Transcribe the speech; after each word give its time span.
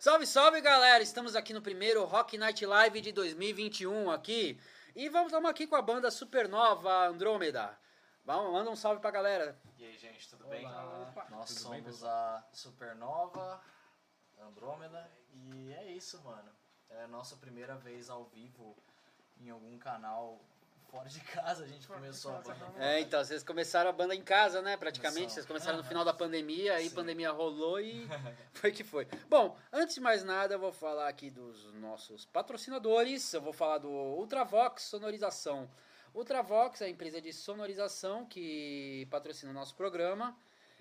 Salve, 0.00 0.26
salve 0.26 0.62
galera! 0.62 1.02
Estamos 1.02 1.36
aqui 1.36 1.52
no 1.52 1.60
primeiro 1.60 2.02
Rock 2.06 2.38
Night 2.38 2.64
Live 2.64 3.02
de 3.02 3.12
2021 3.12 4.10
aqui. 4.10 4.58
E 4.96 5.10
vamos 5.10 5.26
estamos 5.26 5.50
aqui 5.50 5.66
com 5.66 5.76
a 5.76 5.82
banda 5.82 6.10
Supernova 6.10 7.06
Andrômeda. 7.06 7.78
Vamos, 8.24 8.50
manda 8.50 8.70
um 8.70 8.74
salve 8.74 8.98
pra 9.02 9.10
galera. 9.10 9.60
E 9.76 9.84
aí, 9.84 9.98
gente, 9.98 10.26
tudo 10.30 10.46
bem? 10.46 10.64
Olá. 10.64 11.26
Nós 11.28 11.48
Tudo 11.48 11.60
somos 11.60 12.00
bem, 12.00 12.08
a 12.08 12.42
Supernova 12.50 13.60
Andrômeda 14.40 15.06
e 15.34 15.70
é 15.74 15.92
isso, 15.92 16.18
mano. 16.22 16.50
É 16.88 17.02
a 17.02 17.08
nossa 17.08 17.36
primeira 17.36 17.74
vez 17.74 18.08
ao 18.08 18.24
vivo 18.24 18.74
em 19.38 19.50
algum 19.50 19.78
canal 19.78 20.40
fora 20.90 21.08
de 21.08 21.20
casa. 21.20 21.64
A 21.64 21.66
gente 21.66 21.86
começou 21.86 22.32
a 22.32 22.40
banda. 22.40 22.72
É, 22.78 23.00
então, 23.00 23.22
vocês 23.22 23.42
começaram 23.42 23.90
a 23.90 23.92
banda 23.92 24.14
em 24.14 24.22
casa, 24.22 24.60
né? 24.60 24.76
Praticamente. 24.76 25.20
Começamos. 25.20 25.34
Vocês 25.34 25.46
começaram 25.46 25.78
no 25.78 25.84
final 25.84 26.04
da 26.04 26.12
pandemia, 26.12 26.74
aí 26.74 26.86
a 26.86 26.88
Sim. 26.88 26.94
pandemia 26.94 27.30
rolou 27.30 27.80
e 27.80 28.08
foi 28.52 28.72
que 28.72 28.82
foi. 28.82 29.06
Bom, 29.28 29.56
antes 29.72 29.94
de 29.94 30.00
mais 30.00 30.24
nada, 30.24 30.54
eu 30.54 30.58
vou 30.58 30.72
falar 30.72 31.08
aqui 31.08 31.30
dos 31.30 31.72
nossos 31.74 32.26
patrocinadores. 32.26 33.32
Eu 33.32 33.40
vou 33.40 33.52
falar 33.52 33.78
do 33.78 33.88
Ultravox 33.88 34.82
Sonorização. 34.82 35.70
Ultravox 36.14 36.80
é 36.80 36.86
a 36.86 36.88
empresa 36.88 37.20
de 37.20 37.32
sonorização 37.32 38.26
que 38.26 39.06
patrocina 39.10 39.50
o 39.52 39.54
nosso 39.54 39.76
programa. 39.76 40.36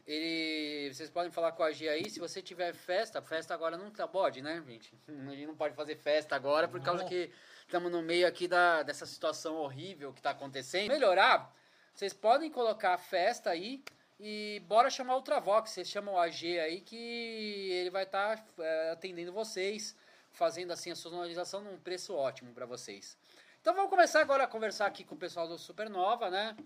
Ele, 0.07 0.91
vocês 0.91 1.07
podem 1.07 1.31
falar 1.31 1.51
com 1.51 1.61
a 1.61 1.71
G 1.71 1.87
aí, 1.87 2.09
se 2.09 2.19
você 2.19 2.41
tiver 2.41 2.73
festa, 2.73 3.21
festa 3.21 3.53
agora 3.53 3.77
não 3.77 3.91
tá 3.91 4.07
pode, 4.07 4.41
né, 4.41 4.63
gente? 4.65 4.91
A 5.07 5.35
gente 5.35 5.45
não 5.45 5.55
pode 5.55 5.75
fazer 5.75 5.95
festa 5.97 6.35
agora 6.35 6.67
por 6.67 6.81
causa 6.81 7.03
Não. 7.03 7.09
que 7.09 7.29
estamos 7.69 7.91
no 7.91 8.01
meio 8.01 8.27
aqui 8.27 8.47
da, 8.47 8.81
dessa 8.81 9.05
situação 9.05 9.55
horrível 9.57 10.11
que 10.11 10.19
está 10.19 10.31
acontecendo. 10.31 10.89
Melhorar, 10.89 11.53
vocês 11.93 12.13
podem 12.13 12.49
colocar 12.49 12.95
a 12.95 12.97
festa 12.97 13.51
aí 13.51 13.83
e 14.19 14.59
bora 14.65 14.89
chamar 14.89 15.13
o 15.13 15.17
Ultravox. 15.17 15.69
Vocês 15.69 15.87
chamam 15.87 16.15
o 16.15 16.17
AG 16.17 16.59
aí 16.59 16.81
que 16.81 17.71
ele 17.71 17.91
vai 17.91 18.03
estar 18.03 18.43
atendendo 18.91 19.31
vocês, 19.31 19.95
fazendo 20.31 20.73
assim 20.73 20.89
a 20.89 20.95
sonorização 20.95 21.61
num 21.61 21.77
preço 21.77 22.15
ótimo 22.15 22.51
para 22.53 22.65
vocês. 22.65 23.15
Então 23.61 23.75
vamos 23.75 23.91
começar 23.91 24.21
agora 24.21 24.45
a 24.45 24.47
conversar 24.47 24.87
aqui 24.87 25.03
com 25.03 25.13
o 25.13 25.19
pessoal 25.19 25.47
do 25.47 25.59
Supernova, 25.59 26.31
né? 26.31 26.57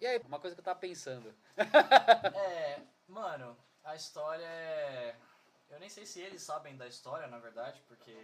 E 0.00 0.06
aí, 0.08 0.20
uma 0.26 0.40
coisa 0.40 0.56
que 0.56 0.60
eu 0.60 0.64
tava 0.64 0.80
pensando. 0.80 1.32
É, 2.34 2.80
mano, 3.06 3.56
a 3.84 3.94
história 3.94 4.44
é. 4.44 5.14
Eu 5.70 5.78
nem 5.78 5.88
sei 5.88 6.04
se 6.04 6.20
eles 6.20 6.42
sabem 6.42 6.76
da 6.76 6.86
história, 6.88 7.28
na 7.28 7.38
verdade, 7.38 7.80
porque 7.86 8.16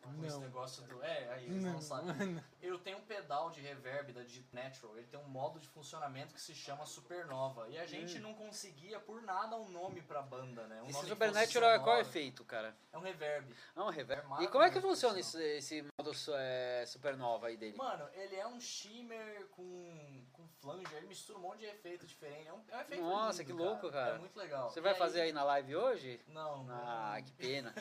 com 0.00 0.24
esse 0.24 0.34
Não. 0.34 0.40
negócio 0.42 0.82
do. 0.84 1.02
É, 1.02 1.32
aí 1.32 1.44
eles 1.46 1.62
não, 1.62 1.80
sabem. 1.80 2.10
Eu 2.60 2.78
tenho 2.78 2.98
um 2.98 3.02
pedal 3.02 3.50
de 3.50 3.60
reverb 3.60 4.12
da 4.12 4.22
Digit 4.22 4.46
Natural, 4.52 4.96
ele 4.96 5.06
tem 5.06 5.18
um 5.18 5.28
modo 5.28 5.58
de 5.58 5.66
funcionamento 5.68 6.34
que 6.34 6.40
se 6.40 6.54
chama 6.54 6.84
Supernova. 6.84 7.68
E 7.68 7.78
a 7.78 7.86
gente 7.86 8.18
não 8.18 8.34
conseguia 8.34 9.00
por 9.00 9.22
nada 9.22 9.56
um 9.56 9.68
nome 9.68 10.02
pra 10.02 10.20
banda, 10.22 10.66
né? 10.66 10.80
Um 10.82 10.86
Hum. 10.86 10.90
Esse 10.90 11.06
Supernatural 11.06 11.70
é 11.70 11.78
qual 11.78 11.98
efeito, 12.00 12.44
cara? 12.44 12.76
É 12.92 12.98
um 12.98 13.00
reverb. 13.00 13.54
É 13.76 13.80
um 13.80 13.88
reverb. 13.88 14.26
É 14.40 14.42
E 14.44 14.48
como 14.48 14.64
é 14.64 14.70
que 14.70 14.80
funciona 14.80 15.14
pessoal. 15.14 15.42
esse, 15.42 15.76
esse 15.78 15.82
modo 15.98 16.12
é, 16.36 16.84
Supernova 16.86 17.46
aí 17.46 17.56
dele? 17.56 17.76
Mano, 17.76 18.08
ele 18.12 18.36
é 18.36 18.46
um 18.46 18.60
shimmer 18.60 19.46
com 19.48 20.19
flanger, 20.60 20.98
ele 20.98 21.06
mistura 21.06 21.38
um 21.38 21.42
monte 21.42 21.60
de 21.60 21.66
efeito 21.66 22.06
diferente. 22.06 22.48
É 22.48 22.52
um, 22.52 22.62
é 22.68 22.76
um 22.76 22.80
efeito 22.80 23.02
Nossa, 23.02 23.42
lindo, 23.42 23.56
que 23.56 23.62
louco, 23.62 23.90
cara. 23.90 24.16
É 24.16 24.18
muito 24.18 24.36
legal. 24.36 24.70
Você 24.70 24.78
E 24.78 24.82
vai 24.82 24.94
fazer 24.94 25.22
aí 25.22 25.32
na 25.32 25.42
live 25.44 25.76
hoje? 25.76 26.20
Não, 26.28 26.64
não. 26.64 26.74
Ah, 26.74 27.20
que 27.24 27.32
pena. 27.32 27.74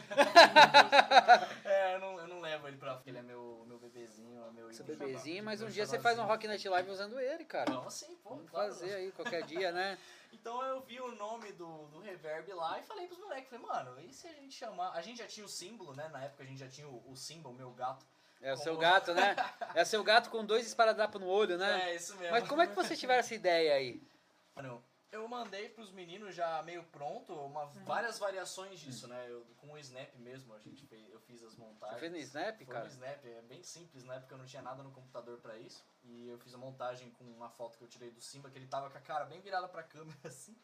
É, 1.64 1.96
eu 1.96 2.00
não, 2.00 2.20
eu 2.20 2.28
não 2.28 2.42
levo 2.42 2.68
ele 2.68 2.78
pra. 2.78 2.96
porque 2.96 3.10
Ele 3.10 3.20
é 3.20 3.22
meu, 3.22 3.64
meu 3.68 3.78
bebezinho, 3.78 4.44
é 4.46 4.52
meu 4.52 4.74
Seu 4.74 4.86
bebezinho, 4.86 5.44
mas 5.44 5.62
um 5.62 5.70
dia 5.70 5.86
você 5.86 6.00
faz 6.00 6.18
um. 6.18 6.24
Rock 6.24 6.48
Night 6.48 6.68
Live 6.68 6.90
usando 6.90 7.20
ele, 7.20 7.46
cara. 7.46 7.72
Vamos 7.72 7.94
sim, 7.94 8.16
pô. 8.18 8.32
Vamos 8.32 8.50
claro. 8.50 8.74
fazer 8.74 8.94
aí 8.94 9.12
qualquer 9.12 9.44
dia, 9.44 9.72
né? 9.72 9.98
Então 10.32 10.62
eu 10.64 10.80
vi 10.82 11.02
o 11.02 11.12
nome 11.16 11.52
do, 11.54 11.88
do 11.88 12.00
reverb 12.00 12.54
lá 12.54 12.80
e 12.80 12.84
falei 12.84 13.08
pros 13.08 13.20
moleques, 13.20 13.50
falei, 13.50 13.66
mano, 13.66 14.00
e 14.00 14.14
se 14.14 14.28
a 14.28 14.34
gente 14.34 14.54
chamar. 14.54 14.92
A 14.92 15.02
gente 15.02 15.18
já 15.18 15.28
tinha 15.28 15.44
o 15.46 15.50
símbolo, 15.50 15.94
né? 15.96 16.08
Na 16.10 16.24
época 16.24 16.44
a 16.44 16.46
gente 16.46 16.60
já 16.60 16.68
tinha 16.68 16.88
o, 16.88 17.12
o 17.12 17.16
símbolo, 17.16 17.56
meu 17.56 17.72
gato. 17.72 18.06
É 18.42 18.54
o 18.54 18.58
seu 18.58 18.78
gato, 18.78 19.14
né? 19.14 19.36
É 19.76 19.84
o 19.84 19.86
seu 19.86 20.04
gato 20.04 20.30
com 20.30 20.46
dois 20.46 20.66
esparadrapos 20.66 21.20
no 21.20 21.28
olho, 21.28 21.58
né? 21.58 21.92
É, 21.92 21.96
isso 21.96 22.16
mesmo. 22.16 22.32
Mas 22.32 22.48
como 22.48 22.62
é 22.62 22.68
que 22.68 22.76
vocês 22.76 23.00
tiveram 23.00 23.20
essa 23.20 23.36
ideia 23.36 23.74
aí? 23.74 24.02
Mano, 24.56 24.84
eu 25.12 25.28
mandei 25.28 25.70
pros 25.70 25.92
meninos 25.92 26.36
já 26.36 26.62
meio 26.64 26.84
pronto, 26.84 27.34
uma, 27.34 27.66
várias 27.84 28.20
variações 28.20 28.80
disso, 28.80 29.08
né? 29.08 29.26
Eu, 29.28 29.46
com 29.58 29.72
o 29.72 29.78
Snap 29.78 30.14
mesmo, 30.18 30.54
a 30.54 30.60
gente 30.60 30.86
fez, 30.86 31.10
eu 31.10 31.20
fiz 31.22 31.44
as 31.44 31.56
montagens. 31.56 31.96
Você 31.96 32.00
fez 32.00 32.12
no 32.12 32.18
Snap, 32.20 32.58
Foi 32.58 32.66
cara? 32.68 32.86
no 32.86 32.92
Snap, 32.92 33.26
é 33.26 33.42
bem 33.42 33.64
simples, 33.64 34.04
na 34.04 34.16
época 34.16 34.36
eu 34.36 34.38
não 34.38 34.46
tinha 34.46 34.62
nada 34.62 34.84
no 34.84 34.92
computador 34.92 35.38
pra 35.40 35.58
isso. 35.58 35.84
E 36.04 36.30
eu 36.30 36.38
fiz 36.38 36.54
a 36.54 36.58
montagem 36.58 37.10
com 37.12 37.24
uma 37.26 37.50
foto 37.50 37.78
que 37.78 37.84
eu 37.84 37.88
tirei 37.88 38.12
do 38.12 38.22
Simba, 38.22 38.50
que 38.50 38.58
ele 38.58 38.68
tava 38.68 38.90
com 38.90 38.98
a 38.98 39.02
cara 39.02 39.26
bem 39.26 39.42
virada 39.42 39.68
pra 39.68 39.84
câmera 39.84 40.18
assim. 40.24 40.56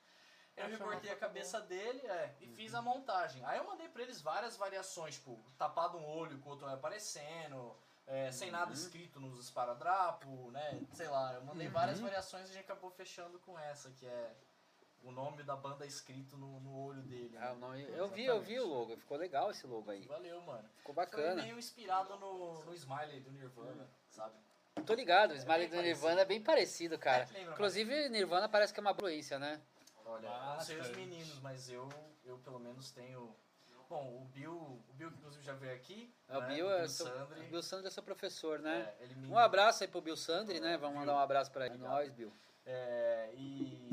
Eu 0.57 0.67
recortei 0.69 1.11
a 1.11 1.15
cabeça 1.17 1.59
dele 1.61 1.99
é, 2.07 2.33
e 2.39 2.47
fiz 2.47 2.73
a 2.73 2.81
montagem. 2.81 3.43
Aí 3.45 3.57
eu 3.57 3.65
mandei 3.65 3.89
pra 3.89 4.01
eles 4.03 4.21
várias 4.21 4.55
variações, 4.55 5.15
tipo, 5.15 5.37
tapado 5.57 5.97
um 5.97 6.05
olho 6.07 6.37
com 6.39 6.49
o 6.49 6.51
outro 6.53 6.67
aparecendo, 6.67 7.75
é, 8.07 8.31
sem 8.31 8.51
nada 8.51 8.71
escrito 8.71 9.19
nos 9.19 9.37
esparadrapo, 9.39 10.51
né? 10.51 10.79
Sei 10.93 11.07
lá, 11.07 11.33
eu 11.33 11.43
mandei 11.43 11.67
várias 11.67 11.99
variações 11.99 12.47
e 12.47 12.51
a 12.51 12.53
gente 12.53 12.63
acabou 12.63 12.89
fechando 12.91 13.37
com 13.39 13.57
essa, 13.59 13.89
que 13.91 14.05
é 14.07 14.31
o 15.03 15.11
nome 15.11 15.43
da 15.43 15.55
banda 15.55 15.85
escrito 15.85 16.37
no, 16.37 16.59
no 16.61 16.85
olho 16.85 17.01
dele. 17.03 17.35
Ah, 17.37 17.47
né? 17.47 17.51
o 17.51 17.55
nome- 17.57 17.83
eu 17.89 18.07
vi, 18.07 18.25
eu 18.25 18.39
vi 18.41 18.59
o 18.59 18.65
logo. 18.67 18.95
Ficou 18.97 19.17
legal 19.17 19.51
esse 19.51 19.67
logo 19.67 19.91
aí. 19.91 20.01
Valeu, 20.07 20.41
mano. 20.41 20.67
Ficou 20.77 20.95
Foi 20.95 21.05
bacana. 21.05 21.43
meio 21.43 21.59
inspirado 21.59 22.15
no, 22.17 22.63
no 22.63 22.73
Smiley 22.73 23.19
do 23.19 23.31
Nirvana, 23.31 23.87
sabe? 24.09 24.33
Tô 24.85 24.93
ligado, 24.93 25.31
o 25.31 25.35
Smiley 25.35 25.65
É 25.65 25.69
do 25.69 25.75
Nirvana 25.81 26.15
parecido. 26.15 26.21
é 26.21 26.25
bem 26.25 26.41
parecido, 26.41 26.97
cara. 26.99 27.23
É, 27.23 27.33
lembra 27.33 27.53
Inclusive, 27.53 28.09
Nirvana 28.09 28.47
parece 28.49 28.73
que 28.73 28.79
é 28.79 28.81
uma 28.81 28.91
influência, 28.91 29.37
né? 29.37 29.61
Olha, 30.05 30.27
eu 30.27 30.45
não 30.55 30.61
sei 30.61 30.79
os 30.79 30.89
meninos, 30.91 31.39
mas 31.39 31.69
eu, 31.69 31.89
eu 32.23 32.37
pelo 32.39 32.59
menos 32.59 32.91
tenho. 32.91 33.35
Bom, 33.89 34.21
o 34.21 34.25
Bill, 34.25 34.51
o 34.89 34.93
Bill 34.93 35.11
que 35.11 35.17
inclusive 35.17 35.43
já 35.43 35.53
veio 35.53 35.75
aqui. 35.75 36.11
É, 36.27 36.37
o 36.37 36.41
né? 36.41 36.47
Bill, 36.55 36.71
é 36.71 36.87
seu, 36.87 37.05
Sandri. 37.05 37.39
o 37.41 37.49
Bill 37.49 37.61
Sandri 37.63 37.87
é 37.87 37.91
seu 37.91 38.01
professor, 38.03 38.59
né? 38.59 38.95
É, 38.99 39.03
ele 39.03 39.15
me, 39.15 39.27
Um 39.27 39.37
abraço 39.37 39.83
aí 39.83 39.87
pro 39.87 40.01
Bill 40.01 40.17
Sandri, 40.17 40.59
né? 40.59 40.75
Vamos 40.77 40.97
mandar 40.97 41.13
um 41.13 41.19
abraço 41.19 41.51
pra 41.51 41.67
ele. 41.67 41.77
Nós, 41.77 42.11
Bill. 42.11 42.33
É, 42.65 43.31
e 43.35 43.87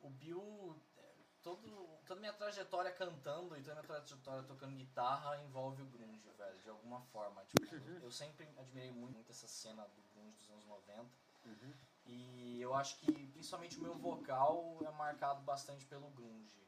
o 0.00 0.08
Bill, 0.10 0.80
é, 0.96 1.02
todo, 1.42 1.68
toda 2.06 2.20
minha 2.20 2.32
trajetória 2.32 2.92
cantando 2.92 3.56
e 3.56 3.62
toda 3.62 3.74
minha 3.74 3.84
trajetória 3.86 4.44
tocando 4.44 4.76
guitarra 4.76 5.36
envolve 5.42 5.82
o 5.82 5.86
grunge, 5.86 6.30
velho, 6.38 6.58
de 6.60 6.68
alguma 6.70 7.00
forma. 7.00 7.44
Tipo, 7.46 7.74
Uhum. 7.74 7.98
eu 8.00 8.12
sempre 8.12 8.48
admirei 8.56 8.92
muito, 8.92 9.14
muito 9.14 9.30
essa 9.32 9.48
cena 9.48 9.82
do 9.88 10.02
grunge 10.14 10.36
dos 10.36 10.50
anos 10.50 10.64
90. 10.66 11.02
Uhum. 11.46 11.74
E 12.08 12.60
eu 12.60 12.74
acho 12.74 12.98
que 12.98 13.12
principalmente 13.28 13.78
o 13.78 13.82
meu 13.82 13.94
vocal 13.94 14.78
é 14.82 14.90
marcado 14.90 15.42
bastante 15.42 15.84
pelo 15.84 16.08
grunge. 16.10 16.58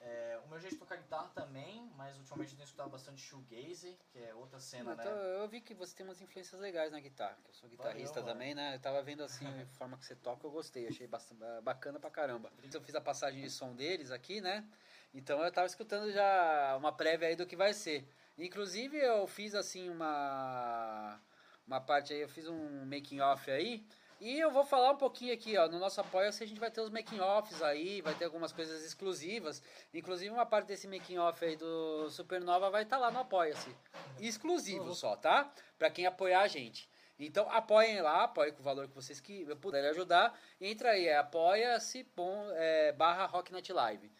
É, 0.00 0.40
o 0.44 0.48
meu 0.48 0.60
jeito 0.60 0.74
de 0.74 0.78
tocar 0.78 0.96
guitarra 0.96 1.28
também, 1.34 1.90
mas 1.96 2.16
ultimamente 2.16 2.52
eu 2.52 2.56
tenho 2.56 2.66
escutado 2.66 2.88
bastante 2.88 3.20
shoegaze, 3.20 3.98
que 4.12 4.18
é 4.20 4.32
outra 4.32 4.60
cena, 4.60 4.92
Então, 4.92 5.12
né? 5.12 5.42
eu 5.42 5.48
vi 5.48 5.60
que 5.60 5.74
você 5.74 5.96
tem 5.96 6.06
umas 6.06 6.20
influências 6.20 6.60
legais 6.60 6.92
na 6.92 7.00
guitarra, 7.00 7.36
que 7.42 7.50
eu 7.50 7.54
sou 7.54 7.68
guitarrista 7.68 8.20
Valeu, 8.20 8.32
também, 8.32 8.54
né? 8.54 8.76
Eu 8.76 8.80
tava 8.80 9.02
vendo 9.02 9.24
assim 9.24 9.44
a 9.44 9.66
forma 9.76 9.98
que 9.98 10.06
você 10.06 10.14
toca, 10.14 10.46
eu 10.46 10.52
gostei, 10.52 10.86
achei 10.86 11.08
bastante, 11.08 11.40
bacana 11.62 11.98
pra 11.98 12.10
caramba. 12.10 12.52
Eu 12.72 12.80
fiz 12.80 12.94
a 12.94 13.00
passagem 13.00 13.42
de 13.42 13.50
som 13.50 13.74
deles 13.74 14.12
aqui, 14.12 14.40
né? 14.40 14.64
Então 15.12 15.42
eu 15.42 15.50
tava 15.50 15.66
escutando 15.66 16.12
já 16.12 16.76
uma 16.76 16.92
prévia 16.92 17.26
aí 17.26 17.34
do 17.34 17.46
que 17.46 17.56
vai 17.56 17.74
ser. 17.74 18.08
Inclusive 18.36 18.96
eu 18.96 19.26
fiz 19.26 19.52
assim 19.56 19.88
uma 19.90 21.20
uma 21.66 21.80
parte 21.80 22.14
aí, 22.14 22.20
eu 22.20 22.28
fiz 22.28 22.46
um 22.48 22.86
making 22.86 23.20
off 23.20 23.50
aí. 23.50 23.84
E 24.20 24.38
eu 24.38 24.50
vou 24.50 24.64
falar 24.64 24.90
um 24.90 24.96
pouquinho 24.96 25.32
aqui, 25.32 25.56
ó, 25.56 25.68
no 25.68 25.78
nosso 25.78 26.00
apoia-se 26.00 26.42
a 26.42 26.46
gente 26.46 26.58
vai 26.58 26.70
ter 26.70 26.80
os 26.80 26.90
making 26.90 27.20
offs 27.20 27.62
aí, 27.62 28.00
vai 28.02 28.14
ter 28.14 28.24
algumas 28.24 28.50
coisas 28.52 28.84
exclusivas. 28.84 29.62
Inclusive 29.94 30.30
uma 30.34 30.44
parte 30.44 30.66
desse 30.66 30.88
making 30.88 31.18
off 31.18 31.44
aí 31.44 31.56
do 31.56 32.10
Supernova 32.10 32.68
vai 32.68 32.82
estar 32.82 32.98
lá 32.98 33.10
no 33.12 33.20
apoia-se. 33.20 33.74
Exclusivo 34.18 34.92
só, 34.94 35.14
tá? 35.14 35.52
Pra 35.78 35.88
quem 35.88 36.04
apoiar 36.04 36.40
a 36.40 36.48
gente. 36.48 36.88
Então 37.16 37.48
apoiem 37.50 38.00
lá, 38.00 38.24
apoiem 38.24 38.52
com 38.52 38.60
o 38.60 38.64
valor 38.64 38.88
que 38.88 38.94
vocês 38.94 39.20
que 39.20 39.44
puderem 39.56 39.90
ajudar. 39.90 40.36
Entra 40.60 40.90
aí, 40.90 41.06
é 41.06 41.16
apoia-se 41.18 42.06
é, 42.54 42.92
barra 42.92 43.26
Rock 43.26 43.52
Night 43.52 43.72
Live. 43.72 44.10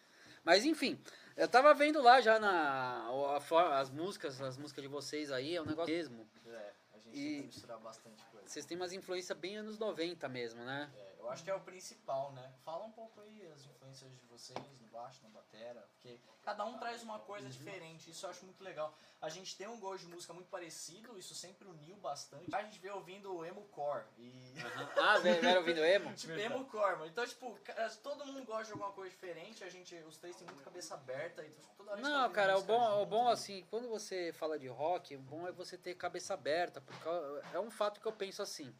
Mas 0.43 0.63
enfim, 0.63 0.97
eu 1.35 1.47
tava 1.47 1.73
vendo 1.73 2.01
lá 2.01 2.21
já 2.21 2.39
na 2.39 3.05
a 3.07 3.79
as 3.79 3.89
músicas, 3.89 4.41
as 4.41 4.57
músicas 4.57 4.81
de 4.81 4.87
vocês 4.87 5.31
aí, 5.31 5.55
é 5.55 5.61
um 5.61 5.65
negócio 5.65 5.93
mesmo. 5.93 6.27
É, 6.47 6.71
a 6.93 6.99
gente 6.99 7.17
E- 7.17 7.41
misturar 7.43 7.77
bastante. 7.79 8.28
Vocês 8.49 8.65
têm 8.65 8.75
umas 8.75 8.91
influências 8.91 9.37
bem 9.37 9.57
anos 9.57 9.77
90 9.77 10.27
mesmo, 10.27 10.63
né? 10.63 10.89
É, 10.97 11.08
eu 11.19 11.29
acho 11.29 11.43
que 11.43 11.49
é 11.51 11.53
o 11.55 11.59
principal, 11.59 12.31
né? 12.31 12.51
Fala 12.63 12.85
um 12.85 12.91
pouco 12.91 13.19
aí 13.21 13.45
as 13.53 13.65
influências 13.65 14.11
de 14.17 14.25
vocês 14.27 14.79
no 14.79 14.87
baixo, 14.87 15.19
na 15.23 15.29
batera, 15.29 15.81
porque 15.93 16.17
cada 16.41 16.63
um 16.65 16.77
traz 16.77 17.03
uma 17.03 17.19
coisa 17.19 17.45
Uhum. 17.45 17.51
diferente, 17.51 18.09
isso 18.09 18.25
eu 18.25 18.29
acho 18.29 18.45
muito 18.45 18.63
legal. 18.63 18.97
A 19.21 19.27
gente 19.29 19.55
tem 19.57 19.67
um 19.67 19.79
gosto 19.79 20.05
de 20.07 20.13
música 20.13 20.33
muito 20.33 20.47
parecido, 20.49 21.17
isso 21.19 21.35
sempre 21.35 21.67
uniu 21.67 21.97
bastante. 21.97 22.55
A 22.55 22.63
gente 22.63 22.79
veio 22.79 22.95
ouvindo 22.95 23.45
emo 23.45 23.63
core 23.65 24.05
e 24.17 24.53
Ah, 24.97 25.17
velho, 25.19 25.41
vieram 25.41 25.59
ouvindo 25.59 25.83
emo? 25.83 26.13
tipo 26.15 26.33
emo 26.39 26.65
core, 26.65 26.93
mano. 26.93 27.07
Então, 27.07 27.25
tipo, 27.27 27.59
todo 28.01 28.25
mundo 28.25 28.45
gosta 28.45 28.65
de 28.65 28.71
alguma 28.71 28.91
coisa 28.93 29.09
diferente, 29.11 29.63
a 29.63 29.69
gente, 29.69 29.93
os 29.95 30.17
três 30.17 30.35
têm 30.37 30.47
muito 30.47 30.63
cabeça 30.63 30.93
aberta, 30.95 31.45
então 31.45 31.59
tipo, 31.61 31.75
toda 31.75 31.91
hora 31.91 32.01
tá 32.01 32.07
Não, 32.07 32.31
cara, 32.31 32.57
o 32.57 32.63
bom, 32.63 33.01
o 33.01 33.05
bom 33.05 33.25
né? 33.25 33.33
assim, 33.33 33.65
quando 33.69 33.89
você 33.89 34.31
fala 34.33 34.57
de 34.57 34.67
rock, 34.67 35.15
o 35.15 35.19
bom 35.21 35.47
é 35.47 35.51
você 35.51 35.77
ter 35.77 35.95
cabeça 35.95 36.33
aberta, 36.33 36.79
porque 36.79 37.07
é 37.53 37.59
um 37.59 37.69
fato 37.69 37.99
que 37.99 38.07
eu 38.07 38.13
penso 38.13 38.41
assim. 38.41 38.73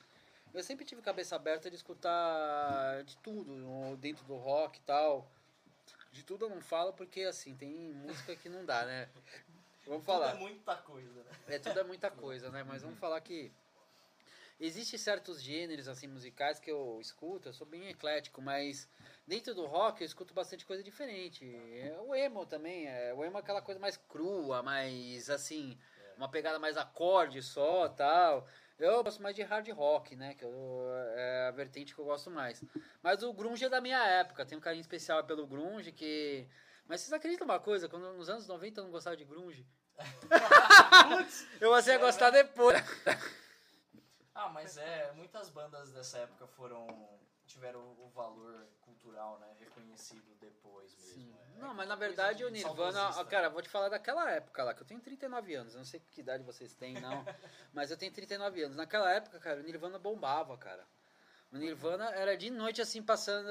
Eu 0.53 0.63
sempre 0.63 0.85
tive 0.85 1.01
cabeça 1.01 1.35
aberta 1.35 1.69
de 1.69 1.75
escutar 1.75 3.03
de 3.03 3.17
tudo 3.17 3.95
dentro 3.97 4.25
do 4.25 4.35
rock 4.35 4.79
e 4.79 4.81
tal. 4.81 5.29
De 6.11 6.23
tudo 6.23 6.45
eu 6.45 6.49
não 6.49 6.61
falo 6.61 6.93
porque, 6.93 7.21
assim, 7.21 7.55
tem 7.55 7.93
música 7.93 8.35
que 8.35 8.49
não 8.49 8.65
dá, 8.65 8.83
né? 8.85 9.09
Vamos 9.85 10.03
Tudo 10.03 10.05
falar. 10.05 10.31
é 10.31 10.33
muita 10.35 10.75
coisa, 10.75 11.23
né? 11.23 11.31
É, 11.47 11.59
tudo 11.59 11.79
é 11.79 11.83
muita 11.83 12.09
coisa, 12.11 12.49
né? 12.49 12.63
Mas 12.63 12.81
vamos 12.81 12.99
falar 12.99 13.21
que 13.21 13.51
Existem 14.59 14.99
certos 14.99 15.41
gêneros 15.41 15.87
assim 15.87 16.05
musicais 16.05 16.59
que 16.59 16.69
eu 16.69 16.99
escuto, 16.99 17.47
eu 17.47 17.53
sou 17.53 17.65
bem 17.65 17.87
eclético, 17.87 18.41
mas 18.41 18.89
dentro 19.25 19.55
do 19.55 19.65
rock 19.65 20.01
eu 20.01 20.05
escuto 20.05 20.33
bastante 20.33 20.65
coisa 20.65 20.83
diferente. 20.83 21.45
É, 21.55 21.97
O 22.01 22.13
emo 22.13 22.45
também, 22.45 22.85
é, 22.85 23.13
o 23.13 23.23
emo 23.23 23.37
é 23.37 23.39
aquela 23.39 23.61
coisa 23.61 23.79
mais 23.79 23.95
crua, 23.95 24.61
mais 24.61 25.29
assim, 25.29 25.77
uma 26.17 26.27
pegada 26.27 26.59
mais 26.59 26.75
acorde 26.75 27.41
só, 27.41 27.87
tal. 27.87 28.45
Eu 28.79 29.03
gosto 29.03 29.21
mais 29.21 29.35
de 29.35 29.43
hard 29.43 29.67
rock, 29.71 30.15
né, 30.15 30.33
que 30.33 30.45
eu, 30.45 30.89
é 31.15 31.47
a 31.47 31.51
vertente 31.51 31.93
que 31.93 31.99
eu 31.99 32.05
gosto 32.05 32.31
mais. 32.31 32.63
Mas 33.03 33.21
o 33.21 33.33
grunge 33.33 33.65
é 33.65 33.69
da 33.69 33.81
minha 33.81 34.01
época, 34.05 34.45
tenho 34.45 34.59
um 34.59 34.63
carinho 34.63 34.81
especial 34.81 35.23
pelo 35.25 35.45
grunge 35.45 35.91
que 35.91 36.47
mas 36.89 37.01
vocês 37.01 37.13
acreditam 37.13 37.45
uma 37.45 37.59
coisa? 37.59 37.87
Quando 37.87 38.11
nos 38.13 38.29
anos 38.29 38.47
90 38.47 38.79
eu 38.79 38.83
não 38.85 38.91
gostava 38.91 39.15
de 39.15 39.23
grunge. 39.23 39.63
eu 41.61 41.69
passei 41.69 41.93
a 41.93 41.99
gostar 41.99 42.31
depois. 42.31 42.81
Ah, 44.33 44.49
mas 44.49 44.75
é, 44.75 45.11
muitas 45.11 45.51
bandas 45.51 45.91
dessa 45.91 46.17
época 46.17 46.47
foram 46.47 46.87
tiveram 47.45 47.81
o 47.99 48.09
valor 48.09 48.67
cultural, 49.01 49.39
né, 49.39 49.47
reconhecido 49.59 50.35
depois 50.39 50.93
mesmo. 50.97 51.37
é. 51.55 51.59
Não, 51.59 51.71
É 51.71 51.73
mas 51.73 51.87
na 51.87 51.95
verdade 51.95 52.39
de 52.39 52.45
o 52.45 52.49
Nirvana, 52.49 53.09
ó, 53.17 53.23
cara, 53.25 53.49
vou 53.49 53.61
te 53.61 53.69
falar 53.69 53.89
daquela 53.89 54.29
época 54.31 54.63
lá, 54.63 54.73
que 54.73 54.81
eu 54.81 54.87
tenho 54.87 54.99
39 54.99 55.55
anos, 55.55 55.73
eu 55.73 55.79
não 55.79 55.85
sei 55.85 55.99
que 55.99 56.21
idade 56.21 56.43
vocês 56.43 56.73
têm, 56.73 56.93
não, 56.99 57.23
mas 57.73 57.91
eu 57.91 57.97
tenho 57.97 58.11
39 58.11 58.63
anos. 58.63 58.75
Naquela 58.77 59.11
época, 59.11 59.39
cara, 59.39 59.59
o 59.59 59.63
Nirvana 59.63 59.97
bombava, 59.99 60.57
cara. 60.57 60.85
O 61.51 61.57
Nirvana 61.57 62.11
era 62.11 62.37
de 62.37 62.51
noite 62.51 62.79
assim 62.79 63.01
passando. 63.01 63.49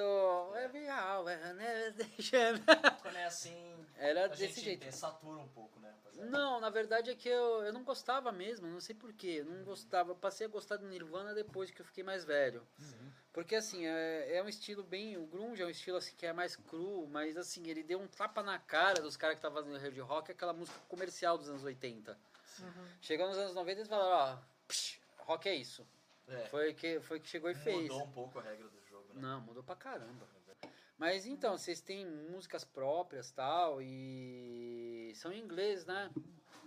Every 0.56 0.86
hour, 0.88 1.24
né. 1.24 1.92
Quando 3.02 3.16
é 3.16 3.24
assim, 3.24 3.86
Era 3.96 4.26
a 4.26 4.28
desse 4.28 4.46
gente 4.46 4.60
jeito. 4.60 4.86
é, 4.86 4.90
satura 4.92 5.38
um 5.38 5.48
pouco, 5.48 5.80
né? 5.80 5.92
Não, 6.18 6.60
na 6.60 6.70
verdade 6.70 7.10
é 7.10 7.14
que 7.14 7.28
eu, 7.28 7.62
eu 7.64 7.72
não 7.72 7.84
gostava 7.84 8.30
mesmo, 8.32 8.66
não 8.66 8.80
sei 8.80 8.94
porquê. 8.94 9.42
Não 9.42 9.62
gostava. 9.64 10.10
Eu 10.10 10.16
passei 10.16 10.46
a 10.46 10.50
gostar 10.50 10.76
do 10.76 10.86
Nirvana 10.86 11.34
depois 11.34 11.70
que 11.70 11.80
eu 11.80 11.86
fiquei 11.86 12.02
mais 12.04 12.24
velho. 12.24 12.66
Porque 13.32 13.54
assim, 13.54 13.86
é, 13.86 14.36
é 14.36 14.42
um 14.42 14.48
estilo 14.48 14.82
bem. 14.82 15.16
O 15.16 15.26
Grunge 15.26 15.62
é 15.62 15.66
um 15.66 15.70
estilo 15.70 15.96
assim 15.96 16.14
que 16.16 16.26
é 16.26 16.32
mais 16.32 16.56
cru, 16.56 17.06
mas 17.08 17.36
assim, 17.36 17.66
ele 17.68 17.82
deu 17.82 18.00
um 18.00 18.08
tapa 18.08 18.42
na 18.42 18.58
cara 18.58 19.00
dos 19.00 19.16
caras 19.16 19.36
que 19.36 19.38
estavam 19.38 19.62
fazendo 19.62 19.80
hard 19.80 19.98
rock, 19.98 20.32
aquela 20.32 20.52
música 20.52 20.78
comercial 20.88 21.38
dos 21.38 21.48
anos 21.48 21.62
80. 21.62 22.18
Chegou 23.00 23.28
nos 23.28 23.38
anos 23.38 23.54
90 23.54 23.70
e 23.70 23.80
eles 23.80 23.88
falaram, 23.88 24.34
ó, 24.34 24.38
psh, 24.66 24.98
rock 25.18 25.48
é 25.48 25.54
isso. 25.54 25.86
É, 26.26 26.46
Foi 26.46 26.74
que, 26.74 27.00
foi 27.00 27.20
que 27.20 27.28
chegou 27.28 27.48
e 27.50 27.54
fez. 27.54 27.82
mudou 27.82 28.02
um 28.02 28.10
pouco 28.10 28.38
a 28.38 28.42
regra 28.42 28.68
do? 28.68 28.77
Não, 29.28 29.40
mudou 29.42 29.62
pra 29.62 29.76
caramba. 29.76 30.26
Mas 30.96 31.26
então, 31.26 31.56
vocês 31.56 31.80
têm 31.80 32.06
músicas 32.06 32.64
próprias 32.64 33.30
tal, 33.30 33.80
e 33.82 35.12
são 35.16 35.30
em 35.32 35.38
inglês, 35.40 35.84
né? 35.84 36.10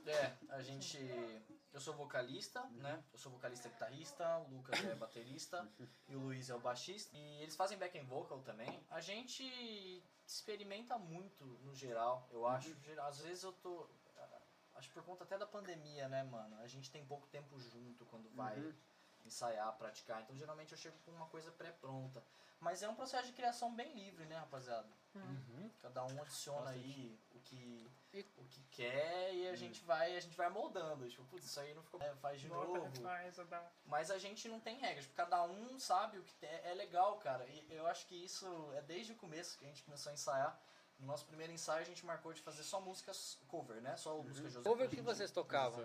É, 0.05 0.33
a 0.49 0.61
gente. 0.61 0.97
Eu 1.73 1.79
sou 1.79 1.93
vocalista, 1.95 2.61
né? 2.73 3.01
Eu 3.13 3.17
sou 3.17 3.31
vocalista 3.31 3.67
e 3.67 3.71
guitarrista, 3.71 4.37
o 4.39 4.55
Lucas 4.55 4.77
é 4.83 4.93
baterista 4.95 5.67
e 6.07 6.15
o 6.15 6.19
Luiz 6.19 6.49
é 6.49 6.55
o 6.55 6.59
baixista. 6.59 7.15
E 7.15 7.41
eles 7.41 7.55
fazem 7.55 7.77
backing 7.77 8.03
vocal 8.05 8.41
também. 8.41 8.85
A 8.89 8.99
gente 9.01 9.43
experimenta 10.25 10.97
muito 10.97 11.43
no 11.63 11.73
geral, 11.73 12.27
eu 12.31 12.45
acho. 12.45 12.75
Geral- 12.81 13.07
Às 13.07 13.21
vezes 13.21 13.43
eu 13.43 13.53
tô. 13.53 13.89
Acho 14.75 14.89
por 14.91 15.03
conta 15.03 15.23
até 15.25 15.37
da 15.37 15.45
pandemia, 15.45 16.07
né, 16.09 16.23
mano? 16.23 16.57
A 16.59 16.67
gente 16.67 16.89
tem 16.91 17.05
pouco 17.05 17.27
tempo 17.27 17.59
junto 17.59 18.05
quando 18.05 18.29
vai 18.31 18.57
Uhum. 18.59 18.73
Ensaiar, 19.27 19.71
praticar. 19.77 20.21
Então 20.21 20.35
geralmente 20.37 20.71
eu 20.71 20.77
chego 20.77 20.97
com 21.05 21.11
uma 21.11 21.27
coisa 21.27 21.51
pré-pronta. 21.51 22.23
Mas 22.59 22.83
é 22.83 22.87
um 22.87 22.93
processo 22.93 23.25
de 23.25 23.33
criação 23.33 23.73
bem 23.73 23.91
livre, 23.95 24.23
né, 24.25 24.37
rapaziada? 24.37 24.87
Uhum. 25.15 25.69
Cada 25.81 26.05
um 26.05 26.21
adiciona 26.21 26.59
Bastante. 26.61 26.79
aí 26.85 27.19
o 27.33 27.39
que, 27.39 27.91
E- 28.13 28.25
o 28.37 28.43
que 28.45 28.61
quer 28.71 29.33
e 29.33 29.47
a 29.49 29.55
gente 29.55 29.83
vai 29.83 30.15
a 30.15 30.19
gente 30.19 30.37
vai 30.37 30.47
moldando. 30.47 31.09
Tipo, 31.09 31.23
putz, 31.25 31.45
isso 31.45 31.59
aí 31.59 31.73
não 31.73 31.81
ficou. 31.81 31.99
é, 32.01 32.13
faz 32.17 32.39
de 32.39 32.47
Volta, 32.47 32.67
novo. 32.79 32.85
refaz, 32.85 33.39
adapta. 33.39 33.71
Mas 33.87 34.11
a 34.11 34.19
gente 34.19 34.47
não 34.47 34.59
tem 34.59 34.77
regras. 34.77 35.05
Tipo, 35.05 35.15
cada 35.15 35.43
um 35.43 35.79
sabe 35.79 36.19
o 36.19 36.23
que 36.23 36.45
é, 36.45 36.69
é 36.69 36.73
legal, 36.75 37.17
cara. 37.17 37.43
E 37.47 37.65
eu 37.71 37.87
acho 37.87 38.05
que 38.05 38.15
isso 38.23 38.45
é 38.75 38.81
desde 38.83 39.13
o 39.13 39.15
começo 39.15 39.57
que 39.57 39.65
a 39.65 39.67
gente 39.67 39.81
começou 39.83 40.11
a 40.11 40.13
ensaiar. 40.13 40.59
No 40.99 41.07
nosso 41.07 41.25
primeiro 41.25 41.51
ensaio 41.51 41.81
a 41.81 41.85
gente 41.85 42.05
marcou 42.05 42.31
de 42.31 42.41
fazer 42.43 42.61
só 42.61 42.79
músicas 42.79 43.39
cover, 43.47 43.81
né? 43.81 43.97
Só 43.97 44.17
música 44.21 44.47
José. 44.47 44.69
Cover 44.69 44.87
que 44.87 45.01
vocês 45.01 45.31
tocavam. 45.31 45.83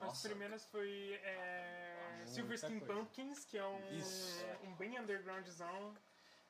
As 0.00 0.06
Nossa. 0.06 0.28
primeiras 0.28 0.64
foi 0.64 1.20
é, 1.22 1.89
Muita 2.20 2.32
Silver 2.32 2.54
Skin 2.54 2.78
coisa. 2.80 2.94
Pumpkins, 2.94 3.44
que 3.44 3.58
é 3.58 3.64
um, 3.66 3.92
Isso. 3.92 4.44
um 4.64 4.74
bem 4.74 4.98
undergroundzão. 4.98 5.94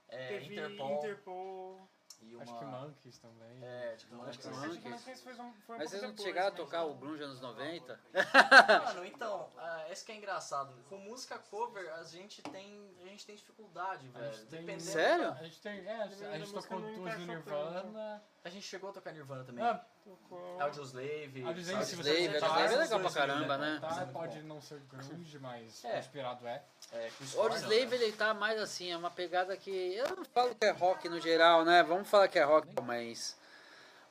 É, 0.09 0.29
Teve 0.29 0.55
Interpol, 0.55 0.97
Interpol. 0.99 1.89
e 2.21 2.35
uma. 2.35 2.43
Acho 2.43 2.59
que 2.59 2.65
Monkeys 2.65 3.19
também. 3.19 3.63
É, 3.65 3.95
tipo, 3.97 4.15
Monkeys. 4.17 4.31
acho 4.31 4.39
que 4.41 4.49
Acho 4.49 4.61
que 4.61 4.67
Monkeys. 4.67 4.85
Monkeys 5.01 5.23
foi, 5.23 5.33
um, 5.35 5.53
foi 5.53 5.75
um 5.77 5.79
Mas 5.79 5.91
vocês 5.91 6.03
não 6.03 6.17
chegaram 6.19 6.49
a 6.49 6.51
mas 6.51 6.61
tocar 6.61 6.85
o 6.85 6.95
Grunge 6.97 7.23
anos 7.23 7.41
90? 7.41 8.01
Mano, 8.87 9.05
então, 9.07 9.49
ah, 9.57 9.87
esse 9.89 10.05
que 10.05 10.11
é 10.11 10.17
engraçado. 10.17 10.75
Com 10.89 10.99
música 10.99 11.39
cover, 11.39 11.93
a 11.95 12.03
gente 12.03 12.43
tem, 12.43 12.91
a 13.03 13.07
gente 13.07 13.25
tem 13.25 13.37
dificuldade, 13.37 14.09
velho. 14.09 14.47
tem- 14.47 14.81
Sério? 14.81 15.31
A 15.31 15.43
gente 15.45 15.61
tem. 15.63 15.87
É, 15.87 16.03
a 16.03 16.07
gente, 16.09 16.25
a 16.25 16.39
gente 16.39 16.53
tocou 16.53 16.81
duas 16.81 17.15
do 17.15 17.27
Nirvana. 17.27 18.23
A 18.43 18.49
gente 18.49 18.67
chegou 18.67 18.91
a 18.91 18.93
tocar 18.93 19.13
Nirvana 19.13 19.45
também. 19.45 19.65
Ah, 19.65 19.85
Tocou- 20.15 20.61
Audioslave. 20.61 21.45
Audioslave, 21.47 21.85
você 21.85 21.95
Audioslave 21.97 22.29
tentar, 22.33 22.61
é 22.61 22.77
legal 22.77 23.01
pra 23.01 23.11
caramba, 23.13 23.59
né? 23.59 23.81
é 24.03 24.05
pode 24.07 24.41
bom. 24.41 24.49
não 24.55 24.61
ser 24.61 24.81
grunge, 24.91 25.39
mas 25.39 25.85
É. 25.85 25.99
inspirado 26.01 26.47
é. 26.49 26.63
É, 26.93 27.09
O 27.37 27.41
Audioslave, 27.43 27.87
né? 27.87 28.05
ele 28.05 28.13
tá 28.13 28.35
mais 28.35 28.61
assim, 28.61 28.91
é 28.91 28.97
uma 28.97 29.11
pegada 29.11 29.57
que. 29.57 29.71
Eu 29.71 30.17
não 30.17 30.25
falo 30.25 30.53
que 30.55 30.65
é 30.67 30.71
rock 30.71 31.09
no 31.09 31.21
geral, 31.21 31.65
né? 31.65 31.83
Vamos 31.85 32.09
falar 32.09 32.27
que 32.27 32.39
é 32.41 32.43
rock, 32.43 32.69
mas. 32.83 33.39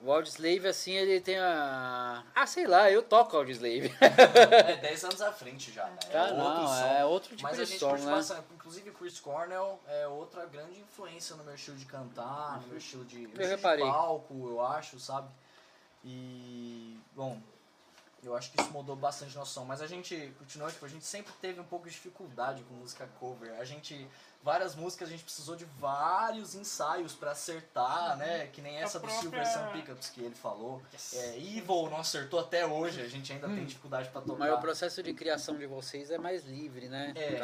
O 0.01 0.09
Audioslave, 0.13 0.65
assim, 0.65 0.93
ele 0.93 1.19
tem 1.19 1.37
a. 1.37 2.23
Ah, 2.33 2.47
sei 2.47 2.65
lá, 2.65 2.89
eu 2.89 3.03
toco 3.03 3.35
Audioslave. 3.35 3.93
É 3.99 4.77
10 4.77 5.03
anos 5.03 5.21
à 5.21 5.33
frente 5.33 5.73
já, 5.73 5.85
né? 5.87 5.99
Ah, 6.13 6.21
outro 6.31 6.37
não, 6.37 6.67
som. 6.67 6.85
é 6.85 7.05
outro 7.05 7.29
tipo 7.35 7.43
Mas 7.43 7.57
de 7.57 7.61
a 7.63 7.65
gente 7.65 7.79
som, 7.79 7.91
né? 7.97 8.43
Inclusive, 8.55 8.91
Chris 8.91 9.19
Cornell 9.19 9.77
é 9.87 10.07
outra 10.07 10.45
grande 10.45 10.79
influência 10.79 11.35
no 11.35 11.43
meu 11.43 11.53
estilo 11.55 11.75
de 11.75 11.85
cantar, 11.85 12.61
no 12.61 12.67
meu 12.69 12.77
estilo 12.77 13.03
de, 13.03 13.27
no 13.27 13.41
estilo 13.41 13.57
de 13.57 13.81
palco, 13.81 14.47
eu 14.49 14.61
acho, 14.65 14.97
sabe? 15.01 15.27
E, 16.03 16.97
bom, 17.15 17.41
eu 18.23 18.35
acho 18.35 18.51
que 18.51 18.61
isso 18.61 18.71
mudou 18.71 18.95
bastante 18.95 19.35
nosso 19.35 19.53
som. 19.53 19.65
Mas 19.65 19.81
a 19.81 19.87
gente 19.87 20.33
continua, 20.37 20.71
tipo, 20.71 20.85
a 20.85 20.89
gente 20.89 21.06
sempre 21.06 21.33
teve 21.41 21.59
um 21.59 21.65
pouco 21.65 21.87
de 21.87 21.91
dificuldade 21.91 22.63
com 22.63 22.73
música 22.75 23.07
cover. 23.19 23.53
A 23.59 23.65
gente, 23.65 24.07
várias 24.41 24.73
músicas, 24.75 25.09
a 25.09 25.11
gente 25.11 25.23
precisou 25.23 25.55
de 25.55 25.65
vários 25.79 26.55
ensaios 26.55 27.13
pra 27.13 27.31
acertar, 27.31 28.17
né? 28.17 28.47
Que 28.47 28.61
nem 28.61 28.77
A 28.77 28.81
essa 28.81 28.97
do 28.99 29.03
própria- 29.07 29.21
Silver 29.21 29.45
Sun 29.53 29.71
Pickups 29.73 30.09
que 30.09 30.21
ele 30.21 30.35
falou. 30.35 30.81
É, 31.13 31.37
Evil 31.37 31.89
não 31.89 31.97
acertou 31.97 32.39
até 32.39 32.65
hoje, 32.65 33.01
a 33.01 33.07
gente 33.07 33.31
ainda 33.33 33.47
tem 33.47 33.65
dificuldade 33.65 34.09
pra 34.09 34.21
tocar. 34.21 34.39
Mas 34.39 34.53
o 34.53 34.57
processo 34.59 35.03
de 35.03 35.13
criação 35.13 35.57
de 35.57 35.65
vocês 35.65 36.09
é 36.09 36.17
mais 36.17 36.45
livre, 36.45 36.87
né? 36.87 37.13
É. 37.15 37.39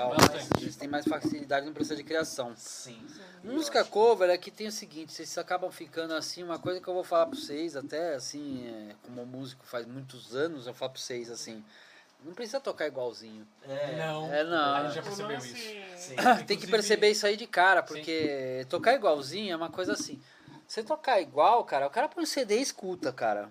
Vocês 0.58 0.76
têm 0.76 0.88
mais 0.88 1.06
facilidade 1.06 1.66
no 1.66 1.74
processo 1.74 1.98
de 1.98 2.04
criação. 2.04 2.54
Sim. 2.56 3.06
Música 3.44 3.80
Eu 3.80 3.82
acho- 3.82 3.92
cover 3.92 4.30
é 4.30 4.38
que 4.38 4.50
tem 4.50 4.68
o 4.68 4.72
seguinte, 4.72 5.12
vocês 5.14 5.38
acabam 5.38 5.70
ficando 5.72 6.14
assim, 6.14 6.44
uma 6.44 6.58
coisa 6.58 6.80
que 6.80 6.88
eu 6.88 6.94
vou 6.94 7.04
falar 7.04 7.28
pra 7.28 7.38
vocês, 7.38 7.76
até 7.76 8.16
assim, 8.16 8.68
é, 8.68 8.96
como 9.04 9.26
músico 9.26 9.66
faz 9.66 9.86
muitos 9.86 10.36
anos, 10.36 10.66
eu 10.66 10.74
falo 10.74 10.92
pra 10.94 11.02
vocês 11.02 11.30
assim, 11.30 11.64
não 12.26 12.34
precisa 12.34 12.60
tocar 12.60 12.88
igualzinho. 12.88 13.48
É, 13.68 13.96
Não. 13.96 14.34
É, 14.34 14.44
não. 14.44 14.76
A 14.76 14.84
gente 14.84 14.96
já 14.96 15.02
percebeu 15.02 15.38
isso. 15.38 15.56
Sim. 15.98 16.16
tem 16.48 16.58
que 16.58 16.68
perceber 16.68 17.10
isso 17.12 17.26
aí 17.26 17.38
de 17.38 17.48
cara, 17.48 17.82
porque 17.82 18.66
tocar 18.70 18.94
igualzinho 18.96 19.54
é 19.54 19.56
uma 19.56 19.70
coisa 19.70 19.94
assim. 19.94 20.22
Você 20.68 20.84
tocar 20.84 21.22
igual, 21.22 21.64
cara, 21.64 21.88
o 21.88 21.90
cara 21.90 22.10
põe 22.10 22.24
um 22.24 22.28
CD 22.28 22.58
e 22.58 22.62
escuta, 22.62 23.14
cara. 23.14 23.50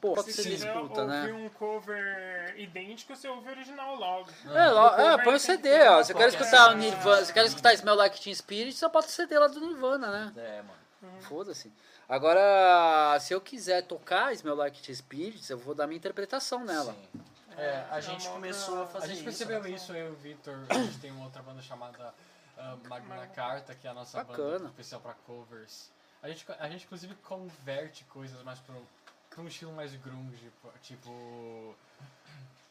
Pô, 0.00 0.20
Se 0.20 0.32
você 0.32 0.48
escuta, 0.54 1.04
né? 1.06 1.32
um 1.32 1.48
cover 1.50 2.54
idênco, 2.58 3.14
você 3.14 3.28
ouve 3.28 3.48
o 3.48 3.50
original 3.52 3.94
logo. 3.94 4.28
É, 4.52 4.68
lo- 4.70 5.00
é, 5.00 5.22
põe 5.22 5.34
o 5.34 5.38
CD, 5.38 5.80
ó. 5.88 6.02
Você 6.02 6.12
quer 6.12 6.28
escutar 6.28 6.72
o. 6.72 6.76
Nirvana, 6.76 7.24
você 7.24 7.32
quer 7.32 7.44
escutar 7.46 7.72
Smell 7.74 7.94
Like 7.94 8.20
Teen 8.20 8.34
Spirit, 8.34 8.72
você 8.76 8.88
bota 8.88 9.06
o 9.06 9.10
CD 9.10 9.38
lá 9.38 9.46
do 9.46 9.60
Nirvana, 9.60 10.10
né? 10.10 10.32
É, 10.36 10.62
mano. 10.62 11.20
Foda-se. 11.22 11.72
Agora, 12.08 13.16
se 13.20 13.32
eu 13.32 13.40
quiser 13.40 13.82
tocar 13.82 14.32
Smell 14.32 14.56
Like 14.56 14.82
Teen 14.82 14.94
Spirit, 14.94 15.48
eu 15.50 15.58
vou 15.58 15.74
dar 15.74 15.86
minha 15.86 15.98
interpretação 15.98 16.64
nela. 16.64 16.92
Sim. 17.12 17.20
É, 17.56 17.86
a 17.90 18.00
gente 18.00 18.28
começou 18.28 18.82
a 18.82 18.86
fazer 18.86 19.04
A 19.04 19.08
gente 19.08 19.16
isso. 19.16 19.24
percebeu 19.24 19.62
né? 19.62 19.70
isso, 19.70 19.92
eu 19.92 20.08
e 20.08 20.10
o 20.10 20.14
Victor. 20.16 20.54
A 20.68 20.74
gente 20.74 20.98
tem 20.98 21.10
uma 21.10 21.24
outra 21.24 21.42
banda 21.42 21.60
chamada 21.62 22.12
ah, 22.58 22.76
Magna 22.88 23.26
Carta, 23.28 23.74
que 23.74 23.86
é 23.86 23.90
a 23.90 23.94
nossa 23.94 24.22
Bacana. 24.24 24.58
banda 24.58 24.66
especial 24.66 25.00
pra 25.00 25.14
covers. 25.26 25.90
A 26.22 26.28
gente, 26.28 26.46
a 26.58 26.68
gente 26.68 26.84
inclusive 26.84 27.14
converte 27.16 28.04
coisas 28.04 28.40
mais 28.44 28.58
pro, 28.60 28.74
pra 29.30 29.42
um 29.42 29.48
estilo 29.48 29.72
mais 29.72 29.92
grunge, 29.96 30.50
pô, 30.62 30.68
tipo 30.82 31.10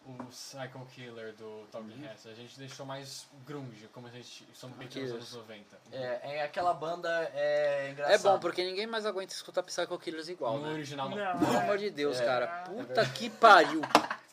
o 0.04 0.16
Psycho 0.32 0.84
Killer 0.96 1.32
do 1.34 1.68
Talking 1.72 1.92
Uhum. 1.94 2.02
Heads. 2.08 2.26
A 2.26 2.34
gente 2.34 2.58
deixou 2.58 2.86
mais 2.88 3.28
grunge, 3.46 3.88
como 3.94 4.08
a 4.08 4.10
gente 4.10 4.48
somos 4.56 4.76
bem 4.78 4.88
nos 4.88 5.12
anos 5.12 5.34
90. 5.34 5.78
É, 5.92 6.38
é 6.38 6.44
aquela 6.44 6.74
banda 6.74 7.08
é 7.36 7.88
É 7.88 7.92
engraçada. 7.92 8.18
bom, 8.24 8.40
porque 8.40 8.64
ninguém 8.64 8.88
mais 8.88 9.06
aguenta 9.06 9.32
escutar 9.34 9.62
Psycho 9.62 10.00
Killers 10.00 10.28
igual, 10.30 10.58
no 10.58 10.66
né? 10.68 10.74
original 10.74 11.08
não. 11.10 11.40
Pelo 11.40 11.58
amor 11.58 11.78
de 11.78 11.92
Deus, 11.92 12.20
É. 12.20 12.26
cara. 12.26 12.48
Puta 12.64 13.06
que 13.10 13.30
pariu. 13.30 13.82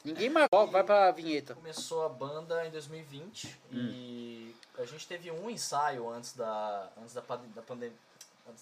Ninguém 0.08 0.30
mais. 0.30 0.48
Ó, 0.52 0.66
Vai 0.66 0.82
pra 0.84 1.10
vinheta. 1.10 1.54
Começou 1.54 2.04
a 2.04 2.08
banda 2.08 2.66
em 2.66 2.70
2020 2.70 3.46
Hum. 3.72 3.76
e 3.76 4.54
a 4.78 4.84
gente 4.84 5.06
teve 5.06 5.30
um 5.30 5.48
ensaio 5.50 6.08
antes 6.10 6.34
da 6.34 6.88
antes 7.00 7.14
da, 7.14 7.20
da 7.54 7.62
pandemia 7.62 7.96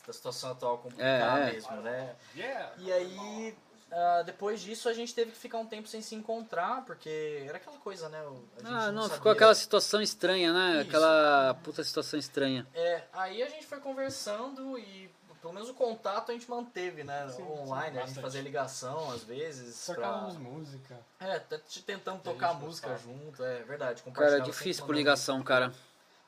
da 0.06 0.12
situação 0.12 0.50
atual 0.50 0.78
complicada 0.78 1.44
É, 1.44 1.48
é. 1.48 1.52
mesmo, 1.52 1.76
né? 1.76 2.16
Yeah! 2.34 2.72
E 2.78 2.92
aí, 2.92 3.56
ah, 3.92 4.22
depois 4.26 4.60
disso, 4.60 4.88
a 4.88 4.92
gente 4.92 5.14
teve 5.14 5.30
que 5.30 5.38
ficar 5.38 5.58
um 5.58 5.66
tempo 5.66 5.86
sem 5.86 6.02
se 6.02 6.14
encontrar, 6.16 6.84
porque 6.84 7.44
era 7.46 7.58
aquela 7.58 7.78
coisa, 7.78 8.08
né? 8.08 8.20
o- 8.22 8.42
A 8.56 8.62
gente 8.62 8.74
Ah, 8.74 8.90
não, 8.90 9.02
sabia. 9.02 9.16
ficou 9.18 9.30
aquela 9.30 9.54
situação 9.54 10.02
estranha, 10.02 10.52
né? 10.52 10.80
Isso. 10.80 10.88
Aquela 10.88 11.54
puta 11.62 11.84
situação 11.84 12.18
estranha. 12.18 12.66
É, 12.74 13.02
aí 13.12 13.40
a 13.44 13.48
gente 13.48 13.64
foi 13.64 13.78
conversando 13.78 14.76
e 14.76 15.08
pelo 15.46 15.54
menos 15.54 15.68
o 15.70 15.74
contato 15.74 16.32
a 16.32 16.34
gente 16.34 16.50
manteve, 16.50 17.04
né? 17.04 17.28
Sim, 17.28 17.42
online, 17.44 17.96
sim, 17.96 18.02
a 18.02 18.06
gente 18.06 18.20
fazia 18.20 18.42
ligação 18.42 19.12
às 19.12 19.22
vezes. 19.22 19.86
Pra... 19.86 19.94
Tocávamos 19.94 20.36
música. 20.36 20.98
É, 21.20 21.36
até 21.36 21.58
te- 21.58 21.82
tentando 21.82 22.20
tocar 22.20 22.52
música 22.54 22.88
gostava. 22.88 22.98
junto, 23.14 23.44
é 23.44 23.62
verdade. 23.62 24.02
Cara, 24.12 24.38
é 24.38 24.40
difícil 24.40 24.84
por 24.84 24.94
ligação, 24.94 25.40
cara. 25.44 25.72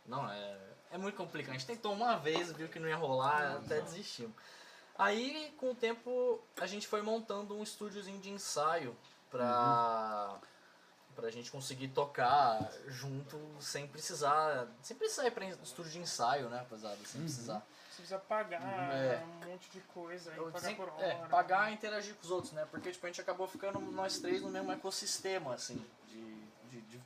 Não, 0.06 0.30
é, 0.30 0.56
é 0.92 0.98
muito 0.98 1.16
complicado. 1.16 1.50
A 1.50 1.58
gente 1.58 1.66
tentou 1.66 1.92
uma 1.92 2.16
vez, 2.16 2.52
viu 2.52 2.68
que 2.68 2.78
não 2.78 2.88
ia 2.88 2.96
rolar, 2.96 3.56
até 3.56 3.80
desistimos. 3.80 4.32
Aí, 4.96 5.52
com 5.58 5.72
o 5.72 5.74
tempo, 5.74 6.40
a 6.60 6.66
gente 6.66 6.86
foi 6.86 7.02
montando 7.02 7.56
um 7.56 7.62
estúdiozinho 7.64 8.20
de 8.20 8.30
ensaio 8.30 8.96
pra, 9.30 10.36
pra 11.16 11.28
gente 11.30 11.50
conseguir 11.50 11.88
tocar 11.88 12.70
junto 12.86 13.36
sem 13.60 13.84
precisar. 13.88 14.68
Sem 14.80 14.96
precisar 14.96 15.26
ir 15.26 15.32
pra 15.32 15.44
estúdio 15.44 15.90
de 15.90 15.98
ensaio, 15.98 16.48
né, 16.48 16.58
rapaziada? 16.58 16.98
Sem 17.04 17.20
precisar. 17.22 17.66
Precisa 17.98 18.18
pagar 18.20 18.62
É. 18.62 19.22
um 19.44 19.50
monte 19.50 19.68
de 19.70 19.80
coisa, 19.80 20.30
aí 20.30 20.36
Eu 20.38 20.50
pagar 20.52 20.76
por 20.76 20.88
hora. 20.90 21.04
é, 21.04 21.14
pagar 21.26 21.70
e 21.70 21.74
interagir 21.74 22.14
com 22.14 22.22
os 22.22 22.30
outros, 22.30 22.52
né? 22.52 22.66
Porque 22.70 22.92
tipo, 22.92 23.04
a 23.04 23.08
gente 23.08 23.20
acabou 23.20 23.46
ficando 23.48 23.80
nós 23.80 24.18
três 24.18 24.40
no 24.40 24.48
mesmo 24.50 24.70
ecossistema, 24.72 25.54
assim, 25.54 25.84
de. 26.06 26.34
de, 26.70 26.80
de- 26.82 27.02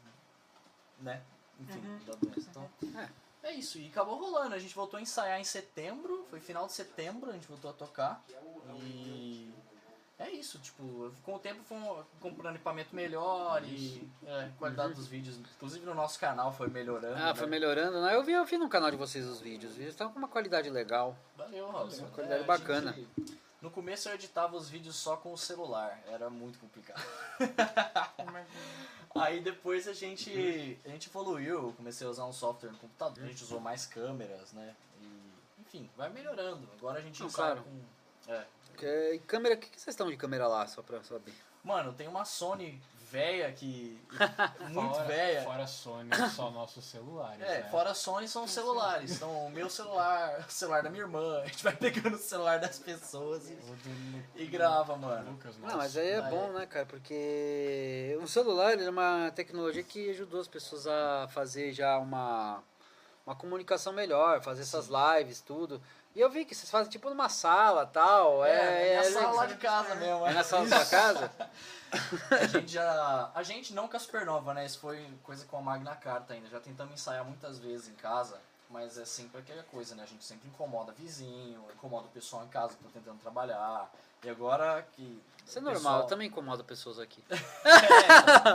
né? 1.00 1.22
Enfim, 1.58 1.78
Uhum. 1.78 1.98
da 2.04 2.14
doença. 2.14 2.48
Então, 2.50 2.70
é. 3.42 3.52
isso, 3.52 3.78
e 3.78 3.88
acabou 3.88 4.18
rolando. 4.18 4.54
A 4.54 4.58
gente 4.58 4.74
voltou 4.74 4.98
a 4.98 5.00
ensaiar 5.00 5.40
em 5.40 5.44
setembro, 5.44 6.26
foi 6.30 6.40
final 6.40 6.66
de 6.66 6.72
setembro, 6.72 7.30
a 7.30 7.32
gente 7.32 7.46
voltou 7.48 7.70
a 7.70 7.74
tocar. 7.74 8.22
E. 8.80 9.21
É 10.18 10.30
isso, 10.30 10.58
tipo, 10.60 11.12
com 11.24 11.34
o 11.34 11.38
tempo 11.38 11.62
fomos 11.64 12.04
comprando 12.20 12.54
equipamento 12.54 12.94
melhor 12.94 13.62
e 13.64 14.08
é, 14.24 14.44
a 14.44 14.48
qualidade 14.58 14.94
dos 14.94 15.06
vídeos, 15.08 15.36
inclusive 15.56 15.84
no 15.84 15.94
nosso 15.94 16.18
canal 16.20 16.52
foi 16.52 16.68
melhorando. 16.68 17.16
Ah, 17.20 17.34
foi 17.34 17.46
né? 17.46 17.50
melhorando, 17.50 18.00
né? 18.00 18.14
Eu 18.14 18.22
vi, 18.22 18.32
eu 18.32 18.44
vi 18.44 18.56
no 18.56 18.68
canal 18.68 18.90
de 18.90 18.96
vocês 18.96 19.26
os 19.26 19.40
vídeos. 19.40 19.72
Os 19.72 19.76
vídeos 19.78 19.94
estavam 19.94 20.12
com 20.12 20.18
uma 20.20 20.28
qualidade 20.28 20.70
legal. 20.70 21.16
Valeu, 21.36 21.68
Robson. 21.70 22.06
qualidade 22.08 22.42
a 22.42 22.46
bacana. 22.46 22.92
gente- 22.92 23.38
no 23.60 23.70
começo 23.70 24.08
eu 24.08 24.14
editava 24.14 24.56
os 24.56 24.68
vídeos 24.68 24.96
só 24.96 25.16
com 25.16 25.32
o 25.32 25.38
celular, 25.38 26.00
era 26.08 26.28
muito 26.28 26.58
complicado. 26.58 27.00
Aí 29.14 29.40
depois 29.40 29.86
a 29.86 29.92
gente, 29.92 30.78
a 30.84 30.88
gente 30.88 31.08
evoluiu, 31.08 31.72
comecei 31.76 32.06
a 32.06 32.10
usar 32.10 32.24
um 32.24 32.32
software 32.32 32.70
no 32.70 32.78
computador, 32.78 33.22
a 33.24 33.26
gente 33.26 33.42
usou 33.44 33.60
mais 33.60 33.86
câmeras, 33.86 34.52
né? 34.52 34.74
E, 35.00 35.60
enfim, 35.60 35.90
vai 35.96 36.08
melhorando. 36.08 36.68
Agora 36.78 36.98
a 36.98 37.02
gente 37.02 37.20
Não, 37.22 37.30
claro. 37.30 37.62
com. 37.62 38.32
É. 38.32 38.44
Que- 38.82 39.14
E 39.14 39.18
câmera, 39.20 39.54
o 39.54 39.58
que, 39.58 39.70
que 39.70 39.80
vocês 39.80 39.94
estão 39.94 40.10
de 40.10 40.16
câmera 40.16 40.48
lá, 40.48 40.66
só 40.66 40.82
pra 40.82 41.00
saber? 41.04 41.32
Mano, 41.62 41.92
tem 41.92 42.08
uma 42.08 42.24
Sony 42.24 42.82
velha 43.12 43.52
que. 43.52 43.96
muito 44.70 44.94
fora, 44.94 45.04
velha. 45.04 45.42
Fora 45.42 45.66
Sony, 45.68 46.10
só 46.34 46.50
nossos 46.50 46.84
celulares. 46.84 47.40
É, 47.42 47.60
né? 47.60 47.68
fora 47.70 47.90
a 47.90 47.94
Sony 47.94 48.26
são 48.26 48.42
os 48.42 48.50
celulares. 48.50 49.12
Então, 49.12 49.46
o 49.46 49.50
meu 49.50 49.70
celular, 49.70 50.44
o 50.48 50.50
celular 50.50 50.82
da 50.82 50.90
minha 50.90 51.04
irmã, 51.04 51.42
a 51.42 51.46
gente 51.46 51.62
vai 51.62 51.76
pegando 51.76 52.16
o 52.16 52.18
celular 52.18 52.58
das 52.58 52.80
pessoas 52.80 53.48
e, 53.48 53.56
e 54.34 54.46
grava, 54.46 54.96
mano. 54.96 55.30
Lucas, 55.30 55.56
Não, 55.58 55.76
mas 55.76 55.96
aí 55.96 56.08
é 56.08 56.22
bom, 56.22 56.52
né, 56.52 56.66
cara? 56.66 56.86
Porque 56.86 58.18
o 58.20 58.26
celular 58.26 58.72
ele 58.72 58.84
é 58.86 58.90
uma 58.90 59.30
tecnologia 59.30 59.84
que 59.84 60.10
ajudou 60.10 60.40
as 60.40 60.48
pessoas 60.48 60.88
a 60.88 61.28
fazer 61.28 61.72
já 61.72 61.98
uma, 61.98 62.64
uma 63.24 63.36
comunicação 63.36 63.92
melhor, 63.92 64.42
fazer 64.42 64.62
essas 64.62 64.88
lives, 64.88 65.40
tudo. 65.40 65.80
E 66.14 66.20
eu 66.20 66.28
vi 66.28 66.44
que 66.44 66.54
vocês 66.54 66.70
fazem 66.70 66.90
tipo 66.90 67.08
numa 67.08 67.28
sala 67.28 67.86
tal. 67.86 68.44
É, 68.44 68.50
É, 68.50 68.88
é, 68.88 68.92
é, 68.92 68.96
na 68.96 69.02
sala 69.04 69.18
legal. 69.18 69.34
lá 69.36 69.46
de 69.46 69.56
casa 69.56 69.94
mesmo. 69.94 70.26
É 70.26 70.32
na 70.32 70.44
sala 70.44 70.66
da 70.66 70.84
sua 70.84 70.98
casa? 70.98 71.32
A 72.30 72.46
gente 72.46 72.72
já. 72.72 73.30
A 73.34 73.42
gente 73.42 73.74
não 73.74 73.86
com 73.86 73.96
a 73.96 74.00
Supernova, 74.00 74.54
né? 74.54 74.64
Isso 74.64 74.78
foi 74.78 75.06
coisa 75.22 75.44
com 75.44 75.58
a 75.58 75.60
Magna 75.60 75.94
Carta 75.94 76.32
ainda. 76.32 76.48
Já 76.48 76.58
tentamos 76.60 76.94
ensaiar 76.94 77.24
muitas 77.24 77.58
vezes 77.58 77.88
em 77.88 77.94
casa, 77.94 78.40
mas 78.70 78.96
é 78.96 79.04
sempre 79.04 79.40
aquela 79.40 79.62
coisa, 79.64 79.94
né? 79.94 80.02
A 80.02 80.06
gente 80.06 80.24
sempre 80.24 80.48
incomoda 80.48 80.92
vizinho, 80.92 81.62
incomoda 81.74 82.06
o 82.06 82.10
pessoal 82.10 82.44
em 82.44 82.48
casa 82.48 82.74
que 82.74 82.82
tá 82.82 82.90
tentando 82.92 83.18
trabalhar. 83.20 83.90
E 84.24 84.30
agora 84.30 84.86
que. 84.92 85.22
Isso 85.44 85.58
é 85.58 85.60
normal, 85.60 85.80
pessoal- 85.82 86.00
eu 86.02 86.06
também 86.06 86.28
incomodo 86.28 86.62
pessoas 86.64 86.98
aqui. 87.00 87.22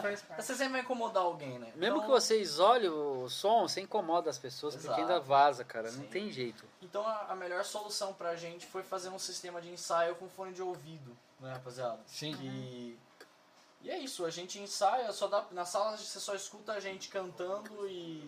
Parte. 0.02 0.24
Você 0.38 0.56
sempre 0.56 0.74
vai 0.74 0.82
incomodar 0.82 1.24
alguém, 1.24 1.60
né? 1.60 1.72
Mesmo 1.76 1.98
Então- 1.98 2.02
que 2.02 2.08
você 2.08 2.40
isole 2.40 2.88
o 2.88 3.28
som, 3.30 3.68
você 3.68 3.82
incomoda 3.82 4.30
as 4.30 4.38
pessoas, 4.38 4.74
porque 4.76 4.88
Exato. 4.88 5.02
ainda 5.02 5.20
vaza, 5.20 5.64
cara. 5.66 5.92
Não 5.92 6.04
Sim. 6.04 6.08
tem 6.08 6.32
jeito. 6.32 6.64
Então 6.82 7.06
a, 7.06 7.26
a 7.30 7.36
melhor 7.36 7.64
solução 7.66 8.14
pra 8.14 8.36
gente 8.38 8.66
foi 8.66 8.84
fazer 8.84 9.10
um 9.10 9.20
sistema 9.20 9.62
de 9.62 9.70
ensaio 9.70 10.16
com 10.16 10.30
fone 10.30 10.54
de 10.54 10.62
ouvido, 10.62 11.16
né, 11.42 11.52
rapaziada? 11.54 12.00
Sim. 12.06 12.34
E, 12.42 12.98
e 13.82 13.90
é 13.92 13.98
isso, 14.00 14.24
a 14.26 14.30
gente 14.30 14.58
ensaia, 14.60 15.12
só 15.12 15.28
dá, 15.28 15.44
na 15.52 15.66
sala 15.66 15.98
você 15.98 16.20
só 16.22 16.34
escuta 16.36 16.72
a 16.72 16.80
gente 16.80 17.10
cantando 17.10 17.86
e 17.88 18.26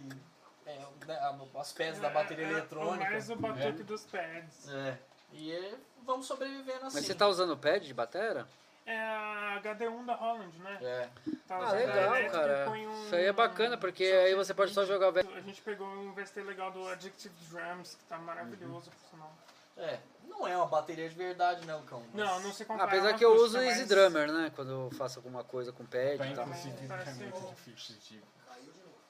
é, 0.65 0.77
né, 1.07 1.17
as 1.55 1.71
peças 1.71 2.01
da 2.01 2.09
bateria 2.09 2.45
É, 2.45 2.49
é, 2.49 2.51
eletrônica. 2.51 3.09
Mais 3.09 3.29
o 3.29 3.35
batuque 3.37 3.81
É. 3.81 3.83
dos 3.85 4.03
pads. 4.05 4.67
É, 4.69 4.97
e 5.31 5.51
é, 5.53 5.75
vamos 6.09 6.25
sobrevivendo 6.25 6.87
assim. 6.87 6.97
Mas 6.97 7.05
você 7.05 7.13
tá 7.13 7.27
usando 7.27 7.51
o 7.51 7.57
pad 7.57 7.85
de 7.85 7.93
batera? 7.93 8.47
É 8.85 8.97
a 8.99 9.61
HD1 9.61 10.03
da 10.05 10.15
Holland, 10.15 10.57
né? 10.59 10.77
É, 10.81 11.09
Tá 11.47 11.57
Ah, 11.57 11.71
legal, 11.73 12.31
cara. 12.31 12.65
põe 12.65 12.87
um- 12.87 13.05
Isso 13.05 13.15
aí 13.15 13.25
é 13.25 13.31
bacana, 13.33 13.77
porque 13.77 14.09
só 14.09 14.15
aí 14.17 14.33
você 14.35 14.51
pode 14.53 14.73
só 14.73 14.83
jogar 14.85 15.09
A 15.37 15.41
gente 15.41 15.61
pegou 15.61 15.87
um 15.87 16.11
VST 16.13 16.41
legal 16.41 16.71
do 16.71 16.87
Addictive 16.87 17.33
Drums, 17.51 17.93
que 17.95 18.03
tá 18.05 18.17
maravilhoso, 18.17 18.89
por 18.89 19.09
sinal. 19.11 19.31
é, 19.77 19.99
não 20.27 20.47
é 20.47 20.57
uma 20.57 20.65
bateria 20.65 21.07
de 21.07 21.13
verdade, 21.15 21.65
né, 21.67 21.75
Lucão? 21.75 22.03
Mas- 22.13 22.25
Não, 22.25 22.39
não 22.41 22.51
se 22.51 22.65
compara. 22.65 22.89
Apesar 22.89 23.09
uma 23.09 23.17
que 23.17 23.23
eu 23.25 23.35
uso 23.35 23.59
o 23.59 23.61
Easy 23.61 23.79
mas- 23.81 23.89
Drummer, 23.89 24.31
né? 24.31 24.51
Quando 24.55 24.71
eu 24.71 24.91
faço 24.97 25.19
alguma 25.19 25.43
coisa 25.43 25.71
com 25.71 25.85
pad 25.85 26.15
e 26.15 26.17
tal. 26.35 26.47
inclusive 26.47 26.87
Parece 26.87 27.23
é 27.23 27.27
difícil 27.49 27.95
de 27.97 28.23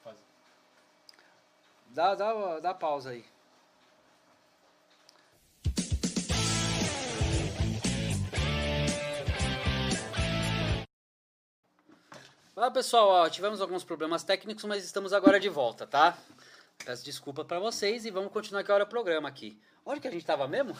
fazer. 0.03 0.19
Dá, 1.87 2.15
dá, 2.15 2.59
dá 2.59 2.73
pausa 2.73 3.11
aí. 3.11 3.25
Fala 12.59 12.71
pessoal, 12.71 13.07
ó, 13.07 13.29
tivemos 13.29 13.61
alguns 13.61 13.85
problemas 13.85 14.21
técnicos, 14.21 14.65
mas 14.65 14.83
estamos 14.83 15.13
agora 15.13 15.39
de 15.39 15.47
volta, 15.47 15.87
tá? 15.87 16.17
Peço 16.83 17.05
desculpa 17.05 17.45
pra 17.45 17.57
vocês 17.57 18.03
e 18.03 18.11
vamos 18.11 18.33
continuar 18.33 18.65
que 18.65 18.71
hora 18.73 18.83
o 18.83 18.87
programa 18.87 19.29
aqui. 19.29 19.57
Onde 19.85 20.01
que 20.01 20.09
a 20.09 20.11
gente 20.11 20.25
tava 20.25 20.45
mesmo? 20.45 20.75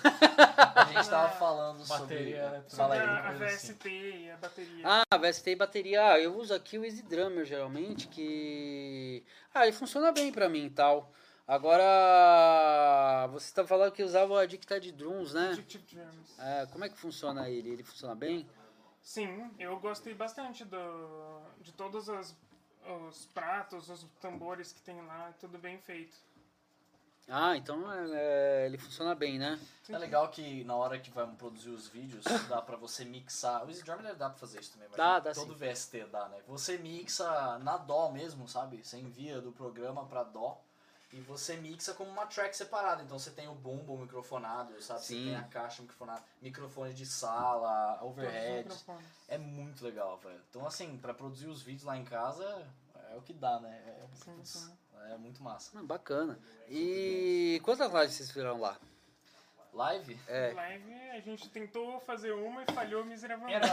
A 0.75 0.83
gente 0.91 1.09
tava 1.09 1.29
falando 1.29 1.86
sobre... 1.86 2.01
Bateria. 2.01 2.65
Fala 2.67 2.95
Sobre 2.95 2.98
aí, 2.98 3.07
a, 3.07 3.13
a 3.13 3.29
assim. 3.29 3.74
VST 3.74 3.89
e 3.89 4.29
a 4.29 4.36
bateria. 4.36 4.83
Ah, 4.83 5.17
VST 5.17 5.50
e 5.50 5.55
bateria. 5.55 6.05
Ah, 6.12 6.19
eu 6.19 6.38
uso 6.38 6.53
aqui 6.53 6.77
o 6.77 6.83
Easy 6.83 7.01
Drummer 7.01 7.45
geralmente, 7.45 8.09
que. 8.09 9.24
Ah, 9.53 9.65
ele 9.65 9.71
funciona 9.71 10.12
bem 10.12 10.33
pra 10.33 10.50
mim 10.50 10.65
e 10.65 10.71
tal. 10.71 11.13
Agora, 11.48 13.25
você 13.31 13.53
tá 13.53 13.65
falando 13.65 13.93
que 13.93 14.03
usava 14.03 14.33
o 14.33 14.38
Addicted 14.38 14.91
Drums, 14.91 15.33
né? 15.33 15.51
Addictive 15.53 15.95
Drums. 15.95 16.39
É, 16.39 16.65
como 16.74 16.83
é 16.83 16.89
que 16.89 16.98
funciona 16.98 17.50
ele? 17.50 17.69
Ele 17.69 17.83
funciona 17.86 18.13
bem? 18.13 18.45
Sim, 19.01 19.51
eu 19.58 19.79
gostei 19.79 20.13
bastante 20.13 20.63
do, 20.65 21.41
de 21.62 21.72
todos 21.74 22.08
os, 22.08 22.36
os 23.08 23.25
pratos, 23.27 23.89
os 23.89 24.06
tambores 24.22 24.72
que 24.72 24.82
tem 24.82 25.01
lá, 25.01 25.34
tudo 25.39 25.58
bem 25.58 25.77
feito. 25.79 26.15
Ah, 27.32 27.56
então 27.56 27.91
é, 27.91 28.10
é, 28.12 28.65
ele 28.65 28.77
funciona 28.77 29.13
bem, 29.13 29.38
né? 29.38 29.60
É 29.88 29.98
legal 29.98 30.27
que 30.29 30.63
na 30.63 30.75
hora 30.75 30.98
que 30.98 31.12
vamos 31.12 31.38
produzir 31.38 31.70
os 31.70 31.88
vídeos, 31.88 32.24
dá 32.50 32.60
pra 32.60 32.75
você 32.75 33.06
mixar. 33.06 33.65
O 33.65 33.70
Easy 33.70 33.84
Drummer 33.84 34.15
dar 34.15 34.29
pra 34.29 34.39
fazer 34.39 34.60
isso 34.60 34.74
também, 34.74 34.88
mas 34.89 34.98
Dá, 34.98 35.20
dá 35.20 35.32
todo 35.32 35.56
VST 35.56 36.06
dá, 36.06 36.27
né? 36.27 36.39
Você 36.48 36.79
mixa 36.79 37.60
na 37.60 37.77
Dó 37.77 38.10
mesmo, 38.10 38.48
sabe? 38.48 38.84
Você 38.84 38.98
envia 38.98 39.39
do 39.39 39.51
programa 39.51 40.06
pra 40.06 40.24
Dó 40.24 40.60
e 41.12 41.20
você 41.22 41.56
mixa 41.58 41.94
como 41.94 42.10
uma 42.12 42.25
track 42.25 42.56
separada. 42.56 43.01
Então 43.04 43.18
você 43.18 43.32
tem 43.32 43.48
o 43.48 43.56
bumbo 43.56 43.98
microfonado, 43.98 44.80
sabe? 44.82 45.01
Você 45.01 45.13
Sim. 45.16 45.25
tem 45.25 45.36
a 45.36 45.44
caixa 45.44 45.82
microfonada, 45.82 46.24
microfone 46.42 46.94
de 46.94 47.06
sala, 47.06 48.00
overhead. 48.04 48.70
É 49.28 49.38
muito 49.38 49.84
legal, 49.84 50.18
velho. 50.18 50.42
Então 50.50 50.66
assim, 50.66 50.98
pra 50.98 51.13
produzir 51.13 51.48
os 51.48 51.62
vídeos 51.62 51.84
lá 51.84 51.98
em 51.98 52.06
casa 52.06 52.68
é 53.12 53.16
o 53.18 53.22
que 53.22 53.34
dá, 53.34 53.60
né? 53.60 53.75
É, 53.88 54.08
Sim, 54.16 54.39
sim. 54.44 54.72
é 55.12 55.18
muito 55.18 55.42
massa. 55.42 55.82
Bacana. 55.84 56.39
E 56.68 57.60
quantas 57.63 57.92
lives 57.92 58.13
vocês 58.13 58.32
fizeram 58.32 58.60
lá? 58.60 58.78
Live? 59.79 60.19
É. 60.27 60.51
Live, 60.53 60.93
a 61.12 61.19
gente 61.21 61.48
tentou 61.50 62.01
fazer 62.01 62.33
uma 62.33 62.63
e 62.63 62.74
falhou 62.74 63.05
miseravelmente. 63.05 63.65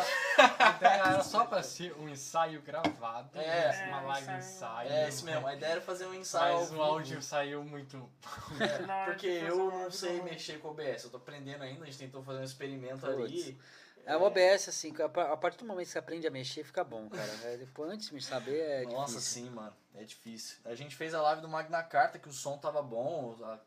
Era, 0.80 0.86
era 1.10 1.22
só 1.24 1.44
pra 1.44 1.64
ser 1.64 1.92
um 1.98 2.08
ensaio 2.08 2.62
gravado, 2.62 3.28
É. 3.36 3.72
né? 3.72 3.86
uma 3.88 4.02
É, 4.02 4.06
live 4.06 4.22
ensaio. 4.22 4.38
ensaio. 4.38 4.92
É 4.92 5.08
isso 5.08 5.24
mesmo. 5.24 5.44
A 5.48 5.54
ideia 5.56 5.72
era 5.72 5.80
fazer 5.80 6.06
um 6.06 6.14
ensaio. 6.14 6.58
Mas 6.60 6.70
o 6.72 6.80
áudio 6.80 7.20
saiu 7.20 7.64
muito. 7.64 7.96
Hora 7.98 9.04
Porque 9.06 9.26
eu 9.26 9.56
não 9.68 9.90
sei 9.90 10.22
mexer 10.22 10.60
com 10.60 10.68
o 10.68 10.70
OBS, 10.70 11.02
eu 11.04 11.10
tô 11.10 11.16
aprendendo 11.16 11.62
ainda, 11.64 11.82
a 11.82 11.86
gente 11.86 11.98
tentou 11.98 12.22
fazer 12.22 12.38
um 12.38 12.44
experimento 12.44 13.00
Puts. 13.04 13.24
ali. 13.24 13.60
É, 14.06 14.16
o 14.16 14.22
OBS, 14.22 14.68
assim, 14.68 14.94
a 15.02 15.08
pa- 15.08 15.32
a 15.32 15.36
partir 15.36 15.58
do 15.58 15.64
momento 15.66 15.86
que 15.86 15.92
você 15.92 15.98
aprende 15.98 16.26
a 16.26 16.30
mexer, 16.30 16.62
fica 16.62 16.84
bom, 16.84 17.08
cara. 17.08 17.28
É, 17.44 17.56
depois, 17.56 17.90
antes 17.90 18.06
de 18.08 18.14
me 18.14 18.22
saber, 18.22 18.58
é 18.60 18.82
Nossa, 18.84 19.14
difícil. 19.18 19.44
sim, 19.44 19.50
mano. 19.50 19.72
É 19.96 20.04
difícil. 20.04 20.58
A 20.64 20.74
gente 20.76 20.94
fez 20.94 21.12
a 21.12 21.20
live 21.22 21.40
do 21.42 21.48
Magna 21.48 21.82
Carta, 21.82 22.18
que 22.18 22.28
o 22.28 22.32
som 22.32 22.56
tava 22.56 22.80
bom, 22.82 23.36
a, 23.42 23.58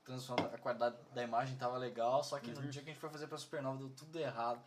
a 0.54 0.58
qualidade 0.58 0.96
da 1.14 1.22
imagem 1.24 1.58
tava 1.58 1.78
legal, 1.78 2.24
só 2.24 2.40
que 2.40 2.52
Uhum. 2.52 2.62
no 2.62 2.68
dia 2.70 2.82
que 2.82 2.90
a 2.90 2.94
gente 2.94 3.02
foi 3.02 3.10
fazer 3.10 3.28
pra 3.28 3.38
Supernova 3.38 3.78
deu 3.80 3.90
tudo 3.90 4.18
errado. 4.18 4.62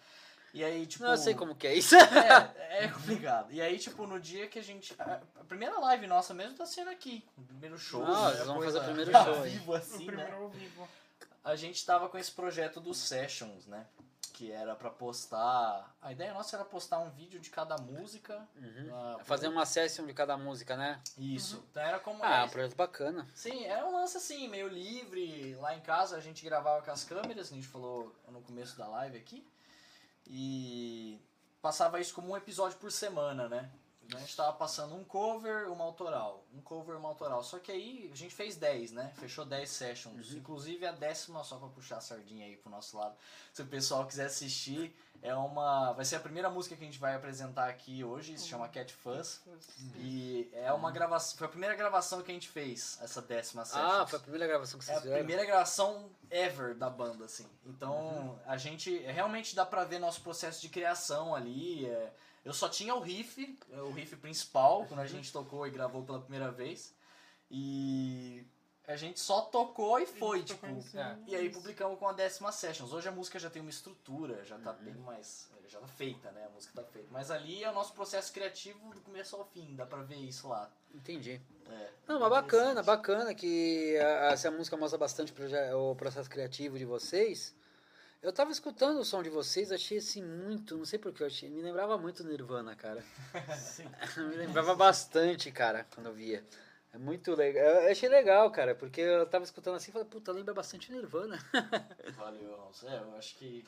E 0.52 0.62
aí, 0.62 0.84
tipo. 0.86 1.02
Não, 1.04 1.12
eu 1.12 1.16
sei 1.16 1.34
como 1.34 1.54
que 1.54 1.66
é 1.66 1.74
isso. 1.74 1.94
É, 1.96 2.84
é 2.84 2.88
complicado. 2.88 3.50
E 3.50 3.62
aí, 3.62 3.78
tipo, 3.78 4.06
no 4.06 4.20
dia 4.20 4.46
que 4.48 4.58
a 4.58 4.62
gente. 4.62 4.94
A 5.00 5.44
primeira 5.48 5.78
live 5.78 6.06
nossa 6.06 6.34
mesmo 6.34 6.54
tá 6.58 6.66
sendo 6.66 6.90
aqui. 6.90 7.26
O 7.38 7.42
primeiro 7.42 7.78
show. 7.78 8.04
Ah, 8.04 8.28
né, 8.28 8.34
vocês 8.36 8.46
vão 8.46 8.56
coisa 8.56 8.78
fazer 8.80 8.92
o 8.92 8.94
primeiro 8.94 9.24
show 9.24 9.34
ao 9.36 9.42
vivo 9.42 9.72
O 9.72 9.74
assim, 9.74 10.04
primeiro 10.04 10.30
né? 10.32 10.36
ao 10.36 10.50
vivo. 10.50 10.88
A 11.42 11.56
gente 11.56 11.82
tava 11.86 12.06
com 12.10 12.18
esse 12.18 12.30
projeto 12.30 12.78
do 12.80 12.92
Sessions, 12.92 13.66
né? 13.66 13.86
Que 14.32 14.50
era 14.50 14.74
pra 14.74 14.90
postar. 14.90 15.94
A 16.00 16.10
ideia 16.10 16.32
nossa 16.32 16.56
era 16.56 16.64
postar 16.64 16.98
um 16.98 17.10
vídeo 17.10 17.38
de 17.38 17.50
cada 17.50 17.76
música. 17.76 18.48
Uhum. 18.56 18.90
ah, 18.94 19.18
Fazer 19.24 19.48
uma 19.48 19.66
session 19.66 20.06
de 20.06 20.14
cada 20.14 20.36
música, 20.36 20.76
né? 20.76 21.00
Isso. 21.18 21.62
Então 21.70 21.82
era 21.82 21.98
como. 21.98 22.24
Ah, 22.24 22.40
é 22.40 22.44
um 22.44 22.48
projeto 22.48 22.74
bacana. 22.74 23.28
Sim, 23.34 23.64
era 23.64 23.86
um 23.86 23.92
lance 23.92 24.16
assim, 24.16 24.48
meio 24.48 24.68
livre. 24.68 25.54
Lá 25.56 25.74
em 25.76 25.80
casa 25.80 26.16
a 26.16 26.20
gente 26.20 26.44
gravava 26.44 26.82
com 26.82 26.90
as 26.90 27.04
câmeras, 27.04 27.52
a 27.52 27.54
gente 27.54 27.66
falou 27.66 28.14
no 28.28 28.40
começo 28.40 28.76
da 28.78 28.88
live 28.88 29.18
aqui. 29.18 29.46
E 30.26 31.20
passava 31.60 32.00
isso 32.00 32.14
como 32.14 32.32
um 32.32 32.36
episódio 32.36 32.78
por 32.78 32.90
semana, 32.90 33.48
né? 33.48 33.70
A 34.14 34.18
gente 34.18 34.36
tava 34.36 34.52
passando 34.52 34.94
um 34.94 35.04
cover, 35.04 35.70
uma 35.70 35.84
autoral. 35.84 36.44
Um 36.54 36.60
cover, 36.60 36.96
uma 36.96 37.08
autoral. 37.08 37.42
Só 37.42 37.58
que 37.58 37.72
aí 37.72 38.10
a 38.12 38.16
gente 38.16 38.34
fez 38.34 38.56
10, 38.56 38.92
né? 38.92 39.12
Fechou 39.16 39.44
10 39.44 39.70
sessions. 39.70 40.32
Inclusive 40.34 40.86
a 40.86 40.92
décima, 40.92 41.42
só 41.44 41.56
pra 41.56 41.68
puxar 41.68 41.96
a 41.96 42.00
sardinha 42.00 42.46
aí 42.46 42.56
pro 42.56 42.70
nosso 42.70 42.96
lado. 42.98 43.14
Se 43.54 43.62
o 43.62 43.66
pessoal 43.66 44.06
quiser 44.06 44.26
assistir, 44.26 44.94
é 45.22 45.34
uma. 45.34 45.92
Vai 45.92 46.04
ser 46.04 46.16
a 46.16 46.20
primeira 46.20 46.50
música 46.50 46.76
que 46.76 46.82
a 46.82 46.86
gente 46.86 46.98
vai 46.98 47.14
apresentar 47.14 47.68
aqui 47.70 48.02
hoje, 48.04 48.36
se 48.36 48.46
chama 48.48 48.68
Cat 48.68 48.92
Fuzz. 48.92 49.40
E 49.96 50.50
é 50.52 50.72
uma 50.72 50.90
gravação. 50.90 51.38
Foi 51.38 51.46
a 51.46 51.50
primeira 51.50 51.74
gravação 51.74 52.20
que 52.22 52.30
a 52.30 52.34
gente 52.34 52.48
fez, 52.48 52.98
essa 53.00 53.22
décima 53.22 53.64
session. 53.64 53.80
Ah, 53.82 54.06
foi 54.06 54.18
a 54.18 54.22
primeira 54.22 54.46
gravação 54.46 54.78
que 54.78 54.84
É 54.84 54.86
vocês 54.88 54.98
a 54.98 55.00
fizeram? 55.02 55.18
primeira 55.24 55.46
gravação 55.46 56.10
ever 56.30 56.74
da 56.74 56.90
banda, 56.90 57.24
assim. 57.24 57.46
Então, 57.64 58.38
a 58.46 58.56
gente 58.56 58.94
realmente 58.98 59.54
dá 59.54 59.64
pra 59.64 59.84
ver 59.84 59.98
nosso 59.98 60.20
processo 60.22 60.60
de 60.60 60.68
criação 60.68 61.34
ali. 61.34 61.86
é. 61.86 62.12
Eu 62.44 62.52
só 62.52 62.68
tinha 62.68 62.94
o 62.94 63.00
riff, 63.00 63.58
é, 63.70 63.80
o 63.80 63.90
riff 63.92 64.16
principal, 64.16 64.84
quando 64.86 65.00
a 65.00 65.06
gente 65.06 65.32
tocou 65.32 65.66
e 65.66 65.70
gravou 65.70 66.02
pela 66.04 66.20
primeira 66.20 66.50
vez. 66.50 66.94
E 67.50 68.44
a 68.88 68.96
gente 68.96 69.20
só 69.20 69.42
tocou 69.42 69.98
e 70.00 70.06
foi, 70.06 70.42
tipo. 70.42 70.66
é. 70.94 71.16
E 71.26 71.36
aí 71.36 71.50
publicamos 71.50 71.98
com 71.98 72.08
a 72.08 72.12
décima 72.12 72.50
sessions. 72.50 72.92
Hoje 72.92 73.08
a 73.08 73.12
música 73.12 73.38
já 73.38 73.48
tem 73.50 73.60
uma 73.62 73.70
estrutura, 73.70 74.44
já 74.44 74.58
tá 74.58 74.72
bem 74.72 74.94
mais. 74.94 75.48
Já 75.68 75.78
tá 75.80 75.86
feita, 75.86 76.30
né? 76.32 76.44
A 76.46 76.50
música 76.50 76.82
tá 76.82 76.86
feita. 76.88 77.08
Mas 77.10 77.30
ali 77.30 77.62
é 77.64 77.70
o 77.70 77.74
nosso 77.74 77.92
processo 77.94 78.32
criativo 78.32 78.92
do 78.92 79.00
começo 79.00 79.36
ao 79.36 79.44
fim, 79.46 79.74
dá 79.76 79.86
pra 79.86 80.02
ver 80.02 80.16
isso 80.16 80.48
lá. 80.48 80.70
Entendi. 80.94 81.40
É, 81.70 81.90
Não, 82.06 82.20
mas 82.20 82.28
bacana, 82.28 82.82
bacana 82.82 83.34
que 83.34 83.96
a- 83.98 84.32
essa 84.32 84.50
música 84.50 84.76
mostra 84.76 84.98
bastante 84.98 85.32
o 85.74 85.94
processo 85.94 86.28
criativo 86.28 86.76
de 86.78 86.84
vocês. 86.84 87.54
Eu 88.22 88.32
tava 88.32 88.52
escutando 88.52 89.00
o 89.00 89.04
som 89.04 89.20
de 89.20 89.28
vocês, 89.28 89.72
achei 89.72 89.98
assim 89.98 90.22
muito, 90.22 90.76
não 90.76 90.84
sei 90.84 90.96
porquê, 90.96 91.24
eu 91.24 91.26
achei, 91.26 91.50
me 91.50 91.60
lembrava 91.60 91.98
muito 91.98 92.22
Nirvana, 92.22 92.76
cara. 92.76 93.04
me 94.16 94.36
lembrava 94.36 94.76
bastante, 94.76 95.50
cara, 95.50 95.84
quando 95.92 96.06
eu 96.06 96.14
via. 96.14 96.46
É 96.92 96.98
muito 96.98 97.34
legal. 97.34 97.64
Eu 97.64 97.90
achei 97.90 98.08
legal, 98.08 98.48
cara, 98.52 98.76
porque 98.76 99.00
eu 99.00 99.26
tava 99.26 99.42
escutando 99.42 99.74
assim 99.74 99.90
e 99.90 99.92
falei, 99.92 100.06
puta, 100.06 100.30
lembra 100.30 100.54
bastante 100.54 100.92
Nirvana. 100.92 101.36
Valeu, 102.16 102.54
Alonso. 102.54 102.86
É, 102.86 102.96
eu 102.96 103.16
acho 103.16 103.34
que 103.34 103.64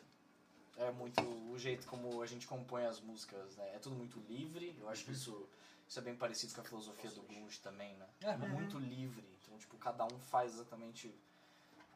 é 0.77 0.91
muito 0.93 1.21
o 1.51 1.59
jeito 1.59 1.87
como 1.89 2.23
a 2.23 2.27
gente 2.27 2.47
compõe 2.47 2.85
as 2.87 3.01
músicas, 3.01 3.57
né? 3.57 3.75
É 3.75 3.79
tudo 3.81 3.97
muito 3.97 4.21
livre. 4.29 4.77
Eu 4.81 4.89
acho 4.89 5.05
que 5.05 5.11
isso, 5.11 5.49
isso 5.89 5.99
é 5.99 6.03
bem 6.03 6.15
parecido 6.15 6.55
com 6.55 6.61
a 6.61 6.65
filosofia 6.65 7.11
do 7.11 7.23
grunge 7.23 7.59
também, 7.61 7.97
né? 7.97 8.07
É 8.21 8.37
muito 8.37 8.79
livre. 8.79 9.25
Então, 9.43 9.59
tipo, 9.59 9.77
cada 9.79 10.05
um 10.05 10.19
faz 10.21 10.55
exatamente 10.55 11.13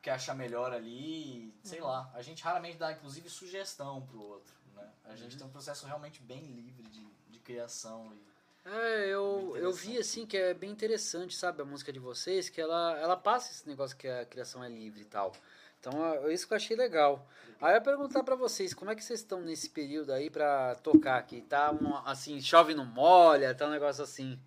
que 0.02 0.10
acha 0.10 0.34
melhor 0.34 0.72
ali. 0.72 1.54
Sei 1.62 1.80
lá. 1.80 2.10
A 2.14 2.22
gente 2.22 2.42
raramente 2.42 2.76
dá, 2.76 2.92
inclusive, 2.92 3.28
sugestão 3.28 4.02
pro 4.02 4.22
outro, 4.22 4.54
né? 4.74 4.88
A 5.04 5.16
gente 5.16 5.36
tem 5.36 5.46
um 5.46 5.50
processo 5.50 5.86
realmente 5.86 6.22
bem 6.22 6.42
livre 6.44 6.82
de, 6.84 7.06
de 7.28 7.38
criação 7.40 8.12
e... 8.14 8.28
É, 8.64 9.06
eu, 9.06 9.52
Bem 9.54 9.62
eu 9.62 9.72
vi 9.72 9.96
assim 9.96 10.26
que 10.26 10.36
é 10.36 10.52
bem 10.52 10.70
interessante, 10.70 11.34
sabe, 11.34 11.62
a 11.62 11.64
música 11.64 11.90
de 11.90 11.98
vocês, 11.98 12.50
que 12.50 12.60
ela, 12.60 12.98
ela 12.98 13.16
passa 13.16 13.50
esse 13.50 13.66
negócio 13.66 13.96
que 13.96 14.06
a 14.06 14.26
criação 14.26 14.62
é 14.62 14.68
livre 14.68 15.00
e 15.00 15.06
tal. 15.06 15.32
Então, 15.80 16.04
é 16.04 16.34
isso 16.34 16.46
que 16.46 16.52
eu 16.52 16.56
achei 16.56 16.76
legal. 16.76 17.26
Aí 17.60 17.70
eu 17.70 17.74
ia 17.76 17.80
perguntar 17.80 18.22
pra 18.22 18.34
vocês, 18.34 18.74
como 18.74 18.90
é 18.90 18.94
que 18.94 19.02
vocês 19.02 19.20
estão 19.20 19.40
nesse 19.40 19.70
período 19.70 20.12
aí 20.12 20.28
pra 20.28 20.74
tocar 20.76 21.18
aqui? 21.18 21.40
Tá 21.40 21.70
um, 21.72 21.96
assim, 22.04 22.40
chove 22.40 22.74
não 22.74 22.84
molha, 22.84 23.54
tá 23.54 23.66
um 23.66 23.70
negócio 23.70 24.02
assim, 24.02 24.38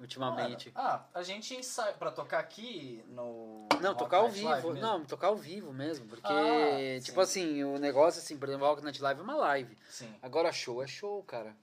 ultimamente. 0.00 0.70
Ah, 0.74 1.04
a 1.14 1.22
gente 1.22 1.54
ensaia 1.54 1.94
pra 1.94 2.10
tocar 2.10 2.38
aqui 2.38 3.04
no... 3.08 3.66
Não, 3.80 3.92
no 3.92 3.96
tocar 3.96 4.18
ao 4.18 4.26
Rock 4.28 4.40
Night 4.42 4.62
vivo. 4.66 4.74
Não, 4.80 5.04
tocar 5.04 5.26
ao 5.28 5.36
vivo 5.36 5.72
mesmo. 5.72 6.06
Porque, 6.08 6.26
Ah, 6.26 7.00
tipo 7.02 7.16
sim. 7.16 7.20
assim, 7.52 7.64
o 7.64 7.78
negócio, 7.78 8.20
assim, 8.20 8.36
por 8.38 8.48
exemplo, 8.48 8.66
o 8.66 8.70
Rock 8.70 8.82
Night 8.82 9.00
Live 9.02 9.20
é 9.20 9.22
uma 9.22 9.36
live. 9.36 9.78
Sim. 9.88 10.12
Agora 10.22 10.52
show 10.52 10.82
é 10.82 10.86
show, 10.86 11.22
cara. 11.24 11.56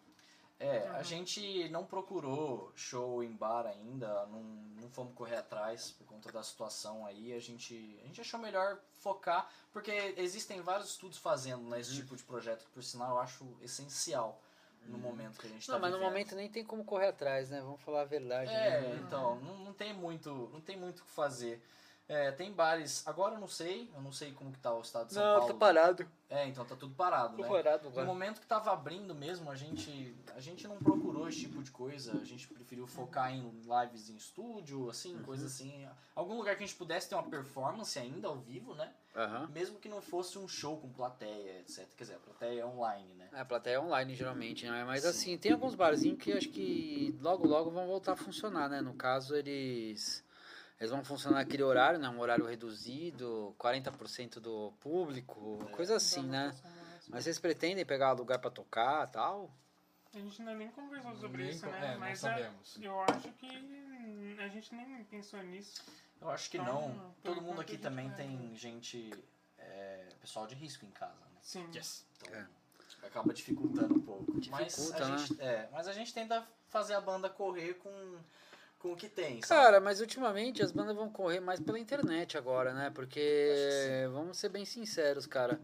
É, 0.59 0.87
a 0.89 1.01
gente 1.01 1.67
não 1.69 1.83
procurou 1.83 2.71
show 2.75 3.23
em 3.23 3.31
bar 3.31 3.65
ainda, 3.65 4.27
não, 4.27 4.43
não 4.79 4.89
fomos 4.91 5.15
correr 5.15 5.37
atrás 5.37 5.89
por 5.97 6.05
conta 6.05 6.31
da 6.31 6.43
situação 6.43 7.03
aí. 7.03 7.33
A 7.33 7.39
gente, 7.39 7.99
a 8.03 8.05
gente 8.05 8.21
achou 8.21 8.39
melhor 8.39 8.77
focar, 8.99 9.49
porque 9.73 10.13
existem 10.17 10.61
vários 10.61 10.89
estudos 10.91 11.17
fazendo 11.17 11.63
né, 11.67 11.77
Uhum. 11.77 11.83
tipo 11.83 12.15
de 12.15 12.21
projeto, 12.23 12.63
que 12.65 12.69
por 12.69 12.83
sinal 12.83 13.09
eu 13.09 13.19
acho 13.19 13.43
essencial 13.63 14.39
no 14.85 14.97
momento 14.97 15.39
que 15.39 15.47
a 15.47 15.49
gente 15.49 15.67
Uhum. 15.67 15.73
Não, 15.73 15.77
está 15.77 15.79
mas 15.79 15.91
no 15.91 15.99
momento 15.99 16.35
nem 16.35 16.49
tem 16.49 16.63
como 16.63 16.83
correr 16.83 17.07
atrás, 17.07 17.49
né? 17.49 17.61
Vamos 17.61 17.81
falar 17.81 18.01
a 18.01 18.05
verdade. 18.05 18.51
É, 18.51 18.81
né? 18.81 19.01
então, 19.05 19.39
não, 19.41 19.57
não 19.59 19.73
tem 19.73 19.93
muito 19.93 20.49
não 20.51 20.61
tem 20.61 20.77
muito 20.77 20.99
o 20.99 21.05
que 21.05 21.11
fazer. 21.11 21.61
É, 22.11 22.29
tem 22.29 22.51
bares, 22.51 23.07
agora 23.07 23.35
eu 23.35 23.39
não 23.39 23.47
sei, 23.47 23.89
eu 23.95 24.01
não 24.01 24.11
sei 24.11 24.33
como 24.33 24.51
que 24.51 24.59
tá 24.59 24.75
o 24.75 24.81
estado 24.81 25.07
de 25.07 25.13
São 25.13 25.23
Não, 25.23 25.39
Paulo. 25.39 25.47
tá 25.53 25.53
parado. 25.57 26.05
É, 26.29 26.45
então 26.45 26.65
tá 26.65 26.75
tudo 26.75 26.93
parado, 26.93 27.37
Tô 27.37 27.41
né? 27.43 27.47
parado 27.47 27.89
No 27.89 28.05
momento 28.05 28.41
que 28.41 28.47
tava 28.47 28.69
abrindo 28.73 29.15
mesmo, 29.15 29.49
a 29.49 29.55
gente, 29.55 30.13
a 30.35 30.41
gente 30.41 30.67
não 30.67 30.77
procurou 30.77 31.29
esse 31.29 31.39
tipo 31.39 31.63
de 31.63 31.71
coisa. 31.71 32.17
A 32.17 32.25
gente 32.25 32.49
preferiu 32.49 32.85
focar 32.85 33.31
em 33.33 33.49
lives 33.61 34.09
em 34.09 34.17
estúdio, 34.17 34.89
assim, 34.89 35.15
Uhum. 35.15 35.23
coisa 35.23 35.45
assim. 35.45 35.87
Algum 36.13 36.35
lugar 36.35 36.57
que 36.57 36.63
a 36.65 36.67
gente 36.67 36.75
pudesse 36.77 37.07
ter 37.07 37.15
uma 37.15 37.23
performance 37.23 37.97
ainda 37.97 38.27
ao 38.27 38.35
vivo, 38.39 38.75
né? 38.75 38.93
Aham. 39.15 39.47
Mesmo 39.47 39.79
que 39.79 39.87
não 39.87 40.01
fosse 40.01 40.37
um 40.37 40.49
show 40.49 40.77
com 40.81 40.89
plateia, 40.91 41.59
etc. 41.61 41.87
Quer 41.95 42.03
dizer, 42.03 42.15
a 42.15 42.19
plateia 42.19 42.59
é 42.61 42.65
online, 42.65 43.13
né? 43.13 43.29
É, 43.31 43.39
a 43.39 43.45
plateia 43.45 43.75
é 43.75 43.79
online 43.79 44.13
geralmente, 44.15 44.65
né? 44.69 44.83
Mas 44.83 45.03
Sim. 45.03 45.07
assim, 45.09 45.37
tem 45.37 45.53
alguns 45.53 45.75
barzinhos 45.75 46.21
que 46.21 46.33
acho 46.33 46.49
que 46.49 47.17
logo 47.21 47.47
logo 47.47 47.71
vão 47.71 47.87
voltar 47.87 48.13
a 48.13 48.17
funcionar, 48.17 48.67
né? 48.69 48.81
No 48.81 48.93
caso, 48.95 49.33
eles 49.33 50.21
eles 50.81 50.89
vão 50.91 51.03
funcionar 51.05 51.37
naquele 51.37 51.61
horário, 51.63 51.99
né? 51.99 52.09
Um 52.09 52.19
horário 52.19 52.43
reduzido, 52.45 53.55
40% 53.59 54.39
do 54.39 54.73
público, 54.79 55.63
É. 55.69 55.71
coisa 55.71 55.95
assim, 55.95 56.23
né? 56.23 56.53
Mas 57.07 57.23
vocês 57.23 57.37
pretendem 57.39 57.85
pegar 57.85 58.11
lugar 58.13 58.39
pra 58.39 58.49
tocar 58.49 59.07
tal? 59.11 59.51
A 60.13 60.17
gente 60.17 60.41
ainda 60.41 60.55
nem 60.55 60.69
conversou 60.71 61.15
sobre 61.15 61.43
Nem 61.43 61.51
isso, 61.51 61.65
né? 61.67 61.85
é, 61.87 61.91
não 61.93 61.99
Mas 61.99 62.19
sabemos. 62.19 62.77
a- 62.77 62.83
eu 62.83 62.99
acho 63.01 63.31
que 63.33 64.35
a 64.39 64.47
gente 64.47 64.73
nem 64.75 65.03
pensou 65.05 65.41
nisso. 65.43 65.83
Eu 66.19 66.29
acho 66.29 66.49
que 66.49 66.57
Então, 66.57 66.89
não. 66.89 67.15
Todo 67.23 67.41
mundo 67.41 67.61
aqui 67.61 67.77
também 67.77 68.07
vai- 68.07 68.17
tem 68.17 68.55
gente, 68.55 69.11
é, 69.57 70.09
pessoal 70.19 70.47
de 70.47 70.55
risco 70.55 70.85
em 70.85 70.91
casa, 70.91 71.13
né? 71.13 71.37
Sim. 71.41 71.69
Yes. 71.73 72.05
Então, 72.21 72.35
É. 72.35 72.47
acaba 73.07 73.33
dificultando 73.33 73.93
um 73.95 74.01
pouco. 74.01 74.33
mas, 74.49 74.67
Dificulta, 74.75 75.05
a 75.05 75.09
né? 75.09 75.17
gente, 75.17 75.41
é, 75.41 75.69
mas 75.71 75.87
a 75.87 75.93
gente 75.93 76.13
tenta 76.13 76.45
fazer 76.69 76.93
a 76.95 77.01
banda 77.01 77.29
correr 77.29 77.75
com, 77.75 78.17
com 78.81 78.93
o 78.93 78.95
que 78.95 79.07
tem, 79.07 79.41
sabe? 79.41 79.61
Cara, 79.61 79.79
mas 79.79 80.01
ultimamente 80.01 80.63
as 80.63 80.71
bandas 80.71 80.95
vão 80.95 81.09
correr 81.09 81.39
mais 81.39 81.59
pela 81.59 81.77
internet 81.77 82.37
agora, 82.37 82.73
né? 82.73 82.89
Porque, 82.89 83.53
vamos 84.11 84.37
ser 84.37 84.49
bem 84.49 84.65
sinceros, 84.65 85.27
cara. 85.27 85.61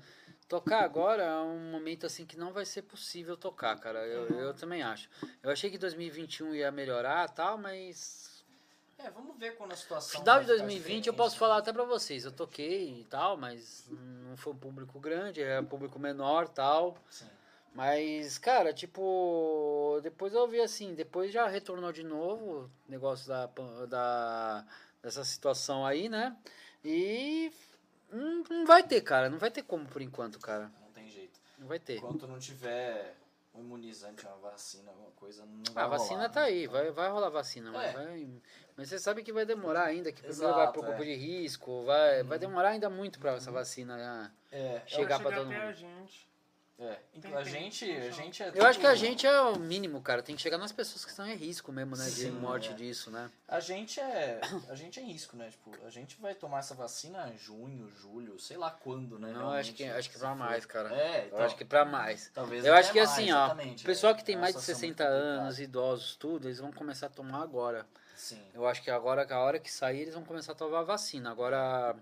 Tocar 0.48 0.84
agora 0.84 1.24
é 1.24 1.40
um 1.40 1.72
momento 1.72 2.06
assim 2.06 2.26
que 2.26 2.38
não 2.38 2.54
vai 2.54 2.64
ser 2.64 2.84
possível 2.84 3.36
tocar, 3.36 3.78
cara. 3.80 4.06
Eu, 4.06 4.28
eu 4.40 4.54
também 4.54 4.82
acho. 4.82 5.10
Eu 5.44 5.50
achei 5.50 5.70
que 5.70 5.78
2021 5.78 6.56
ia 6.56 6.72
melhorar 6.72 7.28
tal, 7.30 7.58
mas. 7.58 8.46
É, 8.98 9.10
vamos 9.10 9.38
ver 9.38 9.58
quando 9.58 9.74
a 9.74 9.76
situação. 9.76 10.22
Final 10.22 10.40
de 10.40 10.46
ficar 10.46 10.58
2020 10.58 11.08
eu 11.08 11.14
posso 11.14 11.36
né? 11.36 11.40
falar 11.40 11.58
até 11.58 11.74
pra 11.74 11.84
vocês. 11.84 12.24
Eu 12.24 12.32
toquei 12.32 13.02
e 13.02 13.04
tal, 13.06 13.36
mas 13.36 13.86
não 13.90 14.38
foi 14.38 14.54
um 14.54 14.58
público 14.58 15.00
grande, 15.00 15.42
é 15.42 15.60
um 15.60 15.66
público 15.66 16.00
menor 16.00 16.48
tal. 16.48 16.96
Sim. 17.10 17.26
Mas, 17.74 18.38
cara, 18.38 18.74
tipo, 18.74 20.00
depois 20.02 20.34
eu 20.34 20.48
vi 20.48 20.60
assim, 20.60 20.96
depois 20.96 21.32
já 21.32 21.48
retornou 21.48 21.92
de 21.92 22.04
novo 22.04 22.72
o 22.88 22.92
negócio 22.92 23.28
da, 23.28 23.46
da 23.88 24.66
dessa 25.02 25.24
situação 25.24 25.86
aí, 25.86 26.10
né? 26.10 26.36
E 26.84 27.52
não, 28.12 28.44
não 28.50 28.66
vai 28.66 28.82
ter, 28.84 29.02
cara, 29.02 29.30
não 29.30 29.38
vai 29.38 29.52
ter 29.52 29.62
como 29.64 29.86
por 29.88 30.02
enquanto, 30.02 30.40
cara. 30.40 30.72
Não 30.82 30.92
tem 30.92 31.08
jeito. 31.08 31.40
Não 31.58 31.68
vai 31.68 31.80
ter. 31.80 31.98
Enquanto 31.98 32.28
não 32.28 32.40
tiver 32.40 33.16
um 33.54 33.60
imunizante, 33.60 34.26
uma 34.26 34.38
vacina, 34.38 34.90
alguma 34.92 35.12
coisa, 35.12 35.46
não 35.46 35.74
vai 35.74 35.84
A 35.84 35.88
vacina 35.88 36.16
rolar, 36.16 36.30
tá 36.30 36.40
né? 36.42 36.46
aí, 36.48 36.68
vai, 36.68 36.92
vai 36.92 37.10
rolar 37.10 37.30
vacina, 37.30 37.72
mas, 37.72 37.90
É. 37.90 37.94
vai, 37.94 38.42
mas 38.76 38.90
você 38.90 39.00
sabe 39.00 39.24
que 39.24 39.34
vai 39.34 39.46
demorar 39.46 39.86
ainda, 39.86 40.12
que 40.12 40.22
primeiro 40.22 40.46
Exato, 40.54 40.58
vai 40.58 40.72
pro 40.72 40.82
é. 40.84 40.86
grupo 40.86 41.04
de 41.06 41.16
risco, 41.16 41.84
vai, 41.84 42.24
vai 42.24 42.38
demorar 42.40 42.70
ainda 42.70 42.90
muito 42.90 43.20
pra 43.20 43.34
essa 43.34 43.52
vacina 43.52 43.98
né, 43.98 44.32
É, 44.52 44.82
chegar 44.86 45.20
pra 45.20 45.32
chegar 45.32 45.36
todo 45.42 45.48
até 45.52 45.58
a 45.62 45.66
mundo. 45.66 45.74
gente. 45.76 46.28
É, 46.80 46.96
então 47.16 47.32
Tem- 47.32 47.40
a 47.40 47.44
tem- 47.44 47.52
gente, 47.54 47.86
tem 47.88 47.98
a 47.98 48.12
gente 48.12 48.44
é 48.44 48.52
Eu 48.54 48.64
acho 48.68 48.80
que 48.80 48.86
a 48.86 48.94
gente 48.94 49.26
é 49.26 49.42
o 49.42 49.58
mínimo, 49.58 50.00
cara. 50.00 50.22
Tem 50.22 50.36
que 50.36 50.42
chegar 50.44 50.60
nas 50.60 50.72
pessoas 50.72 51.04
que 51.04 51.10
estão 51.10 51.26
em 51.26 51.34
risco 51.36 51.72
mesmo, 51.72 51.98
né? 51.98 52.06
De 52.06 52.12
Sim, 52.12 52.30
morte 52.32 52.70
é. 52.70 52.74
disso, 52.74 53.10
né? 53.10 53.32
A 53.48 53.60
gente 53.60 54.00
é. 54.00 54.40
A 54.70 54.76
gente 54.76 55.00
é 55.00 55.04
em 55.04 55.12
risco, 55.12 55.36
né? 55.36 55.50
Tipo, 55.50 55.72
a 55.84 55.90
gente 55.90 56.22
vai 56.22 56.36
tomar 56.36 56.60
essa 56.60 56.76
vacina 56.76 57.28
em 57.34 57.38
junho, 57.38 57.90
julho, 57.90 58.40
sei 58.40 58.58
lá 58.58 58.70
quando, 58.70 59.18
né? 59.18 59.32
Não, 59.34 59.50
acho 59.50 59.74
que, 59.74 59.86
acho 59.86 60.08
que 60.12 60.20
pra 60.20 60.36
mais, 60.36 60.68
cara. 60.68 60.94
É, 60.94 61.22
Eu 61.24 61.28
então, 61.28 61.40
acho 61.40 61.56
que 61.56 61.66
pra 61.66 61.84
mais. 61.84 62.30
talvez 62.32 62.64
Eu 62.64 62.76
acho 62.76 62.92
que 62.92 63.00
mais, 63.00 63.10
assim, 63.12 63.32
ó, 63.32 63.46
exatamente, 63.46 63.84
o 63.84 63.86
pessoal 63.88 64.14
que 64.14 64.22
é. 64.22 64.26
tem 64.26 64.36
É 64.36 64.38
mais 64.38 64.54
de 64.56 64.62
situação 64.62 64.80
60 64.80 65.04
muito 65.04 65.14
complicada. 65.16 65.42
anos, 65.42 65.60
idosos, 65.60 66.16
tudo, 66.16 66.48
eles 66.48 66.60
vão 66.60 66.72
começar 66.72 67.08
a 67.08 67.10
tomar 67.10 67.42
agora. 67.42 67.88
Sim. 68.16 68.40
Eu 68.54 68.68
acho 68.68 68.84
que 68.84 68.92
agora, 68.92 69.26
a 69.28 69.40
hora 69.40 69.58
que 69.60 69.72
sair, 69.72 70.02
eles 70.02 70.14
vão 70.14 70.24
começar 70.24 70.52
a 70.52 70.56
tomar 70.56 70.84
vacina. 70.84 71.32
Agora, 71.32 71.96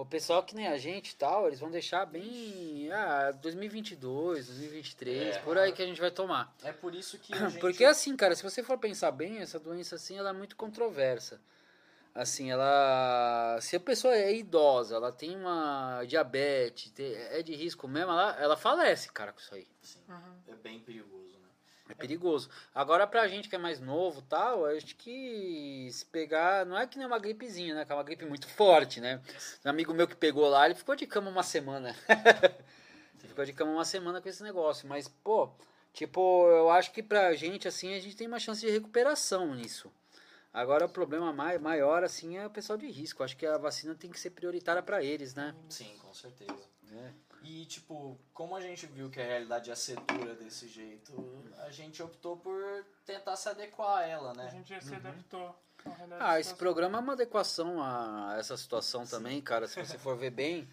o 0.00 0.06
pessoal 0.06 0.42
que 0.42 0.54
nem 0.54 0.66
a 0.68 0.78
gente 0.78 1.10
e 1.10 1.16
tal, 1.16 1.46
eles 1.48 1.58
vão 1.60 1.70
deixar 1.70 2.06
bem. 2.06 2.88
Ah, 2.92 3.32
2022, 3.32 4.46
2023, 4.46 5.36
É. 5.36 5.38
por 5.40 5.58
aí 5.58 5.72
que 5.72 5.82
a 5.82 5.86
gente 5.86 6.00
vai 6.00 6.10
tomar. 6.10 6.54
É 6.62 6.72
por 6.72 6.94
isso 6.94 7.18
que 7.18 7.34
a 7.34 7.36
gente. 7.48 7.60
Porque 7.60 7.84
assim, 7.84 8.16
cara, 8.16 8.34
se 8.36 8.42
você 8.42 8.62
for 8.62 8.78
pensar 8.78 9.10
bem, 9.10 9.38
essa 9.38 9.58
doença 9.58 9.96
assim, 9.96 10.16
ela 10.16 10.30
é 10.30 10.32
muito 10.32 10.54
controversa. 10.56 11.40
Assim, 12.14 12.50
ela. 12.50 13.58
Se 13.60 13.76
a 13.76 13.80
pessoa 13.80 14.14
é 14.16 14.34
idosa, 14.34 14.96
ela 14.96 15.12
tem 15.12 15.36
uma 15.36 16.02
diabetes, 16.04 16.90
te- 16.90 17.14
é 17.14 17.42
de 17.42 17.54
risco 17.54 17.86
mesmo, 17.86 18.10
ela, 18.10 18.36
ela 18.40 18.56
falece, 18.56 19.10
cara, 19.12 19.32
com 19.32 19.38
isso 19.40 19.54
aí. 19.54 19.66
Sim, 19.82 20.00
Uhum. 20.08 20.34
é 20.48 20.54
bem 20.54 20.80
perigoso? 20.80 21.17
É 21.88 21.94
perigoso. 21.94 22.50
Agora, 22.74 23.06
pra 23.06 23.26
gente 23.28 23.48
que 23.48 23.54
é 23.56 23.58
mais 23.58 23.80
novo 23.80 24.20
tal, 24.22 24.66
acho 24.66 24.94
que 24.96 25.88
se 25.90 26.04
pegar. 26.06 26.66
Não 26.66 26.76
é 26.78 26.86
que 26.86 26.98
nem 26.98 27.06
uma 27.06 27.18
gripezinha, 27.18 27.74
né? 27.74 27.84
Que 27.84 27.92
é 27.92 27.94
uma 27.94 28.02
gripe 28.02 28.26
muito 28.26 28.46
forte, 28.48 29.00
né? 29.00 29.20
Um 29.64 29.70
amigo 29.70 29.94
meu 29.94 30.06
que 30.06 30.14
pegou 30.14 30.48
lá, 30.48 30.66
ele 30.66 30.74
ficou 30.74 30.94
de 30.94 31.06
cama 31.06 31.30
uma 31.30 31.42
semana. 31.42 31.94
Ele 33.20 33.28
ficou 33.30 33.44
de 33.44 33.52
cama 33.52 33.72
uma 33.72 33.84
semana 33.84 34.20
com 34.20 34.28
esse 34.28 34.42
negócio. 34.44 34.88
Mas, 34.88 35.08
pô, 35.08 35.50
tipo, 35.92 36.46
eu 36.50 36.70
acho 36.70 36.92
que 36.92 37.02
pra 37.02 37.34
gente, 37.34 37.66
assim, 37.66 37.92
a 37.94 37.98
gente 37.98 38.14
tem 38.16 38.28
uma 38.28 38.38
chance 38.38 38.60
de 38.60 38.70
recuperação 38.70 39.54
nisso. 39.56 39.90
Agora, 40.52 40.86
o 40.86 40.88
problema 40.88 41.32
mai- 41.32 41.58
maior, 41.58 42.04
assim, 42.04 42.38
é 42.38 42.46
o 42.46 42.50
pessoal 42.50 42.78
de 42.78 42.86
risco. 42.88 43.24
Acho 43.24 43.36
que 43.36 43.44
a 43.44 43.58
vacina 43.58 43.94
tem 43.94 44.08
que 44.10 44.20
ser 44.20 44.30
prioritária 44.30 44.82
pra 44.82 45.02
eles, 45.02 45.34
né? 45.34 45.52
Sim, 45.68 45.92
com 46.00 46.14
certeza. 46.14 46.54
É. 46.92 47.10
E, 47.42 47.64
tipo, 47.66 48.18
como 48.34 48.54
a 48.56 48.60
gente 48.60 48.86
viu 48.86 49.08
que 49.10 49.20
a 49.20 49.24
realidade 49.24 49.70
ia 49.70 49.76
ser 49.76 49.98
dura 50.00 50.34
desse 50.34 50.66
jeito, 50.68 51.44
a 51.58 51.70
gente 51.70 52.02
optou 52.02 52.36
por 52.36 52.84
tentar 53.06 53.36
se 53.36 53.48
adequar 53.48 53.98
a 53.98 54.06
ela, 54.06 54.30
A 54.32 54.34
né? 54.34 54.50
gente 54.50 54.68
já 54.68 54.80
se 54.80 54.94
adaptou. 54.94 55.54
à 55.84 55.88
realidade 55.90 56.22
Ah, 56.24 56.40
esse 56.40 56.48
situação. 56.50 56.56
programa 56.58 56.98
é 56.98 57.00
uma 57.00 57.12
adequação 57.12 57.82
a 57.82 58.36
essa 58.38 58.56
situação 58.56 59.06
também, 59.06 59.40
cara. 59.40 59.66
Se 59.68 59.78
você 59.82 59.96
for 59.96 60.16
ver 60.16 60.30
bem, 60.30 60.68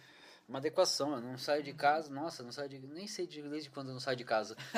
uma 0.47 0.59
adequação. 0.59 1.13
Eu 1.15 1.21
não 1.21 1.37
saio 1.37 1.63
de 1.63 1.73
casa, 1.73 2.13
nossa, 2.13 2.43
não 2.43 2.51
saio 2.51 2.69
de. 2.69 2.79
Nem 2.79 3.07
sei 3.07 3.25
de, 3.27 3.41
desde 3.41 3.69
quando 3.69 3.87
eu 3.89 3.93
não 3.93 3.99
saio 3.99 4.17
de 4.17 4.23
casa. 4.23 4.55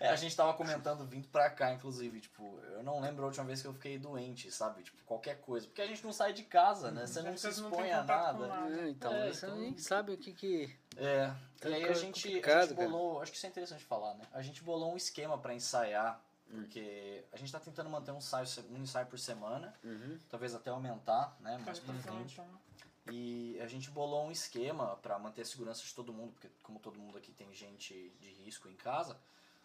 É, 0.00 0.08
a 0.08 0.16
gente 0.16 0.34
tava 0.36 0.52
comentando 0.54 1.04
vindo 1.06 1.28
pra 1.28 1.48
cá, 1.50 1.72
inclusive, 1.72 2.20
tipo, 2.20 2.58
eu 2.72 2.82
não 2.82 3.00
lembro 3.00 3.22
a 3.22 3.26
última 3.26 3.44
vez 3.44 3.60
que 3.62 3.68
eu 3.68 3.72
fiquei 3.74 3.98
doente, 3.98 4.50
sabe? 4.50 4.82
Tipo, 4.82 5.02
qualquer 5.04 5.40
coisa. 5.40 5.66
Porque 5.66 5.80
a 5.82 5.86
gente 5.86 6.02
não 6.04 6.12
sai 6.12 6.32
de 6.32 6.42
casa, 6.42 6.90
né? 6.90 7.06
Você 7.06 7.22
não 7.22 7.36
se 7.36 7.44
não 7.60 7.68
expõe 7.68 7.82
têm 7.84 7.92
a 7.92 8.02
nada. 8.02 8.46
nada. 8.46 8.80
É, 8.80 8.88
então, 8.88 9.12
É, 9.12 9.32
você 9.32 9.46
então- 9.46 9.58
nem 9.58 9.76
sabe 9.78 10.12
o 10.12 10.18
que 10.18 10.32
que. 10.32 10.76
É, 10.96 11.32
Tá 11.60 11.68
e 11.68 11.74
aí 11.74 11.84
a 11.84 11.92
gente, 11.92 12.26
a 12.28 12.30
gente 12.32 12.40
cara. 12.40 12.66
bolou, 12.74 13.22
acho 13.22 13.30
que 13.30 13.36
isso 13.36 13.46
é 13.46 13.48
interessante 13.50 13.84
falar, 13.84 14.14
né? 14.14 14.24
A 14.32 14.42
gente 14.42 14.62
bolou 14.62 14.92
um 14.92 14.96
esquema 14.96 15.38
pra 15.38 15.54
ensaiar, 15.54 16.20
porque 16.50 17.24
a 17.32 17.36
gente 17.36 17.52
tá 17.52 17.60
tentando 17.60 17.88
manter 17.88 18.10
um 18.10 18.18
ensaio, 18.18 18.46
um 18.70 18.78
ensaio 18.82 19.06
por 19.06 19.18
semana, 19.18 19.72
Uhum. 19.84 20.18
talvez 20.28 20.54
até 20.54 20.70
aumentar, 20.70 21.36
né, 21.40 21.58
mais 21.64 21.78
pra 21.78 21.94
frente. 21.94 22.32
então. 22.34 22.61
E 23.10 23.58
a 23.60 23.66
gente 23.66 23.90
bolou 23.90 24.26
um 24.26 24.30
esquema 24.30 24.96
pra 25.02 25.18
manter 25.18 25.42
a 25.42 25.44
segurança 25.44 25.82
de 25.82 25.92
todo 25.94 26.12
mundo, 26.12 26.32
porque 26.32 26.48
como 26.62 26.78
todo 26.78 26.98
mundo 26.98 27.18
aqui 27.18 27.32
tem 27.32 27.52
gente 27.52 28.12
de 28.20 28.30
risco 28.44 28.68
em 28.68 28.76
casa, 28.76 29.18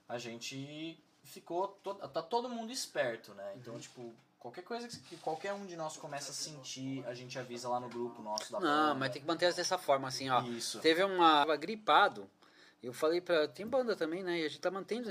a 0.10 0.18
gente 0.18 1.02
ficou, 1.24 1.68
to- 1.84 1.96
tá 1.96 2.22
todo 2.22 2.50
mundo 2.50 2.72
esperto, 2.72 3.34
né? 3.36 3.54
Então, 3.58 3.76
Uhum. 3.76 3.80
tipo, 3.80 4.14
qualquer 4.40 4.64
coisa 4.64 4.88
que 4.88 4.98
que 5.02 5.18
qualquer 5.18 5.54
um 5.54 5.66
de 5.68 5.76
nós 5.76 5.98
começa 5.98 6.32
a 6.32 6.34
sentir, 6.34 7.06
a 7.06 7.14
gente 7.14 7.38
avisa 7.38 7.70
lá 7.70 7.80
no 7.80 7.90
grupo 7.90 8.22
nosso 8.24 8.52
da 8.52 8.60
Não, 8.60 8.68
banda. 8.88 8.96
mas 8.96 9.12
tem 9.12 9.22
que 9.22 9.28
manter 9.28 9.54
dessa 9.54 9.78
forma, 9.78 10.08
assim, 10.08 10.30
ó. 10.30 10.42
Isso. 10.44 10.80
Teve 10.80 11.04
uma. 11.04 11.42
Tava 11.42 11.56
gripado. 11.58 12.28
Eu 12.82 12.94
falei 12.94 13.22
pra. 13.22 13.48
Tem 13.48 13.68
banda 13.68 13.96
também, 13.96 14.24
né? 14.24 14.40
E 14.40 14.46
a 14.46 14.50
gente 14.50 14.62
tá 14.62 14.72
mantendo 14.72 15.10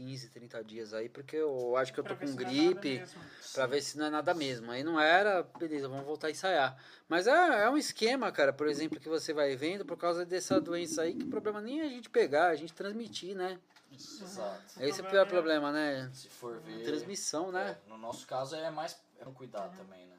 15, 0.00 0.30
30 0.30 0.64
dias 0.64 0.94
aí, 0.94 1.10
porque 1.10 1.36
eu 1.36 1.76
acho 1.76 1.92
que 1.92 2.00
eu 2.00 2.04
tô 2.04 2.16
com 2.16 2.24
é 2.24 2.32
gripe. 2.32 3.00
mesmo. 3.00 3.20
Pra 3.52 3.66
ver 3.66 3.82
se 3.82 3.98
não 3.98 4.06
é 4.06 4.10
nada 4.10 4.32
mesmo. 4.32 4.70
Aí 4.70 4.82
não 4.82 4.98
era, 4.98 5.42
beleza, 5.42 5.88
vamos 5.88 6.06
voltar 6.06 6.28
a 6.28 6.30
ensaiar. 6.30 6.82
Mas 7.06 7.26
é, 7.26 7.64
é 7.64 7.68
um 7.68 7.76
esquema, 7.76 8.32
cara, 8.32 8.50
por 8.50 8.66
exemplo, 8.66 8.98
que 8.98 9.10
você 9.10 9.34
vai 9.34 9.54
vendo 9.56 9.84
por 9.84 9.98
causa 9.98 10.24
dessa 10.24 10.58
doença 10.58 11.02
aí, 11.02 11.14
que 11.14 11.24
o 11.24 11.28
problema 11.28 11.60
nem 11.60 11.80
é 11.80 11.84
a 11.84 11.88
gente 11.88 12.08
pegar, 12.08 12.48
a 12.48 12.56
gente 12.56 12.72
transmitir, 12.72 13.36
né? 13.36 13.58
Exato. 13.92 14.80
Esse 14.80 15.02
é 15.02 15.04
o 15.04 15.10
pior 15.10 15.26
problema, 15.26 15.70
né? 15.70 16.10
Se 16.14 16.28
for 16.28 16.58
ver. 16.60 16.82
Transmissão, 16.82 17.52
né? 17.52 17.76
é, 17.86 17.88
no 17.90 17.98
nosso 17.98 18.26
caso 18.26 18.56
é 18.56 18.70
mais 18.70 18.96
é 19.18 19.28
um 19.28 19.34
cuidado 19.34 19.76
também, 19.76 20.06
né? 20.06 20.16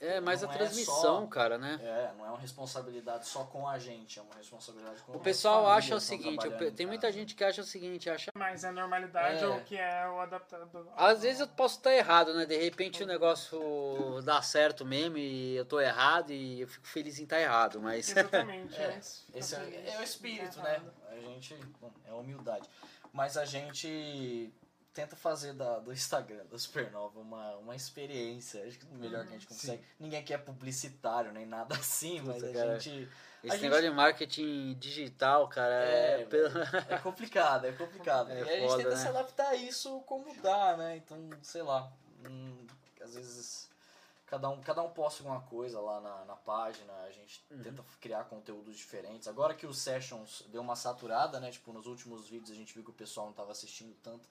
É, 0.00 0.16
É, 0.16 0.20
mais 0.20 0.42
a 0.42 0.46
não 0.46 0.54
transmissão, 0.54 1.20
só- 1.22 1.26
cara, 1.26 1.56
né? 1.58 1.78
É, 1.82 2.12
não 2.16 2.26
é 2.26 2.28
uma 2.30 2.38
responsabilidade 2.38 3.26
só 3.26 3.44
com 3.44 3.68
a 3.68 3.78
gente, 3.78 4.18
é 4.18 4.22
uma 4.22 4.34
responsabilidade 4.34 5.00
com 5.02 5.12
O 5.12 5.20
pessoal 5.20 5.66
acha 5.68 5.94
o 5.96 6.00
seguinte, 6.00 6.48
tem 6.76 6.86
muita 6.86 7.10
gente 7.12 7.34
que 7.34 7.42
acha 7.44 7.60
o 7.62 7.64
seguinte, 7.64 8.08
acha. 8.10 8.30
Mas 8.34 8.64
a 8.64 8.72
normalidade 8.72 9.42
É. 9.42 9.46
ou 9.48 9.56
o 9.56 9.64
que 9.64 9.76
é 9.76 10.08
o 10.08 10.20
adaptado. 10.20 10.88
Às 10.96 11.22
vezes 11.22 11.40
eu 11.40 11.48
posso 11.48 11.76
estar 11.78 11.92
errado, 11.94 12.34
né? 12.34 12.44
De 12.46 12.56
repente 12.56 13.02
o 13.02 13.06
negócio 13.06 14.20
dá 14.22 14.40
certo 14.42 14.84
mesmo 14.84 15.18
e 15.18 15.56
eu 15.56 15.64
tô 15.64 15.80
errado 15.80 16.30
e 16.32 16.60
eu 16.60 16.68
fico 16.68 16.86
feliz 16.86 17.18
em 17.18 17.24
estar 17.24 17.40
errado, 17.40 17.80
mas. 17.80 18.08
Exatamente. 18.16 18.74
É, 18.74 18.92
mas 18.94 19.24
Esse 19.34 19.56
tá 19.56 19.62
é, 19.62 19.64
feliz, 19.64 19.86
é 19.88 19.94
o 19.94 19.96
tá 19.98 20.04
espírito, 20.04 20.60
né? 20.60 20.82
A 21.10 21.16
gente. 21.20 21.54
Bom, 21.80 21.90
é 22.04 22.10
a 22.10 22.14
humildade. 22.14 22.68
Mas 23.12 23.36
a 23.36 23.44
gente 23.46 24.52
tenta 24.96 25.14
fazer 25.14 25.52
da, 25.52 25.78
do 25.78 25.92
Instagram 25.92 26.46
da 26.46 26.58
Supernova 26.58 27.20
uma, 27.20 27.54
uma 27.56 27.76
experiência. 27.76 28.64
Acho 28.66 28.78
que 28.78 28.86
o 28.86 28.94
melhor 28.94 29.22
que 29.24 29.28
a 29.28 29.32
gente 29.32 29.46
consegue. 29.46 29.84
Ninguém 30.00 30.20
aqui 30.20 30.32
é 30.32 30.38
publicitário 30.38 31.32
nem 31.32 31.44
nada 31.44 31.74
assim, 31.76 32.20
mas 32.22 32.36
Puta, 32.36 32.48
a 32.50 32.52
cara. 32.54 32.80
gente. 32.80 33.08
Esse 33.44 33.52
gente- 33.56 33.62
negócio 33.64 33.84
de 33.84 33.90
marketing 33.90 34.74
digital, 34.80 35.46
cara, 35.48 35.74
é. 35.84 36.22
É, 36.22 36.24
pelo- 36.24 36.58
É 36.88 36.98
complicado, 36.98 37.66
é 37.66 37.72
complicado. 37.72 38.30
É 38.30 38.38
e 38.38 38.42
a 38.42 38.44
gente 38.46 38.68
foda, 38.70 38.76
tenta 38.84 38.90
né? 38.96 39.02
se 39.02 39.08
adaptar 39.08 39.48
a 39.48 39.54
isso 39.54 40.00
como 40.00 40.34
dá, 40.40 40.76
né? 40.78 40.96
Então, 40.96 41.28
sei 41.42 41.62
lá. 41.62 41.92
hum, 42.28 42.66
às 43.02 43.14
vezes 43.14 43.68
cada 44.26 44.48
um, 44.48 44.60
cada 44.62 44.82
um 44.82 44.90
posta 44.90 45.22
alguma 45.22 45.42
coisa 45.42 45.78
lá 45.80 46.00
na, 46.00 46.24
na 46.24 46.34
página, 46.36 46.92
a 47.06 47.10
gente 47.12 47.44
Uhum. 47.50 47.62
tenta 47.62 47.84
criar 48.00 48.24
conteúdos 48.24 48.76
diferentes. 48.76 49.28
Agora 49.28 49.54
que 49.54 49.66
o 49.66 49.72
Sessions 49.74 50.42
deu 50.48 50.62
uma 50.62 50.74
saturada, 50.74 51.38
né? 51.38 51.50
Tipo, 51.52 51.72
nos 51.72 51.86
últimos 51.86 52.26
vídeos 52.28 52.50
a 52.50 52.54
gente 52.54 52.74
viu 52.74 52.82
que 52.82 52.90
o 52.90 52.94
pessoal 52.94 53.26
não 53.26 53.32
estava 53.32 53.52
assistindo 53.52 53.94
tanto. 54.02 54.26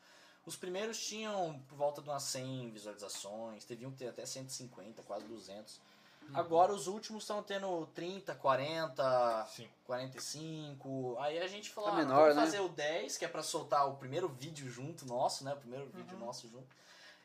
Os 0.45 0.55
primeiros 0.55 1.03
tinham 1.03 1.59
por 1.67 1.75
volta 1.75 2.01
de 2.01 2.09
umas 2.09 2.23
100 2.23 2.69
visualizações, 2.71 3.65
teve 3.65 3.85
um 3.85 3.91
que 3.91 3.97
ter 3.97 4.09
até 4.09 4.25
150, 4.25 5.01
quase 5.03 5.25
200. 5.25 5.81
Uhum. 6.29 6.37
Agora 6.37 6.71
os 6.71 6.87
últimos 6.87 7.23
estão 7.23 7.41
tendo 7.41 7.85
30, 7.87 8.33
40, 8.35 9.47
Sim. 9.55 9.67
45. 9.85 11.17
Aí 11.19 11.39
a 11.39 11.47
gente 11.47 11.69
falou, 11.69 11.89
Tá 11.89 11.95
ah, 11.95 11.99
menor, 11.99 12.19
vamos 12.21 12.35
né? 12.35 12.41
fazer 12.41 12.59
o 12.59 12.69
10, 12.69 13.17
que 13.17 13.25
é 13.25 13.27
pra 13.27 13.43
soltar 13.43 13.87
o 13.89 13.95
primeiro 13.95 14.27
vídeo 14.27 14.69
junto 14.69 15.05
nosso, 15.05 15.43
né? 15.43 15.53
O 15.53 15.57
primeiro 15.57 15.87
vídeo 15.87 16.17
nosso 16.17 16.47
junto. 16.47 16.67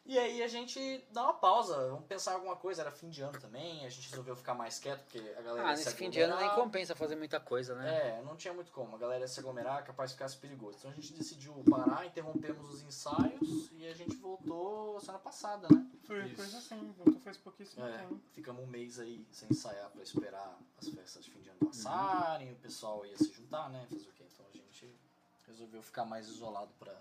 E 0.07 0.19
aí 0.19 0.43
a 0.43 0.49
gente 0.49 1.05
dá 1.13 1.23
uma 1.25 1.35
pausa, 1.35 1.89
vamos 1.91 2.07
pensar 2.07 2.33
alguma 2.35 2.57
coisa. 2.57 2.81
Era 2.81 2.91
fim 2.91 3.11
de 3.11 3.23
ano 3.23 3.39
também, 3.39 3.85
a 3.85 3.89
gente 3.89 4.09
resolveu 4.11 4.35
ficar 4.35 4.55
mais 4.55 4.79
quieto, 4.79 5.03
porque 5.03 5.19
a 5.39 5.43
galera 5.43 5.69
Ah, 5.69 5.71
ia 5.71 5.77
se 5.77 5.85
nesse 5.85 5.97
fim 5.97 6.11
de 6.11 6.21
ano 6.21 6.37
nem 6.37 6.51
compensa 6.55 6.97
fazer 6.97 7.15
muita 7.17 7.39
coisa, 7.39 7.75
né? 7.77 8.19
É, 8.19 8.23
não 8.23 8.35
tinha 8.35 8.53
muito 8.53 8.73
como. 8.73 8.97
A 8.97 8.99
galera 8.99 9.21
ia 9.21 9.29
se 9.29 9.39
aglomerar, 9.39 9.85
capaz 9.85 10.11
de 10.11 10.17
ficar 10.17 10.31
perigoso. 10.41 10.79
Então 10.79 10.91
a 10.91 10.95
gente 10.95 11.13
decidiu 11.13 11.63
parar, 11.71 12.07
interrompemos 12.07 12.69
os 12.75 12.83
ensaios 12.83 13.71
e 13.73 13.87
a 13.87 13.95
gente 13.95 14.17
voltou 14.17 14.99
semana 15.01 15.19
passada, 15.21 15.69
né? 15.73 15.87
Foi 16.05 16.25
Isso. 16.27 16.37
coisa 16.37 16.59
assim, 16.59 16.93
voltou 16.97 17.21
faz 17.21 17.37
pouquíssimo 17.37 17.85
É, 17.87 17.99
tempo. 17.99 18.19
ficamos 18.33 18.65
um 18.65 18.67
mês 18.67 18.99
aí 18.99 19.25
sem 19.31 19.49
ensaiar 19.51 19.91
pra 19.91 20.03
esperar 20.03 20.59
as 20.79 20.89
festas 20.89 21.25
de 21.25 21.31
fim 21.31 21.41
de 21.41 21.51
ano 21.51 21.59
passarem, 21.67 22.51
o 22.53 22.57
pessoal 22.57 23.05
ia 23.07 23.17
se 23.17 23.31
juntar, 23.33 23.69
né? 23.69 23.87
Fazer 23.91 24.09
o 24.09 24.13
quê? 24.15 24.25
Então 24.33 24.47
a 24.49 24.57
gente 24.57 24.99
resolveu 25.47 25.83
ficar 25.83 26.05
mais 26.05 26.27
isolado 26.27 26.73
pra 26.81 27.01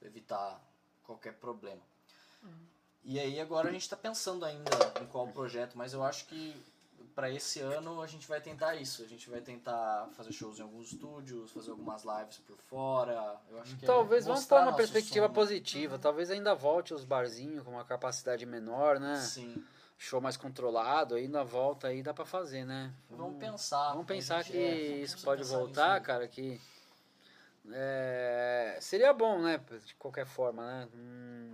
evitar 0.00 0.60
qualquer 1.04 1.34
problema. 1.34 1.80
E 3.04 3.18
aí 3.18 3.40
agora 3.40 3.68
a 3.68 3.72
gente 3.72 3.88
tá 3.88 3.96
pensando 3.96 4.44
ainda 4.44 4.70
em 5.00 5.06
qual 5.06 5.26
projeto, 5.28 5.76
mas 5.76 5.92
eu 5.92 6.02
acho 6.04 6.24
que 6.26 6.54
pra 7.14 7.30
esse 7.30 7.60
ano 7.60 8.00
a 8.00 8.06
gente 8.06 8.26
vai 8.28 8.40
tentar 8.40 8.76
isso. 8.76 9.02
A 9.02 9.06
gente 9.06 9.28
vai 9.28 9.40
tentar 9.40 10.08
fazer 10.16 10.32
shows 10.32 10.58
em 10.58 10.62
alguns 10.62 10.92
estúdios, 10.92 11.50
fazer 11.52 11.70
algumas 11.70 12.04
lives 12.04 12.38
por 12.46 12.56
fora. 12.58 13.36
Eu 13.50 13.60
acho 13.60 13.76
que 13.76 13.84
é 13.84 13.86
Talvez 13.86 14.24
vamos 14.24 14.40
mostrar 14.42 14.60
pôr 14.60 14.68
uma 14.68 14.76
perspectiva 14.76 15.26
som. 15.26 15.32
positiva. 15.32 15.98
Talvez 15.98 16.30
ainda 16.30 16.54
volte 16.54 16.94
os 16.94 17.04
barzinhos 17.04 17.64
com 17.64 17.72
uma 17.72 17.84
capacidade 17.84 18.46
menor, 18.46 19.00
né? 19.00 19.16
Sim. 19.16 19.62
Show 19.98 20.20
mais 20.20 20.36
controlado, 20.36 21.14
ainda 21.14 21.44
volta 21.44 21.88
aí, 21.88 22.02
dá 22.02 22.12
pra 22.14 22.24
fazer, 22.24 22.64
né? 22.64 22.92
Vamos 23.10 23.38
pensar. 23.38 23.90
Vamos 23.90 24.06
pensar 24.06 24.42
que 24.44 24.56
é, 24.56 24.74
isso 25.00 25.12
vamos 25.14 25.24
pode 25.24 25.42
pensar 25.42 25.58
voltar, 25.58 25.94
nisso. 25.94 26.06
cara, 26.06 26.26
que 26.28 26.60
é, 27.70 28.78
seria 28.80 29.12
bom, 29.12 29.40
né? 29.40 29.60
De 29.84 29.94
qualquer 29.96 30.26
forma, 30.26 30.66
né? 30.66 30.88
Hum, 30.94 31.51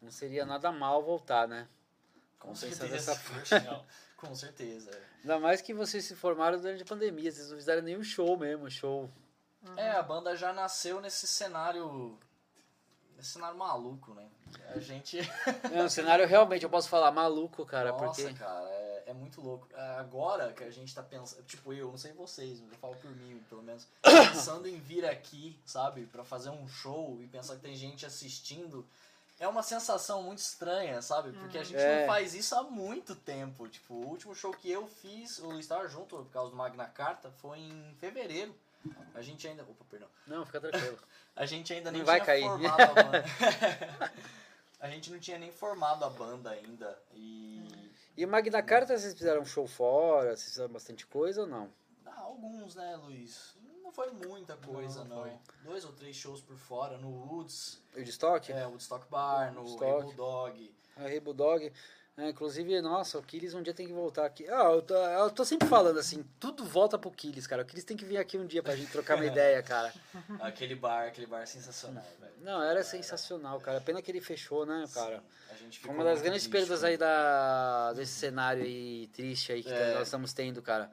não 0.00 0.10
seria 0.10 0.44
nada 0.44 0.72
mal 0.72 1.02
voltar, 1.02 1.46
né? 1.46 1.68
Com 2.38 2.54
certeza. 2.54 2.88
dessa 2.88 3.14
forma. 3.16 3.84
Com 4.16 4.34
certeza. 4.34 4.90
Ainda 5.20 5.38
mais 5.38 5.60
que 5.60 5.74
vocês 5.74 6.04
se 6.04 6.16
formaram 6.16 6.58
durante 6.58 6.82
a 6.82 6.86
pandemia, 6.86 7.30
vocês 7.30 7.50
não 7.50 7.56
fizeram 7.56 7.82
nenhum 7.82 8.02
show 8.02 8.36
mesmo, 8.36 8.70
show. 8.70 9.10
É, 9.76 9.90
a 9.90 10.02
banda 10.02 10.34
já 10.36 10.52
nasceu 10.52 11.00
nesse 11.00 11.26
cenário. 11.26 12.18
Nesse 13.16 13.32
cenário 13.32 13.58
maluco, 13.58 14.14
né? 14.14 14.26
A 14.74 14.78
gente. 14.78 15.18
É 15.72 15.82
um 15.82 15.88
cenário 15.88 16.26
realmente, 16.26 16.64
eu 16.64 16.70
posso 16.70 16.88
falar, 16.88 17.10
maluco, 17.12 17.64
cara, 17.66 17.92
Nossa, 17.92 18.22
porque. 18.22 18.38
cara, 18.38 18.68
é, 18.70 19.04
é 19.08 19.12
muito 19.12 19.40
louco. 19.40 19.68
É, 19.74 19.98
Agora 19.98 20.52
que 20.52 20.64
a 20.64 20.70
gente 20.70 20.94
tá 20.94 21.02
pensando. 21.02 21.42
Tipo, 21.44 21.72
eu, 21.74 21.90
não 21.90 21.98
sei 21.98 22.12
vocês, 22.12 22.60
mas 22.60 22.72
eu 22.72 22.78
falo 22.78 22.96
por 22.96 23.10
mim, 23.10 23.42
pelo 23.48 23.62
menos. 23.62 23.86
Pensando 24.02 24.66
em 24.66 24.78
vir 24.80 25.04
aqui, 25.04 25.58
sabe, 25.64 26.06
pra 26.06 26.24
fazer 26.24 26.48
um 26.50 26.66
show 26.66 27.18
e 27.22 27.26
pensar 27.26 27.56
que 27.56 27.62
tem 27.62 27.76
gente 27.76 28.06
assistindo. 28.06 28.86
É 29.40 29.48
uma 29.48 29.62
sensação 29.62 30.22
muito 30.22 30.38
estranha, 30.38 31.00
sabe? 31.00 31.32
Porque 31.32 31.56
a 31.58 31.64
gente 31.64 31.78
É. 31.80 32.00
não 32.02 32.06
faz 32.06 32.34
isso 32.34 32.54
há 32.54 32.62
muito 32.62 33.16
tempo. 33.16 33.66
Tipo, 33.68 33.94
o 33.94 34.06
último 34.06 34.34
show 34.34 34.52
que 34.52 34.70
eu 34.70 34.86
fiz, 34.86 35.38
o 35.38 35.46
Luiz 35.46 35.60
estava 35.60 35.88
junto 35.88 36.14
por 36.16 36.30
causa 36.30 36.50
do 36.50 36.56
Magna 36.58 36.86
Carta, 36.86 37.30
foi 37.40 37.58
em 37.58 37.94
fevereiro. 37.98 38.54
A 39.14 39.22
gente 39.22 39.48
ainda. 39.48 39.62
Opa, 39.62 39.84
perdão. 39.90 40.08
Não, 40.26 40.44
fica 40.46 40.60
tranquilo. 40.60 40.98
A 41.36 41.46
gente 41.46 41.72
ainda 41.72 41.90
Não 41.90 41.98
nem 41.98 42.04
vai 42.04 42.16
tinha 42.16 42.26
cair. 42.26 42.42
formado 42.42 42.80
a 42.82 42.86
banda. 43.02 43.24
a 44.80 44.88
gente 44.90 45.10
não 45.10 45.18
tinha 45.18 45.38
nem 45.38 45.50
formado 45.52 46.04
a 46.04 46.10
banda 46.10 46.50
ainda. 46.50 46.98
E. 47.14 47.90
E 48.16 48.24
o 48.24 48.28
Magna 48.28 48.62
Carta, 48.62 48.98
vocês 48.98 49.14
fizeram 49.14 49.40
um 49.42 49.46
show 49.46 49.66
fora, 49.66 50.36
vocês 50.36 50.50
fizeram 50.50 50.70
bastante 50.70 51.06
coisa 51.06 51.42
ou 51.42 51.46
não? 51.46 51.72
Ah, 52.04 52.20
alguns, 52.20 52.74
né, 52.74 52.96
Luiz? 52.96 53.54
Não 53.90 53.94
foi 53.94 54.10
muita 54.12 54.56
coisa, 54.56 55.02
Não, 55.02 55.24
não. 55.26 55.40
Dois 55.64 55.84
ou 55.84 55.92
três 55.92 56.14
shows 56.14 56.40
por 56.40 56.56
fora, 56.56 56.96
no 56.96 57.08
Woods, 57.08 57.82
O 57.92 57.98
estoque? 57.98 58.52
é, 58.52 58.64
Woodstock 58.64 59.04
Bar, 59.10 59.52
no 59.52 59.62
Woodstock. 59.62 60.02
Bulldog. 60.04 60.74
A 60.96 61.00
Rei 61.08 61.18
Bulldog. 61.18 61.72
É, 62.16 62.28
inclusive, 62.28 62.80
nossa, 62.80 63.18
o 63.18 63.22
Killis 63.22 63.52
um 63.52 63.62
dia 63.62 63.74
tem 63.74 63.88
que 63.88 63.92
voltar 63.92 64.26
aqui. 64.26 64.48
Ah, 64.48 64.70
eu 64.70 64.82
tô, 64.82 64.94
eu 64.94 65.30
tô 65.30 65.44
sempre 65.44 65.66
falando 65.66 65.98
assim, 65.98 66.24
tudo 66.38 66.64
volta 66.64 66.96
pro 66.98 67.10
Killis, 67.10 67.48
cara. 67.48 67.62
O 67.62 67.64
Killis 67.64 67.82
tem 67.84 67.96
que 67.96 68.04
vir 68.04 68.18
aqui 68.18 68.38
um 68.38 68.46
dia 68.46 68.62
pra 68.62 68.76
gente 68.76 68.92
trocar 68.92 69.16
uma 69.16 69.26
ideia, 69.26 69.60
cara. 69.60 69.92
Aquele 70.38 70.76
bar, 70.76 71.08
aquele 71.08 71.26
bar 71.26 71.44
sensacional, 71.46 72.04
velho. 72.20 72.32
Não, 72.42 72.62
era 72.62 72.84
sensacional, 72.84 73.58
cara. 73.60 73.80
Pena 73.80 74.00
que 74.00 74.08
ele 74.12 74.20
fechou, 74.20 74.64
né, 74.64 74.84
cara? 74.94 75.20
Sim, 75.72 75.88
uma 75.88 76.04
das 76.04 76.22
grandes 76.22 76.42
triste, 76.42 76.50
perdas 76.52 76.84
aí 76.84 76.96
da, 76.96 77.92
desse 77.94 78.12
cenário 78.12 78.62
aí 78.62 79.08
triste 79.08 79.50
aí 79.52 79.64
que 79.64 79.68
É. 79.72 79.94
nós 79.94 80.06
estamos 80.06 80.32
tendo, 80.32 80.62
cara. 80.62 80.90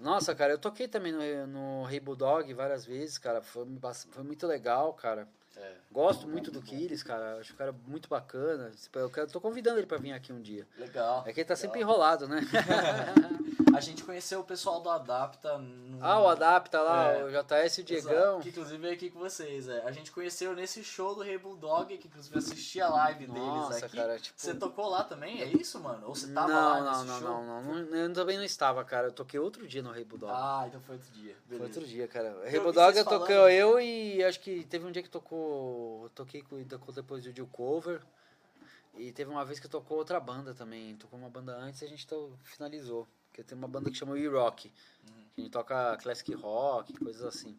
Nossa, 0.00 0.34
cara, 0.34 0.52
eu 0.52 0.58
toquei 0.58 0.88
também 0.88 1.12
no, 1.12 1.46
no 1.46 1.84
Rei 1.84 2.00
Bulldog 2.00 2.52
várias 2.52 2.84
vezes, 2.84 3.16
cara. 3.18 3.40
Foi, 3.40 3.66
foi 4.10 4.22
muito 4.24 4.46
legal, 4.46 4.92
cara. 4.94 5.28
É. 5.56 5.72
Gosto 5.92 6.26
muito 6.26 6.50
do 6.50 6.60
Killis, 6.60 7.02
cara. 7.04 7.38
Acho 7.38 7.52
o 7.52 7.56
cara 7.56 7.72
muito 7.86 8.08
bacana. 8.08 8.72
Eu 8.94 9.08
quero- 9.08 9.28
tô 9.30 9.40
convidando 9.40 9.78
ele 9.78 9.86
pra 9.86 9.98
vir 9.98 10.12
aqui 10.12 10.32
um 10.32 10.40
dia. 10.40 10.66
Legal. 10.76 11.22
É 11.26 11.32
que 11.32 11.40
ele 11.40 11.48
tá 11.48 11.54
sempre 11.54 11.78
legal. 11.78 11.92
enrolado, 11.94 12.26
né? 12.28 12.40
A 13.76 13.80
gente 13.80 14.04
conheceu 14.04 14.40
o 14.40 14.44
pessoal 14.44 14.80
do 14.80 14.88
Adapta. 14.88 15.58
No... 15.58 15.98
Ah, 16.04 16.20
o 16.20 16.28
Adapta 16.28 16.80
lá, 16.80 17.08
É. 17.12 17.24
o 17.24 17.28
JS 17.30 17.78
e 17.78 17.80
o 17.80 17.82
Exato, 17.82 17.84
Diegão. 17.84 18.40
Que 18.40 18.48
inclusive 18.50 18.78
veio 18.78 18.94
aqui 18.94 19.10
com 19.10 19.18
vocês. 19.18 19.68
É. 19.68 19.82
A 19.84 19.90
gente 19.92 20.10
conheceu 20.12 20.54
nesse 20.54 20.82
show 20.84 21.14
do 21.14 21.22
Rei 21.22 21.36
Bulldog, 21.38 21.96
que 21.98 22.06
inclusive 22.08 22.38
assisti 22.38 22.80
a 22.80 22.88
live 22.88 23.26
deles 23.26 23.42
Nossa, 23.42 23.86
aqui. 23.86 23.96
cara, 23.96 24.18
tipo... 24.18 24.40
Você 24.40 24.54
tocou 24.54 24.88
lá 24.88 25.04
também? 25.04 25.40
É 25.42 25.46
isso, 25.46 25.80
mano? 25.80 26.06
Ou 26.08 26.14
você 26.14 26.32
tava 26.32 26.48
não, 26.48 26.54
lá 26.56 26.80
não, 26.80 26.92
nesse 26.92 27.06
não, 27.06 27.18
show? 27.20 27.28
não, 27.28 27.62
não, 27.62 27.84
não. 27.84 27.96
Eu 27.96 28.12
também 28.12 28.36
não 28.36 28.44
estava, 28.44 28.84
cara. 28.84 29.08
Eu 29.08 29.12
toquei 29.12 29.40
outro 29.40 29.66
dia 29.66 29.82
no 29.82 29.90
Rei 29.90 30.04
Bulldog. 30.04 30.32
Ah, 30.34 30.64
então 30.68 30.80
foi 30.80 30.94
outro 30.96 31.10
dia. 31.12 31.34
Foi 31.46 31.58
Beleza. 31.58 31.78
outro 31.80 31.86
dia, 31.90 32.08
cara. 32.08 32.34
vi 32.44 32.50
Rei 32.50 32.60
Bulldog 32.60 32.96
eu 32.96 33.04
toquei 33.04 33.36
falando. 33.36 33.50
eu 33.50 33.80
e 33.80 34.22
acho 34.24 34.40
que 34.40 34.64
teve 34.64 34.86
um 34.86 34.92
dia 34.92 35.02
que 35.02 35.10
tocou. 35.10 36.04
Eu 36.04 36.10
toquei 36.10 36.42
com 36.42 36.56
depois 36.92 37.22
do 37.24 37.32
Jill 37.32 37.48
Cover. 37.52 38.00
E 38.96 39.10
teve 39.10 39.28
uma 39.28 39.44
vez 39.44 39.58
que 39.58 39.66
tocou 39.68 39.98
outra 39.98 40.20
banda 40.20 40.54
também. 40.54 40.94
Tocou 40.96 41.18
uma 41.18 41.28
banda 41.28 41.56
antes 41.56 41.82
e 41.82 41.84
a 41.84 41.88
gente 41.88 42.06
to- 42.06 42.38
Porque 43.34 43.42
tem 43.42 43.58
uma 43.58 43.66
banda 43.66 43.90
que 43.90 43.96
chama 43.96 44.16
E-Rock. 44.16 44.68
Uhum. 45.08 45.24
Que 45.34 45.40
a 45.40 45.44
gente 45.44 45.50
toca 45.52 45.96
classic 45.96 46.32
rock, 46.34 46.96
coisas 47.00 47.24
assim. 47.24 47.58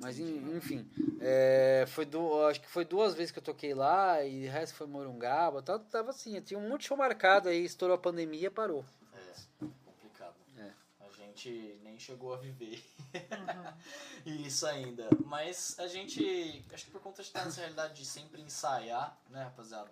Mas 0.00 0.20
en- 0.20 0.56
enfim, 0.56 0.88
é, 1.20 1.84
foi 1.88 2.04
du 2.04 2.44
acho 2.46 2.60
que 2.60 2.68
foi 2.68 2.84
duas 2.84 3.12
vezes 3.12 3.32
que 3.32 3.40
eu 3.40 3.42
toquei 3.42 3.74
lá 3.74 4.22
e 4.22 4.46
o 4.46 4.50
resto 4.52 4.76
foi 4.76 4.86
Morungaba. 4.86 5.60
Tava, 5.62 5.80
tava 5.90 6.10
assim, 6.10 6.40
tinha 6.42 6.60
um 6.60 6.68
monte 6.68 6.82
de 6.82 6.86
show 6.86 6.96
marcado 6.96 7.48
aí, 7.48 7.64
estourou 7.64 7.96
a 7.96 7.98
pandemia 7.98 8.52
parou. 8.52 8.84
É, 9.12 9.64
complicado. 9.84 10.36
É. 10.58 10.70
A 11.00 11.08
gente 11.10 11.76
nem 11.82 11.98
chegou 11.98 12.32
a 12.32 12.36
viver 12.36 12.80
isso 14.24 14.64
ainda. 14.64 15.08
Mas 15.26 15.76
a 15.80 15.88
gente, 15.88 16.64
acho 16.72 16.84
que 16.84 16.92
por 16.92 17.00
conta 17.00 17.20
de 17.20 17.26
estar 17.30 17.44
nessa 17.44 17.62
realidade 17.62 17.94
de 17.94 18.04
sempre 18.06 18.40
ensaiar, 18.42 19.18
né, 19.28 19.42
rapaziada? 19.42 19.90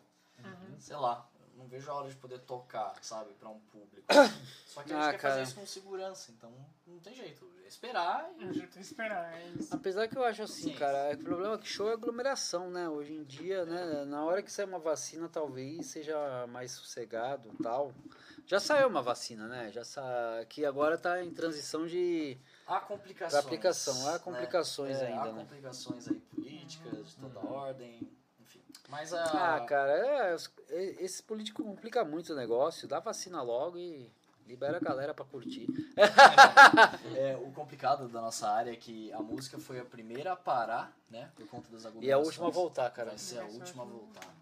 Sei 0.78 0.94
lá, 0.96 1.28
não 1.56 1.66
vejo 1.66 1.90
a 1.90 1.94
hora 1.94 2.08
de 2.08 2.16
poder 2.16 2.38
tocar, 2.40 2.94
sabe, 3.02 3.32
pra 3.34 3.48
um 3.48 3.58
público. 3.60 4.06
Só 4.66 4.82
que 4.82 4.92
a 4.92 4.96
gente 4.96 5.04
Ah, 5.06 5.10
quer 5.12 5.18
cara. 5.18 5.34
fazer 5.34 5.42
isso 5.44 5.54
com 5.54 5.66
segurança, 5.66 6.32
então 6.32 6.52
não 6.86 6.98
tem 7.00 7.14
jeito. 7.14 7.50
É 7.64 7.68
esperar 7.68 8.30
e. 8.38 8.42
A 8.44 8.46
gente 8.52 8.58
tem 8.60 8.68
que 8.68 8.80
esperar, 8.80 9.32
é 9.40 9.46
isso. 9.58 9.74
Apesar 9.74 10.06
que 10.08 10.16
eu 10.16 10.24
acho 10.24 10.42
assim, 10.42 10.72
Sim. 10.72 10.74
cara, 10.74 11.10
é 11.10 11.16
que 11.16 11.22
o 11.22 11.24
problema 11.24 11.54
é 11.54 11.58
que 11.58 11.66
show 11.68 11.88
é 11.88 11.92
aglomeração, 11.94 12.70
né? 12.70 12.88
Hoje 12.88 13.14
em 13.14 13.24
dia, 13.24 13.64
né? 13.64 14.04
Na 14.04 14.24
hora 14.24 14.42
que 14.42 14.50
sair 14.52 14.66
uma 14.66 14.78
vacina, 14.78 15.28
talvez 15.28 15.86
seja 15.86 16.46
mais 16.48 16.72
sossegado 16.72 17.48
e 17.58 17.62
tal. 17.62 17.94
Já 18.44 18.58
saiu 18.58 18.88
uma 18.88 19.00
vacina, 19.00 19.46
né? 19.46 19.70
Já 19.70 19.84
sa... 19.84 20.44
que 20.48 20.64
agora 20.66 20.98
tá 20.98 21.22
em 21.22 21.30
transição 21.32 21.86
de 21.86 22.36
Há 22.66 22.80
complicações. 22.80 23.30
pra 23.30 23.40
aplicação. 23.40 24.08
Há 24.08 24.12
né? 24.14 24.18
complicações 24.18 24.96
É, 25.00 25.06
ainda, 25.06 25.22
há 25.30 25.32
né? 25.32 25.40
complicações 25.42 26.08
aí 26.08 26.18
políticas, 26.34 27.10
de 27.10 27.16
toda 27.16 27.38
ordem, 27.40 27.96
enfim. 27.96 28.21
Mas 28.92 29.11
a. 29.14 29.55
Ah, 29.57 29.61
cara, 29.61 29.90
é, 29.90 30.35
os- 30.35 30.52
e- 30.68 30.96
esse 31.00 31.22
político 31.22 31.64
complica 31.64 32.05
muito 32.05 32.35
o 32.35 32.37
negócio. 32.37 32.87
Dá 32.87 33.00
vacina 33.00 33.40
logo 33.40 33.78
e 33.78 34.12
libera 34.46 34.76
a 34.76 34.81
galera 34.81 35.14
pra 35.14 35.24
curtir. 35.24 35.66
É, 37.16 37.37
o 37.37 37.50
complicado 37.52 38.07
da 38.09 38.20
nossa 38.20 38.48
área 38.50 38.70
é 38.70 38.76
que 38.76 39.11
a 39.12 39.20
música 39.22 39.59
foi 39.59 39.78
a 39.81 39.85
primeira 39.85 40.33
a 40.33 40.37
parar, 40.37 40.94
né? 41.11 41.31
Por 41.35 41.46
conta 41.48 41.70
das 41.70 41.87
aglomerações. 41.87 42.05
E 42.05 42.12
a 42.12 42.18
última 42.18 42.46
a 42.48 42.50
voltar, 42.50 42.90
cara. 42.90 43.09
Vai 43.11 43.18
ser 43.18 43.38
a 43.38 43.44
última 43.46 43.83
a 43.83 43.87
voltar. 43.87 44.41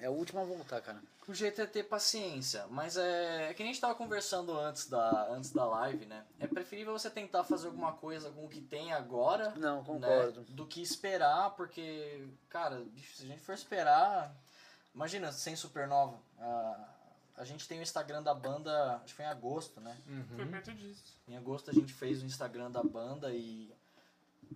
É 0.00 0.06
a 0.06 0.10
última 0.10 0.40
a 0.40 0.44
voltar, 0.44 0.80
cara. 0.80 1.00
o 1.28 1.34
jeito 1.34 1.60
é 1.60 1.66
ter 1.66 1.84
paciência. 1.84 2.66
Mas 2.70 2.96
é, 2.96 3.50
é 3.50 3.54
que 3.54 3.62
nem 3.62 3.70
a 3.70 3.72
gente 3.74 3.80
tava 3.80 3.94
conversando 3.94 4.58
antes 4.58 4.88
da, 4.88 5.28
antes 5.30 5.50
da 5.52 5.64
live, 5.64 6.06
né? 6.06 6.24
É 6.38 6.46
preferível 6.46 6.92
você 6.92 7.08
tentar 7.10 7.44
fazer 7.44 7.66
alguma 7.68 7.92
coisa 7.92 8.30
com 8.30 8.44
o 8.44 8.48
que 8.48 8.60
tem 8.60 8.92
agora 8.92 9.50
Não, 9.56 9.78
né, 9.78 9.84
concordo. 9.86 10.42
do 10.48 10.66
que 10.66 10.80
esperar, 10.82 11.50
porque, 11.50 12.26
cara, 12.48 12.80
bicho, 12.80 13.16
se 13.16 13.24
a 13.24 13.26
gente 13.26 13.40
for 13.42 13.52
esperar. 13.54 14.34
Imagina, 14.94 15.30
sem 15.32 15.54
supernova. 15.54 16.18
A, 16.38 16.88
a 17.36 17.44
gente 17.44 17.68
tem 17.68 17.78
o 17.78 17.82
Instagram 17.82 18.22
da 18.22 18.34
banda, 18.34 18.96
acho 18.96 19.06
que 19.06 19.12
foi 19.14 19.24
em 19.24 19.28
agosto, 19.28 19.80
né? 19.80 19.96
Foi 20.34 20.44
Uhum. 20.44 20.50
perto 20.50 20.72
disso. 20.72 21.16
Em 21.28 21.36
agosto 21.36 21.70
a 21.70 21.72
gente 21.72 21.92
fez 21.92 22.22
o 22.22 22.26
Instagram 22.26 22.70
da 22.70 22.82
banda 22.82 23.30
e. 23.32 23.72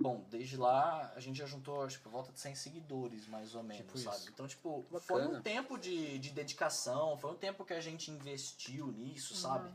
Bom, 0.00 0.24
desde 0.28 0.56
lá 0.56 1.12
a 1.14 1.20
gente 1.20 1.38
já 1.38 1.46
juntou, 1.46 1.82
acho 1.82 2.00
que 2.00 2.08
volta 2.08 2.32
de 2.32 2.40
100 2.40 2.54
seguidores, 2.56 3.26
mais 3.28 3.54
ou 3.54 3.62
menos, 3.62 3.84
Tipo 3.86 3.98
sabe? 3.98 4.16
isso. 4.16 4.30
Então, 4.30 4.46
tipo, 4.48 4.84
foi 5.00 5.20
Bacana. 5.22 5.38
um 5.38 5.42
tempo 5.42 5.78
de, 5.78 6.18
de 6.18 6.30
dedicação, 6.30 7.16
foi 7.16 7.30
um 7.30 7.36
tempo 7.36 7.64
que 7.64 7.72
a 7.72 7.80
gente 7.80 8.10
investiu 8.10 8.88
nisso, 8.88 9.34
sabe? 9.36 9.72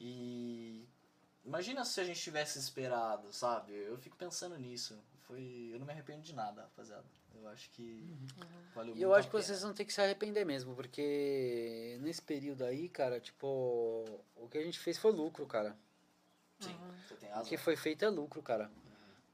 E. 0.00 0.84
Imagina 1.44 1.84
se 1.84 2.00
a 2.00 2.04
gente 2.04 2.20
tivesse 2.20 2.58
esperado, 2.58 3.32
sabe? 3.32 3.72
Eu 3.72 3.98
fico 3.98 4.16
pensando 4.16 4.56
nisso. 4.58 4.98
Foi. 5.26 5.70
Eu 5.72 5.78
não 5.78 5.86
me 5.86 5.92
arrependo 5.92 6.22
de 6.22 6.32
nada, 6.34 6.62
rapaziada. 6.62 7.04
Eu 7.34 7.48
acho 7.48 7.68
que 7.70 8.06
valeu 8.74 8.92
Uhum. 8.94 8.98
E 8.98 9.02
eu 9.02 9.12
acho 9.14 9.28
que 9.28 9.34
vocês 9.34 9.60
vão 9.62 9.72
ter 9.74 9.84
que 9.84 9.92
se 9.92 10.00
arrepender 10.00 10.44
mesmo, 10.44 10.74
porque 10.76 11.98
nesse 12.00 12.22
período 12.22 12.64
aí, 12.64 12.88
cara, 12.88 13.18
tipo, 13.20 13.46
o 14.36 14.48
que 14.48 14.58
a 14.58 14.62
gente 14.62 14.78
fez 14.78 14.96
foi 14.98 15.10
lucro, 15.12 15.44
cara. 15.46 15.76
Sim, 16.60 16.76
você 17.08 17.14
tem 17.16 17.28
O 17.28 17.32
razão. 17.32 17.48
que 17.48 17.56
foi 17.56 17.74
feito 17.74 18.04
é 18.04 18.08
lucro, 18.08 18.40
cara. 18.42 18.70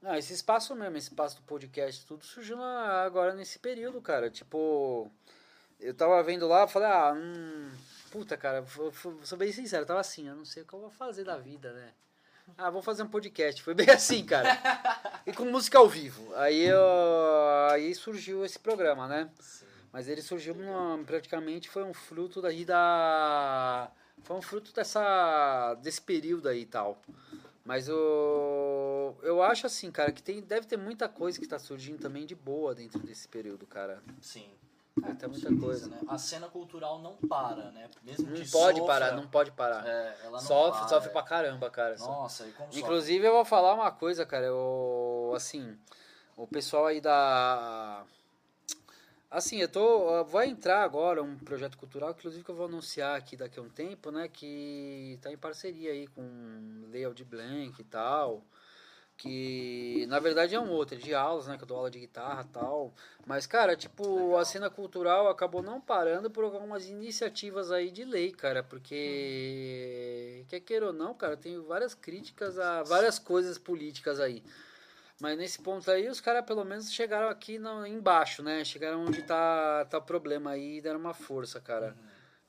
Não, 0.01 0.15
esse 0.15 0.33
espaço 0.33 0.73
mesmo, 0.75 0.95
esse 0.97 1.09
espaço 1.09 1.35
do 1.37 1.41
podcast, 1.43 2.05
tudo 2.05 2.23
surgiu 2.25 2.55
na- 2.57 3.03
agora 3.03 3.33
nesse 3.33 3.59
período, 3.59 4.01
cara. 4.01 4.29
Tipo, 4.29 5.11
eu 5.79 5.93
tava 5.93 6.21
vendo 6.23 6.47
lá, 6.47 6.67
falei, 6.67 6.87
ah, 6.87 7.13
hum, 7.13 7.69
puta, 8.11 8.37
cara, 8.37 8.61
vou, 8.61 8.91
vou- 8.91 9.19
sou 9.23 9.37
bem 9.37 9.51
sincero, 9.51 9.83
eu 9.83 9.87
tava 9.87 9.99
assim, 9.99 10.27
eu 10.29 10.35
não 10.35 10.45
sei 10.45 10.63
o 10.63 10.65
que 10.65 10.73
eu 10.73 10.79
vou 10.79 10.89
fazer 10.89 11.25
da 11.25 11.37
vida, 11.37 11.73
né? 11.73 11.91
Ah, 12.57 12.69
vou 12.71 12.81
fazer 12.81 13.03
um 13.03 13.07
podcast. 13.09 13.61
Foi 13.61 13.73
bem 13.75 13.87
assim, 13.91 14.25
cara. 14.25 14.57
E 15.25 15.31
com 15.33 15.45
música 15.45 15.77
ao 15.77 15.87
vivo. 15.87 16.33
Aí, 16.35 16.61
eu, 16.65 16.79
aí 17.71 17.93
surgiu 17.93 18.43
esse 18.43 18.57
programa, 18.57 19.07
né? 19.07 19.29
Sim. 19.39 19.65
Mas 19.91 20.07
ele 20.07 20.21
surgiu 20.21 20.55
numa- 20.55 21.03
praticamente 21.03 21.69
foi 21.69 21.83
um 21.83 21.93
fruto 21.93 22.41
daí 22.41 22.63
da 22.65 23.91
foi 24.23 24.35
um 24.35 24.41
fruto 24.41 24.71
dessa 24.73 25.75
desse 25.75 26.01
período 26.01 26.47
aí 26.49 26.61
e 26.61 26.65
tal. 26.65 26.99
Mas 27.69 27.87
eu 27.87 29.15
eu 29.21 29.43
acho 29.43 29.67
assim, 29.67 29.91
cara, 29.91 30.11
que 30.11 30.23
tem 30.23 30.41
deve 30.41 30.65
ter 30.65 30.75
muita 30.75 31.07
coisa 31.07 31.37
que 31.37 31.45
está 31.45 31.59
surgindo 31.59 31.99
também 31.99 32.25
de 32.25 32.33
boa 32.33 32.73
dentro 32.73 32.97
desse 32.97 33.27
período, 33.27 33.67
cara. 33.67 34.01
Sim. 34.19 34.49
Deve 34.99 35.13
ter 35.13 35.25
Com 35.27 35.33
muita 35.33 35.49
certeza, 35.49 35.65
coisa. 35.67 35.87
né? 35.87 35.99
A 36.07 36.17
cena 36.17 36.47
cultural 36.47 36.97
não 36.97 37.15
para, 37.15 37.69
né? 37.69 37.87
Mesmo 38.01 38.25
Não 38.25 38.33
que 38.33 38.49
pode 38.49 38.79
sofra, 38.79 38.85
parar, 38.93 39.11
não 39.11 39.27
pode 39.27 39.51
parar. 39.51 39.87
É, 39.87 40.17
ela 40.23 40.31
não 40.31 40.39
sofre, 40.39 40.79
para, 40.79 40.87
sofre 40.89 41.09
é. 41.09 41.11
pra 41.13 41.21
caramba, 41.21 41.69
cara. 41.69 41.95
Nossa, 41.99 42.47
e 42.47 42.51
como 42.53 42.69
sofre? 42.69 42.81
Inclusive, 42.81 43.27
eu 43.27 43.33
vou 43.33 43.45
falar 43.45 43.75
uma 43.75 43.91
coisa, 43.91 44.25
cara. 44.25 44.47
Eu, 44.47 45.31
assim, 45.35 45.77
o 46.35 46.47
pessoal 46.47 46.87
aí 46.87 46.99
da. 46.99 48.03
Assim, 49.29 49.61
eu 49.61 49.67
tô. 49.67 50.23
Vai 50.25 50.47
entrar 50.47 50.83
agora 50.83 51.21
um 51.21 51.37
projeto 51.37 51.77
cultural, 51.77 52.11
inclusive 52.11 52.43
que 52.43 52.49
eu 52.49 52.55
vou 52.55 52.65
anunciar 52.65 53.15
aqui 53.15 53.37
daqui 53.37 53.59
a 53.59 53.61
um 53.61 53.69
tempo, 53.69 54.09
né? 54.09 54.27
Que 54.27 55.19
tá 55.21 55.31
em 55.31 55.37
parceria 55.37 55.91
aí 55.91 56.07
com 56.07 56.87
Leo 56.91 57.13
de 57.13 57.23
Blank 57.23 57.79
e 57.79 57.83
tal. 57.83 58.43
Que 59.15 60.05
na 60.07 60.17
verdade 60.17 60.55
é 60.55 60.59
um 60.59 60.69
outro, 60.71 60.95
é 60.95 60.97
de 60.97 61.13
aulas, 61.13 61.45
né? 61.45 61.57
Que 61.57 61.63
eu 61.63 61.67
dou 61.67 61.77
aula 61.77 61.91
de 61.91 61.99
guitarra 61.99 62.43
e 62.49 62.53
tal. 62.53 62.93
Mas, 63.27 63.45
cara, 63.45 63.75
tipo, 63.75 64.15
Legal. 64.15 64.39
a 64.39 64.45
cena 64.45 64.69
cultural 64.69 65.27
acabou 65.27 65.61
não 65.61 65.79
parando 65.79 66.31
por 66.31 66.43
algumas 66.43 66.89
iniciativas 66.89 67.69
aí 67.69 67.91
de 67.91 68.05
lei, 68.05 68.31
cara. 68.31 68.63
Porque, 68.63 70.43
quer 70.47 70.61
queira 70.61 70.87
ou 70.87 70.93
não, 70.93 71.13
cara, 71.13 71.37
tem 71.37 71.59
várias 71.61 71.93
críticas 71.93 72.57
a 72.57 72.81
várias 72.81 73.19
coisas 73.19 73.59
políticas 73.59 74.19
aí. 74.19 74.41
Mas 75.19 75.37
nesse 75.37 75.61
ponto 75.61 75.89
aí, 75.91 76.07
os 76.07 76.21
caras 76.21 76.45
pelo 76.45 76.63
menos 76.63 76.91
chegaram 76.93 77.29
aqui 77.29 77.59
no, 77.59 77.85
embaixo, 77.85 78.41
né? 78.41 78.63
Chegaram 78.63 79.05
onde 79.05 79.21
tá, 79.23 79.85
tá 79.85 79.97
o 79.97 80.01
problema 80.01 80.51
aí 80.51 80.77
e 80.77 80.81
deram 80.81 80.99
uma 80.99 81.13
força, 81.13 81.59
cara. 81.59 81.95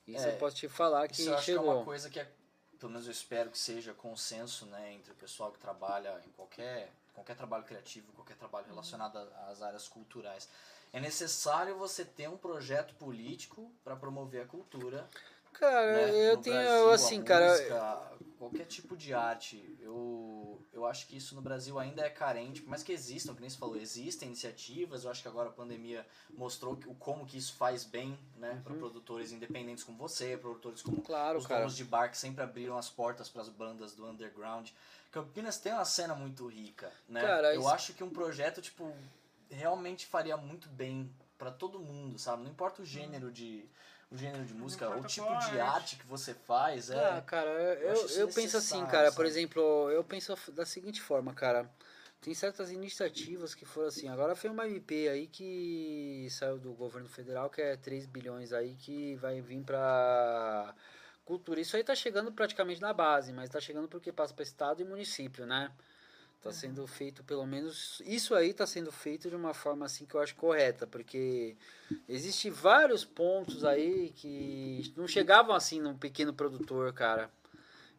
Isso 0.07 0.25
É, 0.25 0.29
eu 0.29 0.37
posso 0.37 0.55
te 0.55 0.69
falar 0.69 1.07
que 1.07 1.21
Isso 1.21 1.33
acho 1.33 1.45
que 1.45 1.51
é 1.51 1.55
chegou. 1.55 1.79
uma 1.79 1.83
coisa 1.85 2.09
que, 2.09 2.19
é, 2.19 2.31
pelo 2.79 2.91
menos 2.93 3.05
eu 3.07 3.11
espero 3.11 3.49
que 3.49 3.57
seja 3.57 3.93
consenso, 3.93 4.65
né, 4.67 4.93
entre 4.93 5.11
o 5.11 5.15
pessoal 5.15 5.51
que 5.51 5.59
trabalha 5.59 6.19
em 6.25 6.31
qualquer, 6.31 6.89
qualquer 7.13 7.35
trabalho 7.35 7.63
criativo, 7.65 8.11
qualquer 8.13 8.35
trabalho 8.37 8.65
relacionado 8.67 9.17
a- 9.17 9.49
às 9.51 9.61
áreas 9.61 9.87
culturais. 9.87 10.47
É 10.93 10.99
necessário 10.99 11.75
você 11.77 12.03
ter 12.03 12.29
um 12.29 12.37
projeto 12.37 12.93
político 12.95 13.71
para 13.83 13.95
promover 13.95 14.43
a 14.43 14.45
cultura. 14.45 15.07
Cara, 15.53 15.87
né, 15.91 16.31
eu 16.31 16.37
no 16.37 16.41
tenho, 16.41 16.55
Brasil, 16.57 16.91
assim, 16.91 17.21
cara. 17.21 17.47
música, 17.47 18.11
qualquer 18.41 18.65
tipo 18.65 18.97
de 18.97 19.13
arte. 19.13 19.77
Eu, 19.79 20.59
eu 20.73 20.87
acho 20.87 21.05
que 21.05 21.15
isso 21.15 21.35
no 21.35 21.41
Brasil 21.43 21.77
ainda 21.77 22.01
é 22.01 22.09
carente, 22.09 22.59
por 22.61 22.71
mais 22.71 22.81
que 22.81 22.91
existam, 22.91 23.35
que 23.35 23.41
nem 23.41 23.49
você 23.51 23.57
falou, 23.57 23.77
existem 23.77 24.29
iniciativas. 24.29 25.03
Eu 25.03 25.11
acho 25.11 25.21
que 25.21 25.27
agora 25.27 25.49
a 25.49 25.51
pandemia 25.51 26.03
mostrou 26.31 26.75
que, 26.75 26.91
como 26.95 27.23
que 27.23 27.37
isso 27.37 27.53
faz 27.53 27.83
bem, 27.83 28.17
né, 28.37 28.59
para 28.63 28.73
produtores 28.73 29.31
independentes 29.31 29.83
como 29.83 29.95
você, 29.95 30.35
produtores 30.37 30.81
como 30.81 30.97
Uhum. 30.97 31.03
Claro, 31.03 31.37
os 31.37 31.45
cara. 31.45 31.59
donos 31.61 31.75
de 31.75 31.83
bar 31.83 32.09
que 32.09 32.17
sempre 32.17 32.43
abriram 32.43 32.77
as 32.77 32.89
portas 32.89 33.29
para 33.29 33.43
as 33.43 33.49
bandas 33.49 33.93
do 33.93 34.07
underground. 34.07 34.69
Campinas 35.11 35.59
tem 35.59 35.71
uma 35.73 35.85
cena 35.85 36.15
muito 36.15 36.47
rica, 36.47 36.91
né? 37.07 37.21
Cara, 37.21 37.53
eu 37.53 37.61
isso- 37.61 37.69
acho 37.69 37.93
que 37.93 38.03
um 38.03 38.09
projeto 38.09 38.59
tipo 38.59 38.91
realmente 39.51 40.07
faria 40.07 40.35
muito 40.35 40.67
bem 40.69 41.13
para 41.37 41.51
todo 41.51 41.79
mundo, 41.79 42.17
sabe? 42.17 42.43
Não 42.43 42.49
importa 42.49 42.81
o 42.81 42.85
gênero 42.85 43.31
de 43.31 43.69
o 44.11 44.17
gênero 44.17 44.45
de 44.45 44.53
música, 44.53 44.89
o 44.89 45.05
tipo 45.05 45.25
de 45.37 45.59
arte. 45.59 45.95
que 45.95 46.05
você 46.05 46.33
faz, 46.33 46.89
é. 46.89 47.17
Ah, 47.17 47.21
cara, 47.21 47.49
eu, 47.49 47.95
eu, 47.95 48.07
eu 48.09 48.27
penso 48.27 48.57
assim, 48.57 48.85
cara, 48.85 49.09
por 49.11 49.25
sabe? 49.25 49.29
exemplo, 49.29 49.89
eu 49.89 50.03
penso 50.03 50.35
da 50.51 50.65
seguinte 50.65 51.01
forma, 51.01 51.33
cara. 51.33 51.69
Tem 52.19 52.33
certas 52.35 52.69
iniciativas 52.71 53.55
que 53.55 53.65
foram 53.65 53.87
assim. 53.87 54.07
Agora 54.07 54.35
foi 54.35 54.49
uma 54.49 54.67
MP 54.67 55.07
aí 55.07 55.27
que 55.27 56.27
saiu 56.29 56.59
do 56.59 56.71
governo 56.73 57.09
federal, 57.09 57.49
que 57.49 57.61
é 57.61 57.75
3 57.75 58.05
bilhões 58.05 58.53
aí, 58.53 58.75
que 58.75 59.15
vai 59.15 59.41
vir 59.41 59.63
pra 59.63 60.75
cultura. 61.25 61.59
Isso 61.59 61.75
aí 61.75 61.83
tá 61.83 61.95
chegando 61.95 62.31
praticamente 62.31 62.79
na 62.79 62.93
base, 62.93 63.33
mas 63.33 63.49
tá 63.49 63.59
chegando 63.59 63.87
porque 63.87 64.11
passa 64.11 64.33
para 64.35 64.43
estado 64.43 64.81
e 64.81 64.85
município, 64.85 65.47
né? 65.47 65.71
Tá 66.41 66.51
sendo 66.51 66.87
feito, 66.87 67.23
pelo 67.23 67.45
menos, 67.45 68.01
isso 68.03 68.33
aí 68.33 68.51
tá 68.51 68.65
sendo 68.65 68.91
feito 68.91 69.29
de 69.29 69.35
uma 69.35 69.53
forma 69.53 69.85
assim 69.85 70.05
que 70.07 70.15
eu 70.15 70.19
acho 70.19 70.35
correta, 70.35 70.87
porque 70.87 71.55
existe 72.09 72.49
vários 72.49 73.05
pontos 73.05 73.63
aí 73.63 74.11
que 74.15 74.91
não 74.97 75.07
chegavam 75.07 75.55
assim 75.55 75.79
num 75.79 75.95
pequeno 75.95 76.33
produtor, 76.33 76.91
cara. 76.93 77.29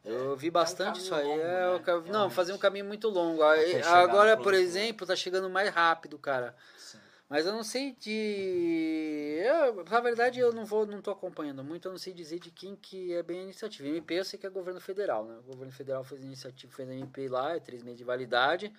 Eu 0.04 0.36
vi 0.36 0.50
bastante 0.50 0.96
caminho 0.96 1.04
isso 1.04 1.14
aí. 1.14 1.28
longo, 1.28 1.40
é, 1.40 1.72
né? 1.74 1.82
ca- 1.84 2.00
Não, 2.00 2.28
fazer 2.28 2.52
um 2.52 2.58
caminho 2.58 2.84
muito 2.84 3.08
longo. 3.08 3.44
Até 3.44 3.80
Agora, 3.82 4.36
por 4.36 4.52
exemplo, 4.54 5.06
tá 5.06 5.14
chegando 5.14 5.48
mais 5.48 5.70
rápido, 5.72 6.18
cara. 6.18 6.56
Sim. 6.76 6.98
Mas 7.32 7.46
eu 7.46 7.52
não 7.52 7.64
sei 7.64 7.96
de. 7.98 9.40
Eu, 9.42 9.82
na 9.84 10.00
verdade, 10.00 10.38
eu 10.38 10.52
não 10.52 10.66
vou, 10.66 10.84
não 10.84 11.00
tô 11.00 11.10
acompanhando 11.10 11.64
muito, 11.64 11.88
eu 11.88 11.92
não 11.92 11.98
sei 11.98 12.12
dizer 12.12 12.38
de 12.38 12.50
quem 12.50 12.76
que 12.76 13.14
é 13.14 13.22
bem 13.22 13.40
a 13.40 13.42
iniciativa. 13.44 13.88
MP 13.88 14.16
eu 14.16 14.24
sei 14.26 14.38
que 14.38 14.46
é 14.46 14.50
governo 14.50 14.78
federal, 14.82 15.24
né? 15.24 15.38
O 15.38 15.42
governo 15.42 15.72
federal 15.72 16.04
fez 16.04 16.20
a 16.20 16.26
iniciativa, 16.26 16.70
fez 16.74 16.90
a 16.90 16.92
MP 16.92 17.28
lá, 17.28 17.56
é 17.56 17.58
três 17.58 17.82
meses 17.82 17.96
de 17.96 18.04
validade. 18.04 18.70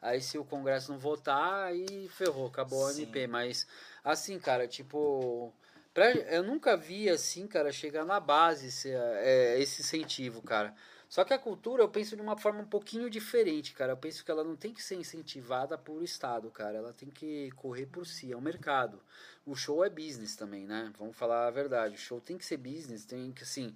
Aí 0.00 0.20
se 0.20 0.38
o 0.38 0.44
Congresso 0.44 0.92
não 0.92 0.98
votar, 1.00 1.64
aí 1.64 2.08
ferrou, 2.10 2.46
acabou 2.46 2.86
a 2.86 2.92
Sim. 2.92 3.02
MP. 3.02 3.26
Mas 3.26 3.66
assim, 4.04 4.38
cara, 4.38 4.68
tipo. 4.68 5.52
Pra, 5.92 6.12
eu 6.12 6.44
nunca 6.44 6.76
vi 6.76 7.10
assim, 7.10 7.48
cara, 7.48 7.72
chegar 7.72 8.04
na 8.04 8.20
base 8.20 8.68
esse, 8.68 8.92
é, 8.92 9.58
esse 9.58 9.82
incentivo, 9.82 10.40
cara. 10.40 10.72
Só 11.08 11.24
que 11.24 11.32
a 11.32 11.38
cultura 11.38 11.82
eu 11.82 11.88
penso 11.88 12.14
de 12.14 12.20
uma 12.20 12.36
forma 12.36 12.60
um 12.60 12.66
pouquinho 12.66 13.08
diferente, 13.08 13.72
cara. 13.72 13.92
Eu 13.92 13.96
penso 13.96 14.22
que 14.22 14.30
ela 14.30 14.44
não 14.44 14.54
tem 14.54 14.74
que 14.74 14.82
ser 14.82 14.96
incentivada 14.96 15.78
por 15.78 16.02
Estado, 16.02 16.50
cara. 16.50 16.76
Ela 16.76 16.92
tem 16.92 17.08
que 17.08 17.50
correr 17.52 17.86
por 17.86 18.06
si, 18.06 18.30
é 18.30 18.36
um 18.36 18.42
mercado. 18.42 19.00
O 19.46 19.54
show 19.54 19.82
é 19.82 19.88
business 19.88 20.36
também, 20.36 20.66
né? 20.66 20.92
Vamos 20.98 21.16
falar 21.16 21.46
a 21.46 21.50
verdade. 21.50 21.94
O 21.94 21.98
show 21.98 22.20
tem 22.20 22.36
que 22.36 22.44
ser 22.44 22.58
business, 22.58 23.06
tem 23.06 23.32
que, 23.32 23.42
assim. 23.42 23.74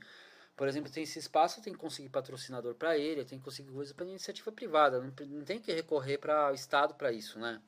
Por 0.54 0.68
exemplo, 0.68 0.92
tem 0.92 1.04
esse 1.04 1.18
espaço, 1.18 1.62
tem 1.62 1.72
que 1.72 1.78
conseguir 1.78 2.10
patrocinador 2.10 2.74
para 2.74 2.98
ele, 2.98 3.24
tem 3.24 3.38
que 3.38 3.44
conseguir 3.44 3.72
coisa 3.72 3.94
para 3.94 4.04
iniciativa 4.04 4.52
privada. 4.52 5.00
Não, 5.00 5.12
não 5.28 5.44
tem 5.44 5.58
que 5.58 5.72
recorrer 5.72 6.18
para 6.18 6.50
o 6.50 6.54
Estado 6.54 6.94
para 6.94 7.10
isso, 7.10 7.38
né? 7.38 7.62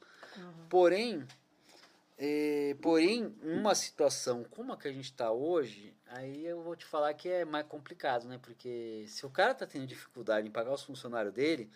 Porém, 0.68 1.26
eh, 2.18 2.76
porém, 2.82 3.34
uma 3.42 3.74
situação 3.74 4.44
como 4.44 4.74
a 4.74 4.76
que 4.76 4.86
a 4.86 4.92
gente 4.92 5.06
está 5.06 5.32
hoje, 5.32 5.94
aí 6.14 6.44
eu 6.46 6.62
vou 6.62 6.76
te 6.76 6.84
falar 6.84 7.12
que 7.14 7.28
é 7.28 7.44
mais 7.44 7.66
complicado, 7.66 8.26
né? 8.26 8.38
Porque 8.40 9.04
se 9.08 9.26
o 9.26 9.30
cara 9.30 9.54
tá 9.54 9.66
tendo 9.66 9.86
dificuldade 9.86 10.46
em 10.46 10.50
pagar 10.50 10.72
os 10.72 10.82
funcionários 10.82 11.34
dele, 11.34 11.70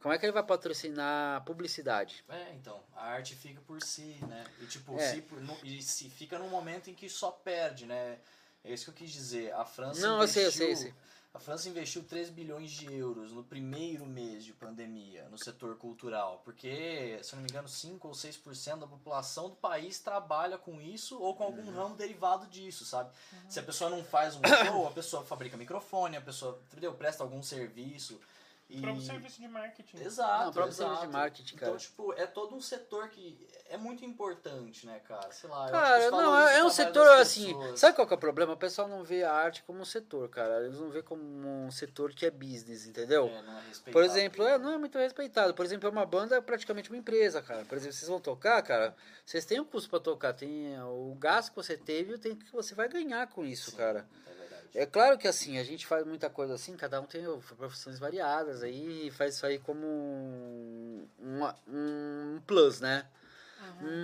como 0.00 0.14
é 0.14 0.18
que 0.18 0.24
ele 0.26 0.32
vai 0.32 0.42
patrocinar 0.42 1.44
publicidade? 1.44 2.24
É, 2.28 2.52
então, 2.54 2.82
a 2.94 3.06
arte 3.06 3.34
fica 3.34 3.60
por 3.62 3.82
si, 3.82 4.16
né? 4.28 4.44
E 4.60 4.66
tipo, 4.66 4.94
É. 4.94 4.98
se, 4.98 5.24
no- 5.32 5.58
e 5.64 5.82
se 5.82 6.08
fica 6.10 6.38
num 6.38 6.48
momento 6.48 6.88
em 6.90 6.94
que 6.94 7.08
só 7.08 7.30
perde, 7.30 7.86
né? 7.86 8.18
É 8.64 8.72
isso 8.72 8.84
que 8.84 8.90
eu 8.90 8.94
quis 8.94 9.10
dizer. 9.12 9.52
A 9.54 9.64
França 9.64 10.00
Não, 10.06 10.20
eu 10.20 10.28
sei, 10.28 10.44
eu 10.44 10.48
investiu, 10.48 10.66
sei, 10.66 10.72
eu 10.72 10.76
sei. 10.76 10.94
A 11.34 11.38
França 11.38 11.68
investiu 11.68 12.02
3 12.02 12.30
bilhões 12.30 12.70
de 12.70 12.92
euros 12.92 13.32
no 13.32 13.44
primeiro 13.44 14.04
mês 14.06 14.44
de 14.44 14.52
pandemia 14.52 15.28
no 15.28 15.38
setor 15.38 15.76
cultural, 15.76 16.40
porque, 16.44 17.20
se 17.22 17.34
não 17.36 17.42
me 17.42 17.48
engano, 17.50 17.68
5 17.68 18.08
ou 18.08 18.14
6% 18.14 18.78
da 18.80 18.86
população 18.86 19.50
do 19.50 19.54
país 19.56 20.00
trabalha 20.00 20.56
com 20.58 20.80
isso 20.80 21.20
ou 21.20 21.34
com 21.36 21.44
algum 21.44 21.62
Uhum. 21.62 21.74
ramo 21.74 21.94
derivado 21.96 22.46
disso, 22.46 22.84
sabe? 22.84 23.10
Se 23.48 23.60
a 23.60 23.62
pessoa 23.62 23.90
não 23.90 24.02
faz 24.02 24.36
um 24.36 24.40
show, 24.66 24.86
a 24.88 24.90
pessoa 24.90 25.22
fabrica 25.22 25.56
microfone, 25.56 26.16
a 26.16 26.20
pessoa, 26.20 26.58
entendeu? 26.72 26.94
Presta 26.94 27.22
algum 27.22 27.42
serviço. 27.42 28.18
E... 28.68 28.76
O 28.76 28.82
próprio 28.82 29.02
serviço 29.02 29.40
de 29.40 29.48
marketing. 29.48 29.96
Exato, 29.96 30.42
Não, 30.42 30.50
o 30.50 30.52
próprio 30.52 30.72
exato. 30.72 30.90
serviço 30.90 31.06
de 31.06 31.12
marketing, 31.12 31.56
cara. 31.56 31.72
Então, 31.72 31.78
tipo, 31.78 32.12
é 32.12 32.26
todo 32.26 32.54
um 32.54 32.60
setor 32.60 33.08
que 33.08 33.48
é 33.70 33.78
muito 33.78 34.04
importante, 34.04 34.86
né, 34.86 35.00
cara? 35.00 35.32
Sei 35.32 35.48
lá, 35.48 35.56
eu 35.56 35.62
acho 35.64 35.72
Cara, 35.72 36.10
não, 36.10 36.38
é, 36.38 36.58
é 36.58 36.64
um 36.64 36.68
setor 36.68 37.08
assim. 37.18 37.54
Sabe 37.76 37.96
qual 37.96 38.06
que 38.06 38.12
é 38.12 38.16
o 38.16 38.20
problema? 38.20 38.52
O 38.52 38.58
pessoal 38.58 38.86
não 38.86 39.02
vê 39.02 39.24
a 39.24 39.32
arte 39.32 39.62
como 39.62 39.80
um 39.80 39.86
setor, 39.86 40.28
cara. 40.28 40.64
Eles 40.64 40.78
não 40.78 40.90
vê 40.90 41.02
como 41.02 41.22
um 41.22 41.70
setor 41.70 42.12
que 42.12 42.26
é 42.26 42.30
business, 42.30 42.86
entendeu? 42.86 43.28
É, 43.28 43.42
não 43.42 43.58
é 43.58 43.62
respeitado. 43.68 43.92
Por 43.92 44.04
exemplo, 44.04 44.46
é, 44.46 44.58
não 44.58 44.72
é 44.74 44.78
muito 44.78 44.98
respeitado. 44.98 45.54
Por 45.54 45.64
exemplo, 45.64 45.88
é 45.88 45.90
uma 45.90 46.04
banda 46.04 46.36
é 46.36 46.40
praticamente 46.40 46.90
uma 46.90 46.98
empresa, 46.98 47.40
cara. 47.40 47.64
Por 47.64 47.76
exemplo, 47.76 47.94
vocês 47.94 48.08
vão 48.08 48.20
tocar, 48.20 48.62
cara, 48.62 48.94
vocês 49.24 49.46
têm 49.46 49.60
um 49.60 49.64
custo 49.64 49.88
pra 49.88 49.98
tocar, 49.98 50.34
tem 50.34 50.78
o 50.82 51.16
gasto 51.18 51.50
que 51.50 51.56
você 51.56 51.76
teve 51.76 52.12
e 52.12 52.14
o 52.16 52.18
tempo 52.18 52.44
que 52.44 52.52
você 52.52 52.74
vai 52.74 52.86
ganhar 52.86 53.26
com 53.28 53.46
isso, 53.46 53.70
Sim, 53.70 53.76
cara. 53.78 54.06
É. 54.26 54.37
É 54.74 54.86
claro 54.86 55.18
que 55.18 55.26
assim, 55.26 55.58
a 55.58 55.64
gente 55.64 55.86
faz 55.86 56.04
muita 56.06 56.28
coisa 56.30 56.54
assim, 56.54 56.76
cada 56.76 57.00
um 57.00 57.04
tem 57.06 57.24
profissões 57.56 57.98
variadas 57.98 58.62
aí, 58.62 59.10
faz 59.10 59.34
isso 59.34 59.46
aí 59.46 59.58
como 59.58 59.86
um, 59.86 61.06
uma- 61.18 61.54
um 61.66 62.40
plus, 62.46 62.80
né? 62.80 63.06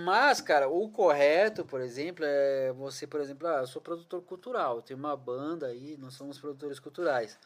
Mas, 0.05 0.39
cara, 0.41 0.69
o 0.69 0.89
correto, 0.89 1.65
por 1.65 1.81
exemplo, 1.81 2.23
é 2.25 2.71
você, 2.73 3.05
por 3.05 3.19
exemplo, 3.21 3.47
ah, 3.47 3.59
eu 3.61 3.67
sou 3.67 3.81
produtor 3.81 4.21
cultural, 4.21 4.77
eu 4.77 4.81
tenho 4.81 4.97
uma 4.99 5.15
banda 5.17 5.67
aí, 5.67 5.97
nós 5.97 6.13
somos 6.13 6.39
produtores 6.39 6.79
culturais. 6.79 7.37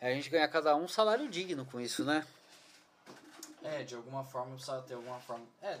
É 0.00 0.10
a 0.10 0.14
gente 0.14 0.28
ganhar 0.30 0.48
cada 0.48 0.74
um 0.76 0.84
um 0.84 0.88
salário 0.88 1.28
digno 1.28 1.64
com 1.66 1.80
isso, 1.80 2.04
né? 2.04 2.26
É, 3.62 3.82
de 3.82 3.94
alguma 3.94 4.24
forma 4.24 4.52
precisava 4.52 4.82
ter 4.82 4.94
alguma 4.94 5.18
forma. 5.20 5.44
É. 5.62 5.78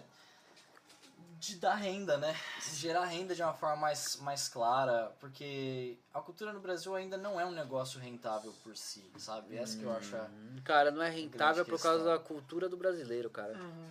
De 1.38 1.56
dar 1.56 1.74
renda, 1.74 2.16
né? 2.16 2.34
Gerar 2.74 3.04
renda 3.04 3.34
de 3.34 3.42
uma 3.42 3.52
forma 3.52 3.76
mais, 3.76 4.16
mais 4.16 4.48
clara, 4.48 5.12
porque 5.20 5.98
a 6.14 6.20
cultura 6.20 6.52
no 6.52 6.60
Brasil 6.60 6.94
ainda 6.94 7.16
não 7.16 7.38
é 7.38 7.44
um 7.44 7.50
negócio 7.52 8.00
rentável 8.00 8.54
por 8.64 8.76
si, 8.76 9.04
sabe? 9.18 9.56
Essa 9.56 9.76
que 9.78 9.84
eu 9.84 9.92
acho. 9.92 10.16
a- 10.16 10.24
Hum, 10.30 10.56
Cara, 10.64 10.90
não 10.90 11.02
é 11.02 11.10
rentável 11.10 11.64
por 11.64 11.80
causa 11.80 12.04
da 12.04 12.18
cultura 12.18 12.68
do 12.68 12.76
brasileiro, 12.76 13.28
cara. 13.30 13.52
Uhum. 13.54 13.90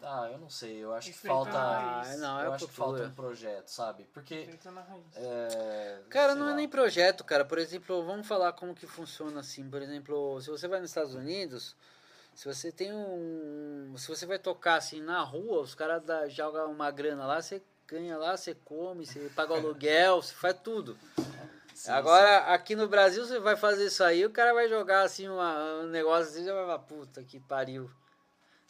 Ah, 0.00 0.28
eu 0.30 0.38
não 0.38 0.48
sei, 0.48 0.76
eu 0.76 0.94
acho 0.94 1.10
que 1.10 1.18
falta. 1.18 1.50
Ah, 1.50 2.16
não, 2.18 2.40
é 2.40 2.46
eu 2.46 2.52
acho 2.52 2.68
que 2.68 2.72
falta 2.72 3.02
um 3.02 3.10
projeto, 3.14 3.66
sabe? 3.68 4.04
Porque. 4.14 4.48
É, 5.16 5.98
Cara, 6.08 6.36
não 6.36 6.46
é 6.46 6.50
lá. 6.50 6.56
nem 6.56 6.68
projeto, 6.68 7.24
cara. 7.24 7.44
Por 7.44 7.58
exemplo, 7.58 8.04
vamos 8.04 8.26
falar 8.26 8.52
como 8.52 8.74
que 8.74 8.86
funciona 8.86 9.40
assim. 9.40 9.68
Por 9.68 9.82
exemplo, 9.82 10.40
se 10.40 10.48
você 10.50 10.68
vai 10.68 10.80
nos 10.80 10.90
Estados 10.90 11.14
Unidos, 11.14 11.74
se 12.38 12.46
você 12.46 12.70
tem 12.70 12.92
um. 12.94 13.92
Se 13.96 14.06
você 14.06 14.24
vai 14.24 14.38
tocar 14.38 14.76
assim 14.76 15.02
na 15.02 15.20
rua, 15.22 15.60
os 15.60 15.74
caras 15.74 16.04
jogam 16.32 16.70
uma 16.70 16.88
grana 16.88 17.26
lá, 17.26 17.42
você 17.42 17.60
ganha 17.84 18.16
lá, 18.16 18.36
você 18.36 18.54
come, 18.54 19.04
você 19.04 19.28
paga 19.34 19.54
o 19.54 19.56
aluguel, 19.58 20.22
você 20.22 20.32
faz 20.34 20.56
tudo. 20.62 20.96
Sim, 21.74 21.90
Agora, 21.90 22.54
aqui 22.54 22.76
no 22.76 22.86
Brasil, 22.86 23.26
você 23.26 23.40
vai 23.40 23.56
fazer 23.56 23.86
isso 23.86 24.04
aí, 24.04 24.24
o 24.24 24.30
cara 24.30 24.54
vai 24.54 24.68
jogar 24.68 25.02
assim 25.02 25.28
uma- 25.28 25.80
um 25.80 25.88
negócio 25.88 26.30
assim, 26.30 26.44
já 26.44 26.54
vai 26.54 26.62
falar, 26.62 26.78
puta 26.78 27.24
que 27.24 27.40
pariu. 27.40 27.90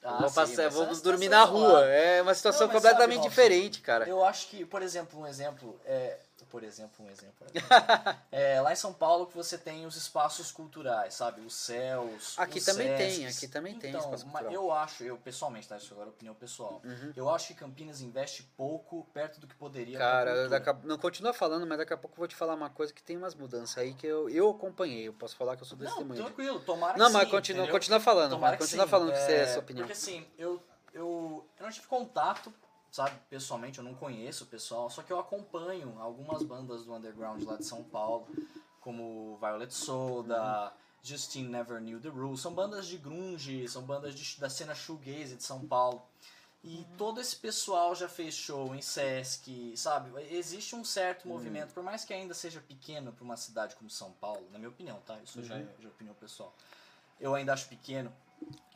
Ah, 0.03 0.21
vou 0.21 0.31
sim, 0.31 0.35
passar, 0.35 0.71
vou 0.71 0.87
essa 0.87 1.03
dormir 1.03 1.29
na 1.29 1.45
rua. 1.45 1.85
É 1.85 2.23
uma 2.23 2.35
situação 2.35 2.69
Não, 2.69 2.75
completamente 2.75 3.19
sabe, 3.19 3.29
diferente, 3.29 3.83
cara. 3.83 4.09
Eu 4.09 4.25
acho 4.25 4.49
que, 4.49 4.65
por 4.65 4.81
exemplo, 4.81 5.21
um 5.21 5.27
exemplo 5.27 5.79
é. 5.85 6.19
Por 6.47 6.63
exemplo, 6.63 7.05
um 7.05 7.11
exemplo. 7.11 7.47
é, 8.33 8.61
lá 8.61 8.73
em 8.73 8.77
São 8.77 8.93
Paulo 8.93 9.27
que 9.27 9.37
você 9.37 9.59
tem 9.59 9.85
os 9.87 9.97
espaços 9.97 10.51
culturais, 10.51 11.15
sabe? 11.15 11.41
Os 11.41 11.55
céus. 11.55 12.35
Aqui 12.39 12.59
os 12.59 12.65
também 12.65 12.97
tem, 12.97 13.27
aqui 13.27 13.49
também 13.49 13.79
tem 13.79 13.91
então, 13.91 14.01
espaço 14.01 14.25
mas 14.27 14.33
cultural. 14.43 14.53
Eu 14.53 14.73
acho, 14.73 15.05
eu 15.05 15.17
pessoalmente, 15.19 15.69
tá? 15.69 15.77
Isso 15.77 15.93
agora 15.93 16.09
é 16.09 16.11
opinião 16.11 16.35
pessoal. 16.35 16.81
Eu 17.15 17.29
acho 17.29 17.49
que 17.49 17.55
Campinas 17.55 18.01
investe 18.01 18.43
pouco 18.57 19.07
perto 19.13 19.41
do 19.41 19.47
que 19.47 19.55
poderia. 19.55 19.99
Cara, 19.99 20.49
daqui 20.49 20.71
não 20.85 20.97
continua 20.99 21.33
falando, 21.33 21.67
mas 21.67 21.79
daqui 21.79 21.93
a 21.93 21.97
pouco 21.97 22.15
eu 22.15 22.19
vou 22.19 22.29
te 22.29 22.37
falar 22.37 22.55
uma 22.55 22.71
coisa 22.71 22.93
que 22.93 23.03
tem 23.03 23.17
umas 23.17 23.35
mudanças 23.35 23.77
aí 23.79 23.95
que 23.95 24.07
eu, 24.07 24.29
eu 24.29 24.51
acompanhei. 24.51 25.09
Eu 25.09 25.13
posso 25.13 25.37
falar 25.37 25.57
que 25.57 25.63
eu 25.63 25.67
sou 25.67 25.77
Não, 25.79 25.87
testemunha. 25.87 26.23
tranquilo, 26.25 26.61
tomara 26.61 26.97
Não, 26.97 27.07
que 27.07 27.13
mas 27.13 27.25
sim, 27.25 27.31
continua, 27.31 27.63
entendeu? 27.63 27.75
continua 27.79 28.01
falando, 28.01 28.31
Tomara 28.31 28.53
mano. 28.53 28.59
Continua 28.63 28.85
sim. 28.85 28.91
falando 28.91 29.13
que 29.13 29.19
você 29.19 29.33
é 29.33 29.37
É, 29.39 29.43
a 29.43 29.49
sua 29.49 29.59
opinião. 29.61 29.87
Porque 29.87 29.93
assim, 29.99 30.27
eu, 30.39 30.63
eu, 30.93 31.47
eu 31.59 31.63
não 31.63 31.71
tive 31.71 31.87
contato, 31.87 32.53
sabe, 32.91 33.19
pessoalmente, 33.29 33.79
eu 33.79 33.85
não 33.85 33.95
conheço 33.95 34.45
o 34.45 34.47
pessoal, 34.47 34.89
só 34.91 35.03
que 35.03 35.13
eu 35.13 35.19
acompanho 35.19 35.97
algumas 36.01 36.43
bandas 36.43 36.85
do 36.85 36.95
underground 36.95 37.43
lá 37.45 37.57
de 37.57 37.65
São 37.65 37.83
Paulo, 37.85 38.27
como 38.81 39.37
Violet 39.41 39.73
Soda, 39.75 40.73
Justine 41.03 41.49
Never 41.49 41.81
Knew 41.81 42.01
the 42.01 42.09
Rules. 42.09 42.41
São 42.41 42.53
bandas 42.53 42.87
de 42.87 42.97
grunge, 42.99 43.69
são 43.69 43.83
bandas 43.83 44.15
de- 44.15 44.41
da 44.41 44.49
cena 44.51 44.75
shoegaze 44.75 45.37
de 45.37 45.43
São 45.43 45.67
Paulo. 45.67 46.03
E 46.65 46.85
todo 46.99 47.21
esse 47.21 47.37
pessoal 47.37 47.95
já 47.95 48.09
fez 48.09 48.35
show 48.35 48.75
em 48.75 48.83
Sesc, 48.83 49.77
sabe? 49.77 50.11
Existe 50.35 50.75
um 50.75 50.85
certo 50.85 51.29
movimento, 51.29 51.73
por 51.73 51.85
mais 51.85 52.05
que 52.05 52.13
ainda 52.13 52.35
seja 52.35 52.61
pequeno 52.61 53.13
para 53.13 53.23
uma 53.25 53.37
cidade 53.37 53.77
como 53.77 53.89
São 53.89 54.11
Paulo, 54.13 54.45
na 54.51 54.59
minha 54.59 54.69
opinião, 54.69 55.01
tá? 55.07 55.17
Isso 55.23 55.41
já 55.45 55.55
é 55.57 55.67
já 55.81 55.87
é 55.89 55.89
opinião 55.89 56.15
pessoal. 56.17 56.53
Eu 57.21 57.35
ainda 57.35 57.53
acho 57.53 57.69
pequeno. 57.69 58.13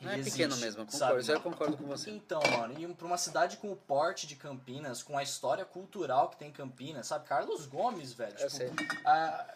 Não 0.01 0.11
é 0.11 0.15
Ele 0.15 0.23
pequeno 0.23 0.51
existe, 0.51 0.65
mesmo, 0.65 0.81
eu 0.81 0.89
sabe, 0.89 1.11
concordo. 1.13 1.31
Aí 1.31 1.37
eu 1.37 1.41
concordo 1.41 1.77
com 1.77 1.85
você. 1.85 2.11
Então, 2.11 2.41
mano, 2.51 2.77
e 2.77 2.93
pra 2.93 3.07
uma 3.07 3.17
cidade 3.17 3.57
com 3.57 3.71
o 3.71 3.75
porte 3.75 4.27
de 4.27 4.35
Campinas, 4.35 5.01
com 5.01 5.17
a 5.17 5.23
história 5.23 5.63
cultural 5.63 6.29
que 6.29 6.37
tem 6.37 6.51
Campinas, 6.51 7.07
sabe? 7.07 7.25
Carlos 7.25 7.65
Gomes, 7.65 8.11
velho. 8.11 8.33
Eu 8.33 8.49
tipo, 8.49 8.49
sei. 8.49 8.71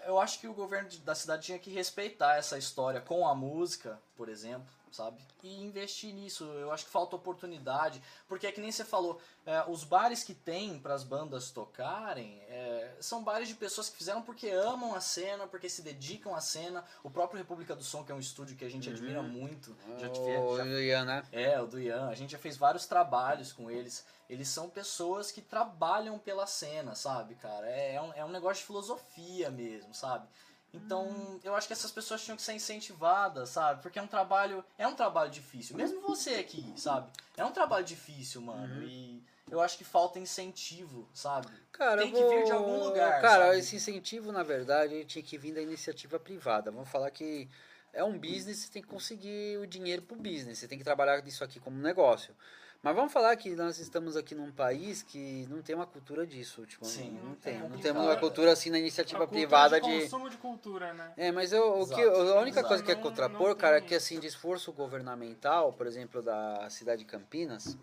eu 0.05 0.19
acho 0.19 0.39
que 0.39 0.47
o 0.47 0.53
governo 0.53 0.89
da 0.99 1.13
cidade 1.13 1.43
tinha 1.43 1.59
que 1.59 1.69
respeitar 1.69 2.37
essa 2.37 2.57
história 2.57 3.01
com 3.01 3.27
a 3.27 3.35
música, 3.35 3.99
por 4.15 4.29
exemplo, 4.29 4.73
sabe? 4.91 5.17
E 5.43 5.61
investir 5.61 6.13
nisso. 6.13 6.43
Eu 6.45 6.71
acho 6.71 6.85
que 6.85 6.91
falta 6.91 7.15
oportunidade. 7.15 8.01
Porque 8.27 8.47
é 8.47 8.51
que 8.51 8.59
nem 8.61 8.71
você 8.71 8.83
falou, 8.85 9.19
é, 9.45 9.63
os 9.67 9.83
bares 9.83 10.23
que 10.23 10.33
tem 10.33 10.79
para 10.79 10.93
as 10.93 11.03
bandas 11.03 11.51
tocarem 11.51 12.39
é, 12.49 12.95
são 12.99 13.23
bares 13.23 13.47
de 13.47 13.55
pessoas 13.55 13.89
que 13.89 13.97
fizeram 13.97 14.21
porque 14.21 14.49
amam 14.49 14.95
a 14.95 15.01
cena, 15.01 15.47
porque 15.47 15.69
se 15.69 15.81
dedicam 15.81 16.35
à 16.35 16.41
cena. 16.41 16.83
O 17.03 17.09
próprio 17.09 17.37
República 17.37 17.75
do 17.75 17.83
Som, 17.83 18.03
que 18.03 18.11
é 18.11 18.15
um 18.15 18.19
estúdio 18.19 18.55
que 18.57 18.65
a 18.65 18.69
gente 18.69 18.89
admira 18.89 19.21
muito. 19.21 19.75
Já, 19.99 20.09
tive- 20.09 20.27
Uhum. 20.37 20.45
O 20.47 20.57
já 20.57 20.65
Ian, 20.65 21.05
né? 21.05 21.23
é, 21.31 21.59
o 21.61 21.67
do 21.67 21.79
Ian. 21.79 22.07
A 22.09 22.15
gente 22.15 22.31
já 22.31 22.37
fez 22.37 22.57
vários 22.57 22.85
trabalhos 22.85 23.51
com 23.53 23.69
eles. 23.71 24.05
Eles 24.29 24.49
são 24.49 24.69
pessoas 24.69 25.31
que 25.31 25.41
trabalham 25.41 26.19
pela 26.19 26.45
cena, 26.45 26.95
sabe, 26.95 27.35
cara? 27.35 27.65
É, 27.69 27.95
é, 27.95 28.01
um, 28.01 28.13
é 28.13 28.25
um 28.25 28.29
negócio 28.29 28.61
de 28.61 28.67
filosofia 28.67 29.49
mesmo, 29.49 29.93
sabe? 29.93 30.27
Então, 30.73 31.39
eu 31.43 31.55
acho 31.55 31.67
que 31.67 31.73
essas 31.73 31.91
pessoas 31.91 32.23
tinham 32.23 32.35
que 32.35 32.43
ser 32.43 32.53
incentivadas, 32.53 33.49
sabe? 33.49 33.81
Porque 33.81 33.97
é 33.97 34.01
um 34.01 34.07
trabalho, 34.07 34.63
é 34.77 34.87
um 34.87 34.93
trabalho 34.95 35.31
difícil. 35.31 35.75
Mesmo 35.75 36.01
você 36.01 36.35
aqui, 36.35 36.73
sabe? 36.75 37.09
É 37.35 37.43
um 37.45 37.51
trabalho 37.51 37.85
difícil, 37.85 38.41
mano. 38.41 38.83
E 38.83 39.23
eu 39.49 39.61
acho 39.61 39.77
que 39.77 39.83
falta 39.83 40.19
incentivo, 40.19 41.07
sabe? 41.13 41.47
Cara, 41.71 42.01
Tem 42.01 42.11
que 42.11 42.19
vou... 42.19 42.29
vir 42.29 42.43
de 42.43 42.51
algum 42.51 42.83
lugar, 42.83 43.21
Cara, 43.21 43.45
sabe? 43.45 43.59
esse 43.59 43.75
incentivo, 43.75 44.31
na 44.31 44.43
verdade, 44.43 45.05
tinha 45.05 45.23
que 45.23 45.37
vir 45.37 45.53
da 45.53 45.61
iniciativa 45.61 46.19
privada. 46.19 46.69
Vamos 46.69 46.89
falar 46.89 47.09
que 47.11 47.49
é 47.93 48.03
um 48.03 48.17
business, 48.17 48.59
você 48.59 48.71
tem 48.71 48.81
que 48.81 48.87
conseguir 48.87 49.57
o 49.57 49.65
dinheiro 49.65 50.01
pro 50.01 50.17
business. 50.17 50.59
Você 50.59 50.67
tem 50.67 50.77
que 50.77 50.83
trabalhar 50.83 51.21
disso 51.21 51.43
aqui 51.43 51.59
como 51.59 51.77
negócio. 51.77 52.35
Mas 52.81 52.95
vamos 52.95 53.11
falar 53.11 53.35
que 53.35 53.49
nós 53.55 53.79
estamos 53.79 54.15
aqui 54.15 54.33
num 54.35 54.51
país 54.51 55.01
que 55.01 55.45
não 55.49 55.61
tem 55.61 55.75
uma 55.75 55.85
cultura 55.87 56.25
disso. 56.25 56.65
Tipo, 56.65 56.85
Sim, 56.85 57.19
não 57.23 57.33
é 57.33 57.35
tem. 57.35 57.53
Não 57.55 57.61
complicado. 57.61 57.81
temos 57.81 58.03
uma 58.03 58.15
cultura 58.15 58.51
assim 58.51 58.69
na 58.69 58.77
A 58.77 58.79
iniciativa 58.79 59.19
cultura 59.27 59.47
privada 59.47 59.81
de 59.81 59.87
de. 59.87 60.01
consumo 60.03 60.29
de 60.29 60.37
cultura, 60.37 60.93
né? 60.93 61.11
É, 61.17 61.31
mas 61.31 61.51
eu, 61.51 61.81
o 61.81 61.87
que, 61.87 62.01
a 62.01 62.39
única 62.39 62.59
exato. 62.59 62.67
coisa 62.67 62.83
que 62.83 62.91
é 62.91 62.95
Não- 62.95 63.01
contrapor, 63.01 63.49
não 63.49 63.55
cara, 63.55 63.77
é 63.77 63.81
que 63.81 63.95
assim, 63.95 64.19
de 64.19 64.27
esforço 64.27 64.71
governamental, 64.71 65.73
por 65.73 65.87
exemplo, 65.87 66.21
da 66.21 66.69
cidade 66.69 66.99
de 67.03 67.05
Campinas, 67.09 67.75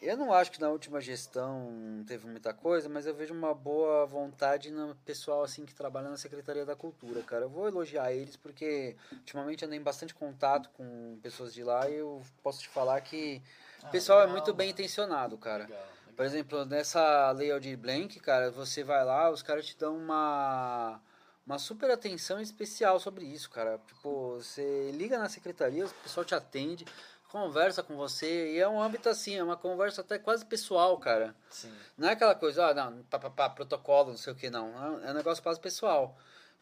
eu 0.00 0.16
não 0.16 0.32
acho 0.32 0.50
que 0.52 0.60
na 0.60 0.68
última 0.68 1.00
gestão 1.00 2.04
teve 2.06 2.26
muita 2.26 2.52
coisa, 2.52 2.88
mas 2.88 3.06
eu 3.06 3.14
vejo 3.14 3.32
uma 3.32 3.54
boa 3.54 4.04
vontade 4.04 4.70
no 4.70 4.94
pessoal 5.06 5.42
assim 5.42 5.64
que 5.64 5.74
trabalha 5.74 6.10
na 6.10 6.16
Secretaria 6.16 6.66
da 6.66 6.76
Cultura, 6.76 7.22
cara. 7.22 7.44
Eu 7.46 7.50
vou 7.50 7.66
elogiar 7.66 8.12
eles 8.12 8.36
porque 8.36 8.94
ultimamente 9.12 9.64
andei 9.64 9.78
em 9.78 9.82
bastante 9.82 10.14
contato 10.14 10.68
com 10.76 11.18
pessoas 11.22 11.54
de 11.54 11.64
lá 11.64 11.88
e 11.88 11.94
eu 11.94 12.20
posso 12.42 12.60
te 12.60 12.68
falar 12.68 13.00
que 13.00 13.40
o 13.82 13.86
Ah, 13.86 13.90
pessoal 13.90 14.18
é 14.20 14.22
legal, 14.22 14.36
muito 14.36 14.54
bem 14.54 14.70
intencionado, 14.70 15.36
cara. 15.38 15.64
Legal, 15.64 15.78
legal. 15.78 16.14
Por 16.16 16.24
exemplo, 16.24 16.64
nessa 16.64 17.28
Aldir 17.28 17.76
Blank, 17.76 18.20
cara, 18.20 18.50
você 18.50 18.84
vai 18.84 19.04
lá, 19.04 19.30
os 19.30 19.42
caras 19.42 19.66
te 19.66 19.76
dão 19.76 19.96
uma, 19.96 21.00
uma 21.46 21.58
super 21.58 21.90
atenção 21.90 22.40
especial 22.40 23.00
sobre 23.00 23.24
isso, 23.24 23.50
cara. 23.50 23.80
Tipo, 23.86 24.36
você 24.36 24.90
liga 24.92 25.18
na 25.18 25.28
secretaria, 25.28 25.86
o 25.86 25.94
pessoal 26.02 26.24
te 26.24 26.34
atende, 26.34 26.84
conversa 27.30 27.82
com 27.82 27.96
você, 27.96 28.52
e 28.52 28.58
é 28.58 28.68
um 28.68 28.80
âmbito 28.80 29.08
assim, 29.08 29.36
é 29.36 29.42
uma 29.42 29.56
conversa 29.56 30.02
até 30.02 30.18
quase 30.18 30.44
pessoal, 30.44 30.98
cara. 30.98 31.34
Sim. 31.48 31.72
Não 31.96 32.08
é 32.08 32.12
aquela 32.12 32.34
coisa, 32.34 32.66
ah, 32.66 32.74
não, 32.74 33.02
pá, 33.04 33.18
pá, 33.18 33.30
pá, 33.30 33.48
protocolo, 33.50 34.10
não 34.10 34.18
sei 34.18 34.34
o 34.34 34.36
que, 34.36 34.50
não. 34.50 35.00
É 35.02 35.10
um 35.10 35.14
negócio 35.14 35.42
quase 35.42 35.58
pessoal. 35.58 36.14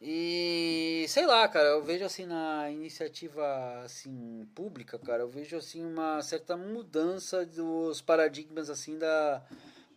E 0.02 1.04
sei 1.08 1.26
lá, 1.26 1.46
cara, 1.46 1.68
eu 1.68 1.82
vejo 1.82 2.04
assim 2.06 2.24
na 2.24 2.70
iniciativa 2.70 3.82
assim 3.84 4.48
pública, 4.54 4.98
cara, 4.98 5.22
eu 5.22 5.28
vejo 5.28 5.56
assim 5.58 5.84
uma 5.84 6.22
certa 6.22 6.56
mudança 6.56 7.44
dos 7.44 8.00
paradigmas 8.00 8.70
assim 8.70 8.98
da 8.98 9.42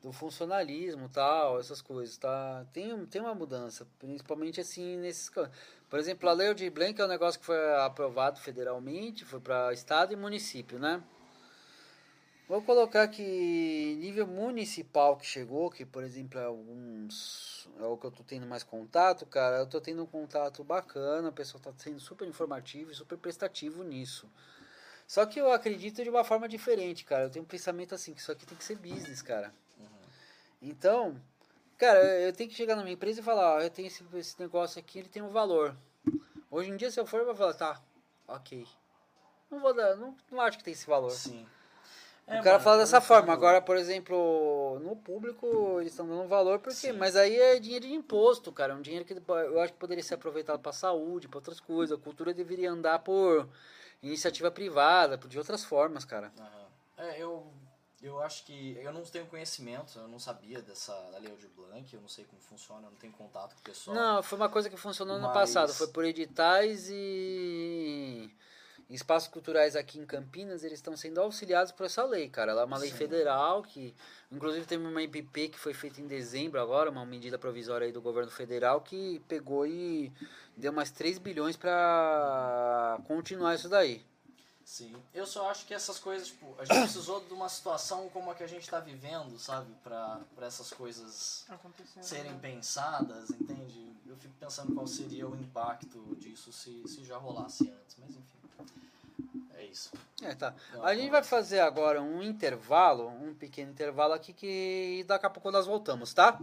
do 0.01 0.11
funcionalismo, 0.11 1.07
tal, 1.07 1.57
essas 1.61 1.81
coisas, 1.81 2.17
tá? 2.17 2.65
Tem 2.73 3.05
tem 3.05 3.21
uma 3.21 3.33
mudança, 3.33 3.87
principalmente 3.97 4.59
assim 4.59 4.97
nesses, 4.97 5.31
por 5.89 5.97
exemplo, 5.99 6.27
a 6.29 6.33
Lei 6.33 6.53
de 6.53 6.69
Blanc 6.69 6.99
é 6.99 7.05
um 7.05 7.07
negócio 7.07 7.39
que 7.39 7.45
foi 7.45 7.73
aprovado 7.75 8.41
federalmente, 8.41 9.23
foi 9.23 9.39
para 9.39 9.71
estado 9.71 10.11
e 10.11 10.17
município, 10.17 10.77
né? 10.77 11.01
Vou 12.47 12.61
colocar 12.61 13.07
que 13.07 13.95
nível 13.99 14.27
municipal 14.27 15.15
que 15.15 15.25
chegou, 15.25 15.71
que 15.71 15.85
por 15.85 16.03
exemplo 16.03 16.39
é 16.39 16.43
alguns. 16.43 17.69
É 17.79 17.83
o 17.85 17.97
que 17.97 18.05
eu 18.05 18.11
tô 18.11 18.23
tendo 18.23 18.45
mais 18.45 18.63
contato, 18.63 19.25
cara. 19.25 19.57
Eu 19.57 19.67
tô 19.67 19.79
tendo 19.79 20.03
um 20.03 20.05
contato 20.05 20.63
bacana, 20.63 21.29
o 21.29 21.33
pessoal 21.33 21.61
tá 21.61 21.73
sendo 21.77 21.99
super 21.99 22.27
informativo 22.27 22.91
e 22.91 22.95
super 22.95 23.17
prestativo 23.17 23.83
nisso. 23.83 24.29
Só 25.07 25.25
que 25.25 25.39
eu 25.39 25.51
acredito 25.51 26.03
de 26.03 26.09
uma 26.09 26.23
forma 26.23 26.47
diferente, 26.47 27.05
cara. 27.05 27.25
Eu 27.25 27.29
tenho 27.29 27.43
um 27.43 27.47
pensamento 27.47 27.95
assim, 27.95 28.13
que 28.13 28.21
isso 28.21 28.31
aqui 28.31 28.45
tem 28.45 28.57
que 28.57 28.63
ser 28.63 28.75
business, 28.75 29.21
cara. 29.21 29.53
Então, 30.61 31.19
cara, 31.77 31.99
eu 32.21 32.33
tenho 32.33 32.49
que 32.49 32.55
chegar 32.55 32.75
na 32.75 32.83
minha 32.83 32.93
empresa 32.93 33.19
e 33.19 33.23
falar, 33.23 33.55
ó, 33.55 33.61
eu 33.61 33.69
tenho 33.69 33.87
esse, 33.87 34.03
esse 34.15 34.39
negócio 34.39 34.79
aqui, 34.79 34.99
ele 34.99 35.09
tem 35.09 35.21
um 35.21 35.29
valor. 35.29 35.75
Hoje 36.49 36.69
em 36.69 36.77
dia, 36.77 36.91
se 36.91 36.99
eu 36.99 37.05
for, 37.05 37.19
eu 37.19 37.25
vou 37.25 37.35
falar, 37.35 37.53
tá, 37.53 37.81
ok. 38.27 38.65
Não 39.49 39.59
vou 39.59 39.73
dar, 39.73 39.95
não, 39.95 40.15
não 40.31 40.41
acho 40.41 40.57
que 40.57 40.63
tem 40.63 40.73
esse 40.73 40.87
valor. 40.87 41.11
Sim. 41.11 41.45
O 42.25 42.31
É, 42.31 42.35
cara 42.41 42.51
mano, 42.51 42.59
fala 42.63 42.75
eu 42.77 42.79
dessa 42.79 43.01
forma. 43.01 43.33
Agora, 43.33 43.61
por 43.61 43.75
exemplo, 43.75 44.79
no 44.81 44.95
público 44.95 45.77
eles 45.79 45.91
estão 45.91 46.07
dando 46.07 46.27
valor, 46.27 46.59
porque, 46.59 46.75
Sim. 46.77 46.93
mas 46.93 47.15
aí 47.15 47.35
é 47.35 47.59
dinheiro 47.59 47.85
de 47.85 47.93
imposto, 47.93 48.51
cara. 48.51 48.73
É 48.73 48.75
um 48.75 48.81
dinheiro 48.81 49.05
que 49.05 49.13
eu 49.13 49.61
acho 49.61 49.73
que 49.73 49.79
poderia 49.79 50.03
ser 50.03 50.13
aproveitado 50.15 50.59
para 50.59 50.71
saúde, 50.71 51.27
para 51.27 51.37
outras 51.39 51.59
coisas. 51.59 51.97
A 51.97 52.01
cultura 52.01 52.33
deveria 52.33 52.71
andar 52.71 52.99
por 52.99 53.47
iniciativa 54.01 54.49
privada, 54.49 55.17
de 55.17 55.37
outras 55.37 55.63
formas, 55.65 56.05
cara. 56.05 56.31
Aham. 56.39 56.63
É, 56.97 57.21
eu, 57.21 57.45
eu 58.01 58.21
acho 58.21 58.45
que. 58.45 58.77
Eu 58.81 58.93
não 58.93 59.01
tenho 59.03 59.25
conhecimento, 59.25 59.99
eu 59.99 60.07
não 60.07 60.19
sabia 60.19 60.61
dessa 60.61 60.93
da 61.11 61.17
Lei 61.17 61.29
Aldir 61.29 61.49
Blanc, 61.55 61.93
eu 61.93 61.99
não 62.01 62.07
sei 62.07 62.23
como 62.23 62.41
funciona, 62.41 62.87
eu 62.87 62.91
não 62.91 62.97
tenho 62.97 63.11
contato 63.13 63.53
com 63.53 63.59
o 63.59 63.63
pessoal. 63.63 63.95
Não, 63.97 64.23
foi 64.23 64.37
uma 64.37 64.47
coisa 64.49 64.69
que 64.69 64.77
funcionou 64.77 65.17
no 65.17 65.23
Mas- 65.27 65.33
passado. 65.33 65.73
Foi 65.73 65.87
por 65.87 66.05
editais 66.05 66.87
e 66.89 68.29
espaços 68.89 69.29
culturais 69.29 69.75
aqui 69.75 69.99
em 69.99 70.05
Campinas, 70.05 70.63
eles 70.63 70.79
estão 70.79 70.95
sendo 70.95 71.19
auxiliados 71.19 71.71
por 71.71 71.85
essa 71.85 72.03
lei, 72.03 72.29
cara. 72.29 72.51
Ela 72.51 72.61
é 72.61 72.65
uma 72.65 72.77
lei 72.77 72.91
Sim. 72.91 72.97
federal 72.97 73.63
que, 73.63 73.93
inclusive, 74.31 74.65
teve 74.65 74.85
uma 74.85 75.01
MP 75.01 75.49
que 75.49 75.59
foi 75.59 75.73
feita 75.73 76.01
em 76.01 76.07
dezembro 76.07 76.59
agora, 76.61 76.89
uma 76.89 77.05
medida 77.05 77.37
provisória 77.37 77.85
aí 77.85 77.91
do 77.91 78.01
governo 78.01 78.31
federal 78.31 78.81
que 78.81 79.21
pegou 79.27 79.65
e 79.65 80.11
deu 80.55 80.71
mais 80.71 80.91
3 80.91 81.17
bilhões 81.17 81.55
pra 81.55 82.99
continuar 83.07 83.55
isso 83.55 83.69
daí. 83.69 84.05
Sim. 84.63 84.95
Eu 85.13 85.25
só 85.25 85.49
acho 85.49 85.65
que 85.65 85.73
essas 85.73 85.99
coisas, 85.99 86.29
tipo, 86.29 86.55
a 86.57 86.63
gente 86.63 86.79
precisou 86.79 87.19
de 87.25 87.33
uma 87.33 87.49
situação 87.49 88.09
como 88.09 88.31
a 88.31 88.35
que 88.35 88.43
a 88.43 88.47
gente 88.47 88.69
tá 88.69 88.79
vivendo, 88.79 89.37
sabe? 89.37 89.73
Pra, 89.83 90.21
pra 90.35 90.47
essas 90.47 90.71
coisas 90.71 91.45
serem 92.01 92.37
pensadas, 92.39 93.29
entende? 93.29 93.91
Eu 94.05 94.15
fico 94.15 94.33
pensando 94.39 94.73
qual 94.73 94.87
seria 94.87 95.27
o 95.27 95.35
impacto 95.35 96.15
disso 96.15 96.53
se, 96.53 96.81
se 96.87 97.03
já 97.03 97.17
rolasse 97.17 97.69
antes, 97.69 97.97
mas 97.99 98.11
enfim. 98.11 98.42
É 99.63 99.65
isso. 99.67 99.91
É, 100.21 100.35
tá. 100.35 100.53
Não, 100.73 100.83
A 100.83 100.93
gente 100.93 101.09
vai 101.09 101.23
fazer 101.23 101.61
agora 101.61 102.01
um 102.01 102.21
intervalo, 102.21 103.07
um 103.07 103.33
pequeno 103.33 103.71
intervalo 103.71 104.13
aqui 104.13 104.33
que 104.33 105.05
daqui 105.07 105.25
a 105.25 105.29
pouco 105.29 105.49
nós 105.51 105.65
voltamos, 105.65 106.13
tá? 106.13 106.37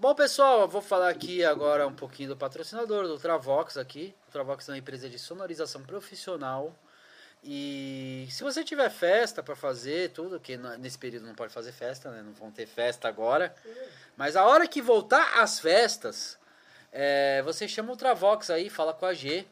Bom, 0.00 0.12
pessoal, 0.16 0.62
eu 0.62 0.68
vou 0.68 0.82
falar 0.82 1.10
aqui 1.10 1.44
agora 1.44 1.86
um 1.86 1.94
pouquinho 1.94 2.30
do 2.30 2.36
patrocinador, 2.36 3.06
do 3.06 3.12
Ultravox 3.12 3.76
aqui. 3.76 4.12
O 4.22 4.26
Ultravox 4.26 4.68
é 4.68 4.72
uma 4.72 4.78
empresa 4.78 5.08
de 5.08 5.16
sonorização 5.16 5.82
profissional 5.84 6.76
E 7.44 8.26
se 8.30 8.42
você 8.42 8.64
tiver 8.64 8.90
festa 8.90 9.40
pra 9.42 9.54
fazer, 9.54 10.10
tudo, 10.10 10.40
que 10.40 10.56
nesse 10.56 10.98
período 10.98 11.26
não 11.26 11.36
pode 11.36 11.52
fazer 11.52 11.70
festa, 11.70 12.10
né? 12.10 12.20
Não 12.20 12.32
vão 12.32 12.50
ter 12.50 12.66
festa 12.66 13.06
agora. 13.06 13.54
Mas 14.16 14.34
a 14.34 14.44
hora 14.44 14.66
que 14.66 14.82
voltar 14.82 15.40
as 15.40 15.60
festas, 15.60 16.36
é, 16.90 17.42
você 17.42 17.68
chama 17.68 17.90
o 17.90 17.92
Ultravox 17.92 18.50
aí, 18.50 18.68
fala 18.68 18.92
com 18.92 19.06
a 19.06 19.14
G, 19.14 19.46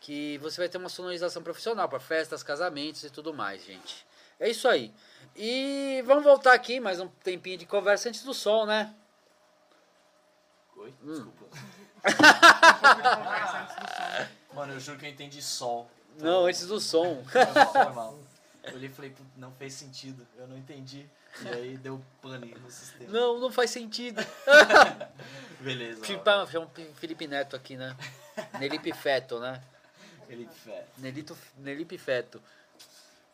que 0.00 0.38
você 0.38 0.60
vai 0.60 0.68
ter 0.68 0.78
uma 0.78 0.88
sonorização 0.88 1.42
profissional 1.42 1.88
para 1.88 2.00
festas, 2.00 2.42
casamentos 2.42 3.02
e 3.04 3.10
tudo 3.10 3.34
mais, 3.34 3.64
gente. 3.64 4.06
É 4.38 4.48
isso 4.48 4.68
aí. 4.68 4.92
E 5.36 6.02
vamos 6.06 6.24
voltar 6.24 6.52
aqui, 6.54 6.80
mais 6.80 7.00
um 7.00 7.08
tempinho 7.08 7.58
de 7.58 7.66
conversa 7.66 8.08
antes 8.08 8.22
do 8.22 8.32
som, 8.32 8.64
né? 8.66 8.94
Oi? 10.76 10.94
Hum. 11.02 11.12
Desculpa. 11.12 11.46
Conversa 12.02 13.58
antes 13.58 13.76
do 13.76 13.88
som. 13.88 14.54
Mano, 14.54 14.72
eu 14.74 14.80
juro 14.80 14.98
que 14.98 15.06
eu 15.06 15.10
entendi 15.10 15.42
sol. 15.42 15.90
Não, 16.18 16.46
antes 16.46 16.66
do 16.66 16.80
som. 16.80 17.22
Foi 17.24 17.44
mal, 17.44 17.72
foi 17.72 17.92
mal. 17.92 18.18
Eu 18.64 18.74
olhei 18.74 18.88
e 18.88 18.92
falei, 18.92 19.10
"Pô, 19.10 19.22
não 19.36 19.52
fez 19.52 19.74
sentido. 19.74 20.26
Eu 20.36 20.46
não 20.46 20.56
entendi. 20.56 21.08
E 21.42 21.48
aí 21.48 21.76
deu 21.76 22.02
pane 22.20 22.54
no 22.54 22.70
sistema. 22.70 23.10
Não, 23.10 23.38
não 23.38 23.50
faz 23.52 23.70
sentido. 23.70 24.20
Beleza. 25.60 26.04
Filipe, 26.04 26.28
ó. 26.28 26.46
chama 26.46 26.66
o 26.66 26.94
Felipe 26.94 27.26
Neto 27.26 27.54
aqui, 27.54 27.76
né? 27.76 27.96
Nelipe 28.58 28.92
Feto, 28.92 29.38
né? 29.38 29.62
Ele 30.28 30.46
fé. 30.46 30.86
Nelito, 30.98 31.36
Nelipe 31.58 31.96
Feto. 31.96 32.42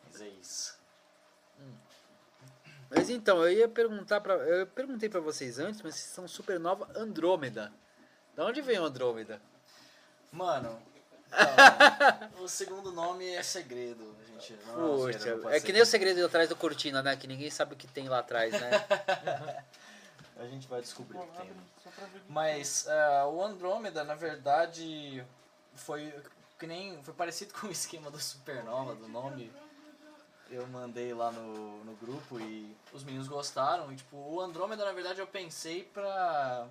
Mas 0.05 0.21
é 0.21 0.27
isso. 0.27 0.77
Mas 2.89 3.09
então, 3.09 3.43
eu 3.43 3.51
ia 3.51 3.67
perguntar 3.67 4.21
pra. 4.21 4.35
Eu 4.35 4.67
perguntei 4.67 5.09
pra 5.09 5.19
vocês 5.19 5.59
antes, 5.59 5.81
mas 5.81 5.95
vocês 5.95 6.07
são 6.07 6.27
Supernova 6.27 6.87
Andrômeda. 6.95 7.71
Da 8.35 8.45
onde 8.45 8.61
vem 8.61 8.79
o 8.79 8.85
Andrômeda? 8.85 9.41
Mano, 10.31 10.81
então, 11.27 12.43
o 12.43 12.47
segundo 12.47 12.91
nome 12.91 13.27
é 13.27 13.43
segredo. 13.43 14.15
A 14.21 14.31
gente 14.31 14.59
não, 14.67 14.97
Puxa, 14.97 15.19
zoeira, 15.19 15.37
não 15.37 15.49
é 15.49 15.59
que 15.59 15.73
nem 15.73 15.81
o 15.81 15.85
segredo 15.85 16.25
atrás 16.25 16.49
da 16.49 16.55
cortina, 16.55 17.01
né? 17.01 17.15
Que 17.15 17.27
ninguém 17.27 17.49
sabe 17.49 17.73
o 17.73 17.77
que 17.77 17.87
tem 17.87 18.07
lá 18.07 18.19
atrás, 18.19 18.53
né? 18.53 18.71
A 20.37 20.45
gente 20.47 20.67
vai 20.67 20.81
descobrir 20.81 21.17
o 21.17 21.21
que 21.27 21.37
tem. 21.37 21.51
Mas 22.27 22.87
ah, 22.89 23.27
o 23.27 23.41
Andrômeda, 23.41 24.03
na 24.03 24.15
verdade, 24.15 25.25
foi 25.75 26.13
que 26.57 26.67
nem 26.67 27.01
foi 27.03 27.13
parecido 27.13 27.53
com 27.53 27.67
o 27.67 27.71
esquema 27.71 28.09
do 28.09 28.19
Supernova, 28.19 28.95
do 28.95 29.07
nome. 29.07 29.51
Eu 30.49 30.67
mandei 30.67 31.13
lá 31.13 31.31
no, 31.31 31.83
no 31.83 31.95
grupo 31.95 32.39
e 32.39 32.75
os 32.93 33.03
meninos 33.03 33.27
gostaram. 33.27 33.91
E, 33.91 33.95
tipo, 33.95 34.15
o 34.15 34.39
Andrômeda, 34.39 34.85
na 34.85 34.91
verdade, 34.91 35.19
eu 35.19 35.27
pensei 35.27 35.83
pra. 35.83 36.67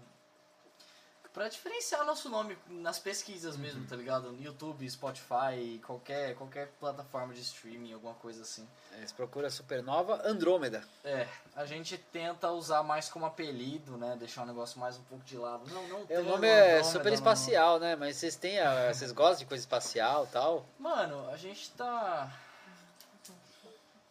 Pra 1.34 1.48
diferenciar 1.48 2.02
o 2.02 2.04
nosso 2.06 2.28
nome 2.30 2.56
nas 2.68 3.00
pesquisas 3.00 3.56
mesmo, 3.56 3.84
tá 3.88 3.96
ligado? 3.96 4.30
No 4.30 4.40
YouTube, 4.40 4.88
Spotify, 4.88 5.80
qualquer, 5.84 6.36
qualquer 6.36 6.68
plataforma 6.78 7.34
de 7.34 7.40
streaming, 7.40 7.92
alguma 7.92 8.14
coisa 8.14 8.42
assim. 8.42 8.64
Eles 8.92 9.10
procuram 9.10 9.50
Supernova 9.50 10.22
Andrômeda. 10.24 10.84
É, 11.02 11.26
a 11.56 11.66
gente 11.66 11.98
tenta 11.98 12.48
usar 12.52 12.84
mais 12.84 13.08
como 13.08 13.26
apelido, 13.26 13.96
né? 13.98 14.14
Deixar 14.16 14.44
o 14.44 14.46
negócio 14.46 14.78
mais 14.78 14.96
um 14.96 15.02
pouco 15.02 15.24
de 15.24 15.36
lado. 15.36 15.68
Não, 15.74 15.88
não 15.88 16.06
É, 16.08 16.20
o 16.20 16.22
nome 16.22 16.46
é 16.46 16.80
super 16.84 17.12
espacial, 17.12 17.80
né? 17.80 17.96
Mas 17.96 18.16
vocês 18.16 18.36
têm. 18.36 18.60
a- 18.60 18.92
Vocês 18.92 19.10
gostam 19.10 19.38
de 19.40 19.46
coisa 19.46 19.62
espacial 19.62 20.26
e 20.26 20.28
tal? 20.28 20.64
Mano, 20.78 21.28
a 21.30 21.36
gente 21.36 21.68
tá. 21.72 22.32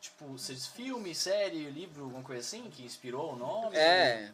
Tipo, 0.02 0.28
vocês 0.38 0.68
filme, 0.68 1.16
série, 1.16 1.70
livro, 1.70 2.04
alguma 2.04 2.22
coisa 2.24 2.42
assim 2.42 2.70
que 2.70 2.84
inspirou 2.84 3.32
o 3.32 3.36
nome? 3.38 3.78
É. 3.78 4.30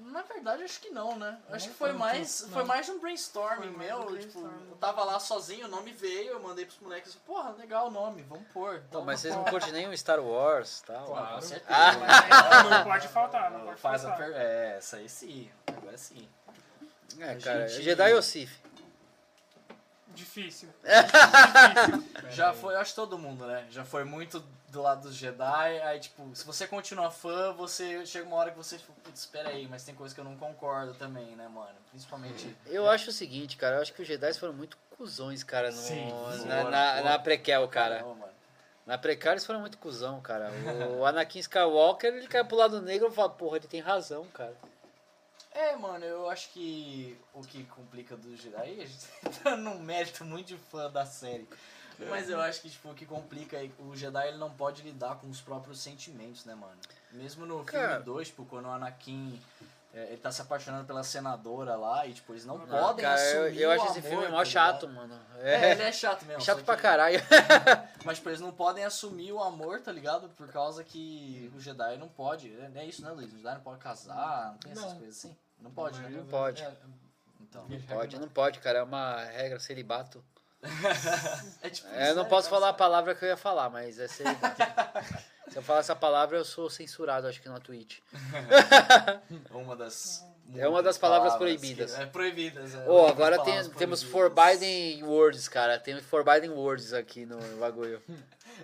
Na 0.00 0.22
verdade, 0.22 0.62
acho 0.62 0.80
que 0.80 0.90
não, 0.90 1.16
né? 1.16 1.38
Acho 1.50 1.66
Não 1.66 1.72
que 1.72 1.78
foi 1.78 1.92
mais, 1.92 2.40
não. 2.42 2.48
foi 2.50 2.64
mais 2.64 2.88
um 2.88 2.98
brainstorming 2.98 3.68
Foi 3.68 3.76
mais 3.76 3.88
meu. 3.90 3.98
um 3.98 4.00
tipo, 4.02 4.12
brainstorming. 4.40 4.70
eu 4.70 4.76
tava 4.76 5.04
lá 5.04 5.18
sozinho, 5.20 5.66
o 5.66 5.68
nome 5.70 5.92
veio, 5.92 6.30
eu 6.32 6.40
mandei 6.40 6.64
pros 6.64 6.78
moleques, 6.80 7.14
porra, 7.14 7.50
legal 7.52 7.88
o 7.88 7.90
nome, 7.90 8.22
vamos 8.22 8.46
pôr. 8.52 8.78
Pô, 8.78 8.84
Então, 8.88 9.04
mas 9.04 9.20
vocês 9.20 9.34
não 9.34 9.44
curtem 9.44 9.72
nem 9.72 9.88
o 9.88 9.96
Star 9.98 10.20
Wars 10.20 10.78
e 10.80 10.84
tal? 10.84 11.04
Pô, 11.06 11.12
Claro. 11.12 11.34
com 11.34 11.40
certeza. 11.42 11.70
Ah. 11.74 12.62
Não 12.64 12.84
pode 12.84 13.08
faltar, 13.08 13.50
não 13.50 13.60
pode 13.66 13.80
Faz 13.80 14.04
a 14.04 14.08
faltar. 14.10 14.26
per... 14.28 14.36
É, 14.36 14.76
essa 14.78 14.96
aí 14.96 15.08
sim. 15.08 15.50
Agora 15.66 15.98
sim. 15.98 16.28
É, 17.18 17.30
A 17.32 17.40
cara. 17.40 17.68
gente- 17.68 17.82
Jedi 17.84 18.14
ou 18.14 18.22
Sith? 18.22 18.50
Difícil. 20.08 20.68
Já 22.30 22.52
foi, 22.52 22.74
eu 22.74 22.80
acho 22.80 22.90
que 22.90 22.96
todo 22.96 23.18
mundo, 23.18 23.46
né? 23.46 23.66
Já 23.70 23.84
foi 23.84 24.04
muito 24.04 24.42
do 24.68 24.82
lado 24.82 25.02
dos 25.02 25.14
Jedi, 25.14 25.80
aí 25.82 25.98
tipo, 25.98 26.34
se 26.34 26.44
você 26.44 26.66
continua 26.66 27.10
fã, 27.10 27.52
você 27.52 28.04
chega 28.04 28.26
uma 28.26 28.36
hora 28.36 28.50
que 28.50 28.56
você, 28.56 28.76
tipo, 28.76 28.92
putz, 29.02 29.20
espera 29.20 29.48
aí, 29.48 29.66
mas 29.66 29.84
tem 29.84 29.94
coisa 29.94 30.14
que 30.14 30.20
eu 30.20 30.24
não 30.24 30.36
concordo 30.36 30.94
também, 30.94 31.34
né, 31.36 31.48
mano? 31.48 31.74
Principalmente. 31.90 32.54
Eu 32.66 32.88
acho 32.88 33.10
o 33.10 33.12
seguinte, 33.12 33.56
cara. 33.56 33.76
Eu 33.76 33.82
acho 33.82 33.92
que 33.92 34.02
os 34.02 34.08
Jedi 34.08 34.32
foram 34.34 34.52
muito 34.52 34.76
cuzões, 34.96 35.42
cara, 35.42 35.70
no, 35.70 35.76
Sim, 35.76 36.08
na, 36.46 36.64
na, 36.64 36.92
foram. 36.92 37.04
na 37.04 37.18
prequel, 37.18 37.66
cara. 37.68 37.96
Caramba, 37.96 38.14
mano. 38.14 38.32
Na 38.84 38.98
prequel 38.98 39.32
eles 39.32 39.44
foram 39.44 39.60
muito 39.60 39.78
cuzão, 39.78 40.20
cara. 40.20 40.50
O 40.98 41.04
Anakin 41.06 41.38
Skywalker, 41.40 42.12
ele 42.14 42.26
cai 42.26 42.44
pro 42.44 42.56
lado 42.56 42.80
negro 42.80 43.08
e 43.08 43.14
fala, 43.14 43.28
porra, 43.30 43.56
ele 43.58 43.68
tem 43.68 43.80
razão, 43.80 44.24
cara. 44.26 44.56
É, 45.52 45.74
mano, 45.76 46.04
eu 46.04 46.28
acho 46.30 46.50
que 46.50 47.18
o 47.34 47.42
que 47.42 47.64
complica 47.64 48.16
do 48.16 48.36
Jedi, 48.36 48.80
a 48.80 48.86
gente 48.86 49.08
tá 49.42 49.56
num 49.56 49.78
mérito 49.78 50.24
muito 50.24 50.48
de 50.48 50.56
fã 50.56 50.90
da 50.90 51.04
série. 51.06 51.48
Mas 52.08 52.30
eu 52.30 52.40
acho 52.40 52.60
que, 52.62 52.70
tipo, 52.70 52.90
o 52.90 52.94
que 52.94 53.04
complica 53.06 53.56
é 53.56 53.68
que 53.68 53.82
o 53.82 53.94
Jedi 53.96 54.28
ele 54.28 54.38
não 54.38 54.50
pode 54.50 54.82
lidar 54.82 55.16
com 55.16 55.28
os 55.28 55.40
próprios 55.40 55.80
sentimentos, 55.80 56.44
né, 56.44 56.54
mano? 56.54 56.76
Mesmo 57.12 57.44
no 57.46 57.64
Cara. 57.64 57.88
filme 57.90 58.04
2, 58.04 58.28
tipo, 58.28 58.44
quando 58.44 58.66
o 58.66 58.70
Anakin 58.70 59.40
é, 59.94 60.04
ele 60.08 60.18
tá 60.18 60.30
se 60.30 60.40
apaixonando 60.42 60.84
pela 60.84 61.02
senadora 61.02 61.74
lá 61.74 62.06
e, 62.06 62.12
tipo, 62.14 62.32
eles 62.32 62.44
não 62.44 62.58
Não, 62.58 62.66
podem 62.66 63.04
cara, 63.04 63.20
eu, 63.20 63.42
assumir 63.44 63.60
eu 63.62 63.68
o 63.70 63.72
acho 63.72 63.84
esse 63.86 63.98
amor, 63.98 64.08
filme 64.10 64.24
tá 64.26 64.30
mó 64.30 64.44
chato, 64.44 64.86
ligado? 64.86 64.94
mano. 65.08 65.20
É, 65.40 65.54
É, 65.54 65.70
ele 65.72 65.82
é 65.82 65.92
chato 65.92 66.24
mesmo. 66.26 66.42
chato 66.42 66.62
pra 66.64 66.76
que- 66.76 66.82
caralho. 66.82 67.18
Mas, 68.04 68.18
tipo, 68.18 68.28
eles 68.28 68.40
não 68.40 68.52
podem 68.52 68.84
assumir 68.84 69.32
o 69.32 69.42
amor, 69.42 69.80
tá 69.80 69.90
ligado? 69.90 70.28
Por 70.30 70.46
causa 70.52 70.84
que 70.84 71.50
o 71.56 71.58
Jedi 71.60 71.96
não 71.96 72.08
pode. 72.08 72.54
É 72.54 72.70
é 72.80 72.84
isso, 72.84 73.02
né, 73.02 73.10
Luiz? 73.10 73.32
O 73.32 73.36
Jedi 73.36 73.54
não 73.54 73.60
pode 73.62 73.78
casar, 73.80 74.50
não 74.52 74.58
tem 74.58 74.72
essas 74.72 74.84
Não. 74.84 74.96
coisas 74.98 75.16
assim? 75.16 75.36
Não 75.60 75.70
pode, 75.72 75.98
né? 76.00 76.08
Não 76.10 76.26
pode. 76.26 76.62
É, 76.62 76.72
Então. 77.40 77.64
Não 77.66 77.80
Pode, 77.80 78.18
não 78.20 78.28
pode, 78.28 78.58
cara. 78.60 78.80
É 78.80 78.82
uma 78.82 79.16
regra 79.24 79.58
celibato. 79.58 80.22
É 81.62 81.70
tipo 81.70 81.88
É, 81.94 82.10
eu 82.10 82.16
não 82.16 82.24
posso 82.24 82.48
falar 82.50 82.70
a 82.70 82.72
palavra 82.72 83.14
que 83.14 83.24
eu 83.24 83.28
ia 83.28 83.36
falar, 83.36 83.70
mas 83.70 83.98
é. 83.98 84.08
Se 85.48 85.56
eu 85.56 85.62
falar 85.62 85.80
essa 85.80 85.96
palavra, 85.96 86.36
eu 86.36 86.44
sou 86.44 86.68
censurado, 86.68 87.26
acho 87.26 87.40
que 87.40 87.48
na 87.48 87.58
Twitch. 87.58 88.00
Uma 89.50 89.74
das. 89.74 90.22
É 90.54 90.66
uma 90.68 90.82
das 90.82 90.98
palavras 90.98 91.32
que- 91.32 91.38
proibidas. 91.38 91.98
é 91.98 92.06
proibidas. 92.06 92.74
É, 92.74 92.78
das 92.78 93.10
agora 93.10 93.36
tem- 93.36 93.54
palavras 93.54 93.76
temos. 93.78 94.02
Forbidden 94.02 95.02
Words, 95.04 95.48
cara. 95.48 95.78
Tem 95.78 95.98
Forbidden 96.02 96.50
Words 96.50 96.92
aqui 96.92 97.24
no 97.24 97.38
bagulho. 97.58 98.02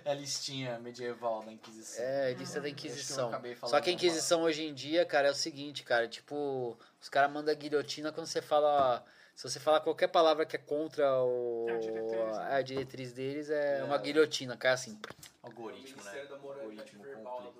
É 0.03 0.11
a 0.11 0.13
listinha 0.13 0.77
medieval 0.79 1.41
da 1.43 1.51
Inquisição. 1.53 2.03
É, 2.03 2.33
lista 2.33 2.59
da 2.59 2.65
que 2.67 2.71
Inquisição. 2.73 3.29
falando 3.31 3.55
Só 3.69 3.79
que 3.81 3.89
a 3.89 3.93
Inquisição 3.93 4.41
hoje 4.43 4.63
em 4.65 4.73
dia, 4.73 5.05
cara, 5.05 5.27
é 5.29 5.31
o 5.31 5.35
seguinte, 5.35 5.83
cara. 5.83 6.07
Tipo, 6.07 6.77
os 7.01 7.07
caras 7.09 7.31
mandam 7.31 7.55
guilhotina 7.55 8.11
quando 8.11 8.27
você 8.27 8.41
fala. 8.41 9.03
Se 9.35 9.49
você 9.49 9.59
falar 9.59 9.81
qualquer 9.81 10.07
palavra 10.07 10.45
que 10.45 10.55
é 10.55 10.59
contra 10.59 11.21
o, 11.21 11.65
É 11.69 11.73
a 11.75 11.77
diretriz, 11.79 12.37
né? 12.37 12.47
a 12.55 12.61
diretriz 12.61 13.11
deles, 13.13 13.49
é, 13.49 13.79
É. 13.79 13.83
uma 13.83 13.97
guilhotina, 13.97 14.55
cai 14.55 14.71
assim. 14.71 14.97
Algoritmo, 15.43 16.01
né? 16.03 16.11
Ministério 16.11 16.29
da 16.29 16.37
Moralidade 16.37 16.79
Algoritmo 16.95 17.03
Verbal. 17.03 17.53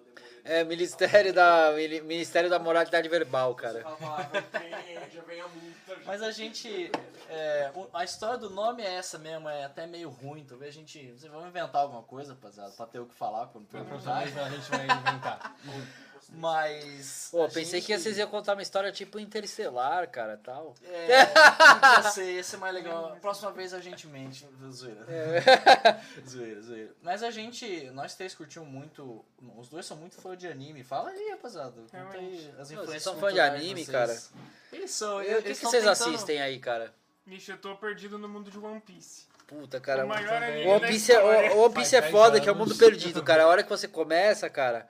É, 0.45 0.63
Ministério 0.63 1.33
da, 1.33 1.71
Ministério 2.03 2.49
da 2.49 2.59
Moralidade 2.59 3.09
Verbal, 3.09 3.55
cara. 3.55 3.81
fala 3.81 3.95
a 3.95 3.97
palavra 3.97 4.41
tem, 4.43 5.09
já 5.11 5.21
vem 5.23 5.41
a 5.41 5.47
multa. 5.47 5.97
Mas 6.05 6.21
a 6.21 6.31
gente. 6.31 6.91
é, 7.29 7.71
a 7.93 8.03
história 8.03 8.37
do 8.37 8.49
nome 8.51 8.83
é 8.83 8.93
essa 8.93 9.17
mesmo, 9.17 9.49
é 9.49 9.65
até 9.65 9.87
meio 9.87 10.07
ruim. 10.09 10.45
Talvez 10.45 10.69
a 10.69 10.79
gente. 10.79 11.11
Vocês 11.11 11.31
vão 11.31 11.47
inventar 11.47 11.81
alguma 11.81 12.03
coisa, 12.03 12.33
rapaziada, 12.33 12.71
pra 12.71 12.85
ter 12.85 12.99
o 12.99 13.07
que 13.07 13.15
falar 13.15 13.47
quando 13.47 13.65
perguntar. 13.67 14.17
a 14.19 14.25
gente 14.49 14.69
vai 14.69 14.83
inventar. 14.85 15.57
Mas. 16.33 17.29
Pô, 17.31 17.47
pensei 17.47 17.79
gente- 17.79 17.85
que 17.87 17.97
vocês 17.99 18.17
iam 18.17 18.27
contar 18.27 18.53
uma 18.53 18.61
história 18.61 18.91
tipo 18.91 19.19
interestelar, 19.19 20.09
cara, 20.09 20.39
tal. 20.43 20.75
É, 20.83 21.25
podia 22.05 22.11
ser, 22.11 22.31
ia 22.35 22.43
ser 22.43 22.57
mais 22.57 22.73
legal. 22.73 23.07
A 23.13 23.15
próxima 23.17 23.51
vez 23.51 23.73
a 23.73 23.79
gente 23.79 24.07
mente. 24.07 24.47
Zoeira. 24.71 25.05
zoeira, 26.27 26.61
zoeira. 26.61 26.91
Mas 27.01 27.23
a 27.23 27.31
gente, 27.31 27.89
nós 27.91 28.15
três 28.15 28.33
curtimos 28.35 28.67
muito. 28.67 29.23
Os 29.57 29.69
dois 29.69 29.85
são 29.85 29.97
muito 29.97 30.15
fã 30.19 30.35
de 30.35 30.47
anime. 30.47 30.83
Fala 30.83 31.09
aí, 31.09 31.29
rapaziada. 31.31 31.71
Conta 31.71 31.97
aí 31.97 32.03
Realmente. 32.03 32.49
as 32.59 32.67
vocês 32.67 32.71
influências. 32.71 33.03
são 33.03 33.17
fã 33.17 33.31
de 33.33 33.39
anime, 33.39 33.85
vocês. 33.85 34.31
Eles 34.71 34.91
são. 34.91 35.21
Eles 35.21 35.39
o 35.39 35.43
que, 35.43 35.49
que 35.49 35.55
vocês 35.55 35.83
tentando- 35.83 35.89
assistem 35.91 36.41
aí, 36.41 36.59
cara? 36.59 36.93
Vixe, 37.25 37.51
eu 37.51 37.57
tô 37.57 37.75
perdido 37.75 38.17
no 38.17 38.27
mundo 38.27 38.51
de 38.51 38.57
One 38.59 38.79
Piece. 38.81 39.25
Puta, 39.47 39.79
cara. 39.79 40.05
o 40.05 40.11
anime 40.11 40.65
O 40.65 40.69
One 40.71 40.87
Piece 40.87 41.11
é, 41.11 41.19
o, 41.53 41.57
o 41.57 41.65
One 41.65 41.73
Piece 41.75 41.95
é 41.95 42.01
foda, 42.01 42.31
dez 42.31 42.43
que 42.43 42.49
é 42.49 42.51
o 42.51 42.55
anos. 42.55 42.67
mundo 42.69 42.77
perdido, 42.79 43.23
cara. 43.23 43.43
A 43.43 43.47
hora 43.47 43.63
que 43.63 43.69
você 43.69 43.87
começa, 43.87 44.49
cara. 44.49 44.87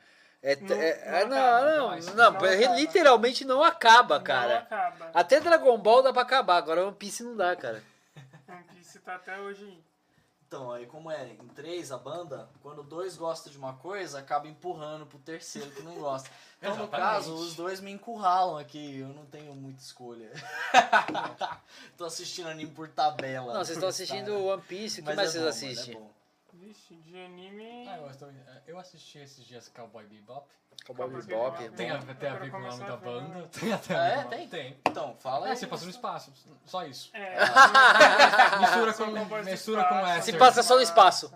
É, 0.48 0.56
Não- 0.58 0.76
é- 0.76 1.06
não 1.06 1.16
é- 1.16 1.26
não, 1.26 1.38
acaba, 1.38 1.62
não, 1.66 1.90
não, 1.90 2.16
não, 2.16 2.32
não 2.40 2.46
é- 2.46 2.76
literalmente 2.76 3.44
não 3.44 3.64
acaba, 3.64 4.18
Não 4.20 4.24
cara. 4.24 4.60
acaba. 4.60 5.10
Até 5.12 5.40
Dragon 5.40 5.76
Ball 5.80 6.04
dá 6.04 6.14
pra 6.14 6.22
acabar, 6.22 6.58
agora 6.58 6.86
One 6.86 6.96
Piece 6.96 7.24
não 7.24 7.36
dá, 7.36 7.56
cara. 7.56 7.84
One 8.48 8.64
Piece 8.76 9.00
tá 9.00 9.16
até 9.16 9.40
hoje. 9.40 9.84
Então, 10.48 10.72
aí 10.72 10.86
como 10.86 11.10
é 11.10 11.30
em 11.30 11.48
três 11.56 11.92
a 11.92 11.98
banda, 11.98 12.48
quando 12.62 12.84
dois 12.84 13.18
gostam 13.18 13.52
de 13.52 13.58
uma 13.58 13.74
coisa, 13.74 14.20
acaba 14.20 14.48
empurrando 14.48 15.08
pro 15.08 15.18
terceiro 15.18 15.72
que 15.72 15.82
não 15.82 15.96
gosta. 15.96 16.30
Então, 16.60 16.76
no 16.78 16.88
caso, 16.88 17.34
os 17.34 17.56
dois 17.56 17.82
me 17.82 17.92
encurralam 17.92 18.58
aqui, 18.60 19.00
eu 19.00 19.08
não 19.08 19.26
tenho 19.26 19.54
muita 19.56 19.82
escolha. 19.82 20.32
Tô 21.98 22.06
assistindo 22.06 22.48
anime 22.48 22.70
por 22.72 22.88
tabela. 22.88 23.52
Não, 23.54 23.66
vocês 23.66 23.78
estão 23.78 23.90
assistindo 23.90 24.46
One 24.46 24.62
Piece, 24.62 25.00
o 25.00 25.04
que 25.04 25.08
Mas 25.10 25.16
mais 25.16 25.36
é 25.36 25.40
vocês 25.40 25.80
bom, 25.80 25.96
mano, 25.96 25.96
assistem? 26.00 26.10
É. 26.62 26.66
Vixe, 26.66 26.96
de 26.96 27.18
anime. 27.26 27.88
Ah, 27.88 27.98
eu, 27.98 28.10
estou- 28.10 28.30
eu 28.68 28.80
assisti 28.80 29.20
esses 29.20 29.46
dias 29.46 29.68
Cowboy 29.70 30.06
Bebop. 30.06 30.48
Cowboy 30.86 31.06
Cowboy 31.08 31.22
Bebop. 31.24 31.58
Bebop. 31.58 31.76
Tem 31.78 31.92
a, 31.92 32.00
tem 32.00 32.30
a 32.30 32.36
ver 32.36 32.52
com 32.52 32.58
o 32.58 32.62
nome 32.62 32.84
da 32.84 32.98
banda. 32.98 33.28
né? 33.28 33.48
Tem 33.60 33.74
até 33.74 33.96
Ah, 33.96 34.08
é? 34.08 34.24
Tem? 34.26 34.48
Tem. 34.50 34.80
Então, 34.88 35.16
fala 35.20 35.46
aí. 35.48 35.52
É, 35.52 35.56
você 35.56 35.68
passa 35.68 35.86
no 35.86 35.92
espaço. 35.92 36.34
Só 36.66 36.86
isso. 36.86 37.10
É, 37.14 37.38
Mistura 38.60 38.94
são 38.94 39.14
com- 39.28 39.44
mistura 39.44 39.84
com 39.86 39.96
essa. 39.96 40.22
Se 40.32 40.38
passa 40.38 40.64
só 40.64 40.76
no 40.76 40.82
espaço. 40.82 41.34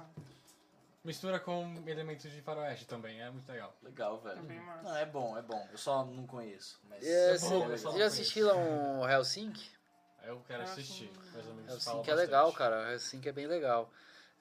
Mistura 1.03 1.39
com 1.39 1.81
elementos 1.87 2.29
de 2.29 2.41
faroeste 2.41 2.85
também, 2.85 3.21
é 3.21 3.31
muito 3.31 3.49
legal. 3.49 3.73
Legal, 3.81 4.19
velho. 4.19 4.45
É. 4.51 4.83
Não, 4.83 4.95
é 4.97 5.05
bom, 5.05 5.37
é 5.37 5.41
bom. 5.41 5.65
Eu 5.71 5.77
só 5.77 6.03
não 6.03 6.27
conheço. 6.27 6.77
Mas 6.89 7.05
É, 7.07 7.35
É 7.35 7.39
bom, 7.39 7.67
não 7.69 7.97
já 7.97 8.05
assistiram 8.05 8.99
o 8.99 9.07
Helsinki? 9.09 9.71
Eu 10.23 10.41
quero 10.45 10.63
assistir. 10.63 11.09
Helsinki 11.69 12.11
é 12.11 12.13
legal, 12.15 12.51
cara. 12.51 12.91
Helsinki 12.91 13.29
é 13.29 13.31
bem 13.31 13.47
legal. 13.47 13.89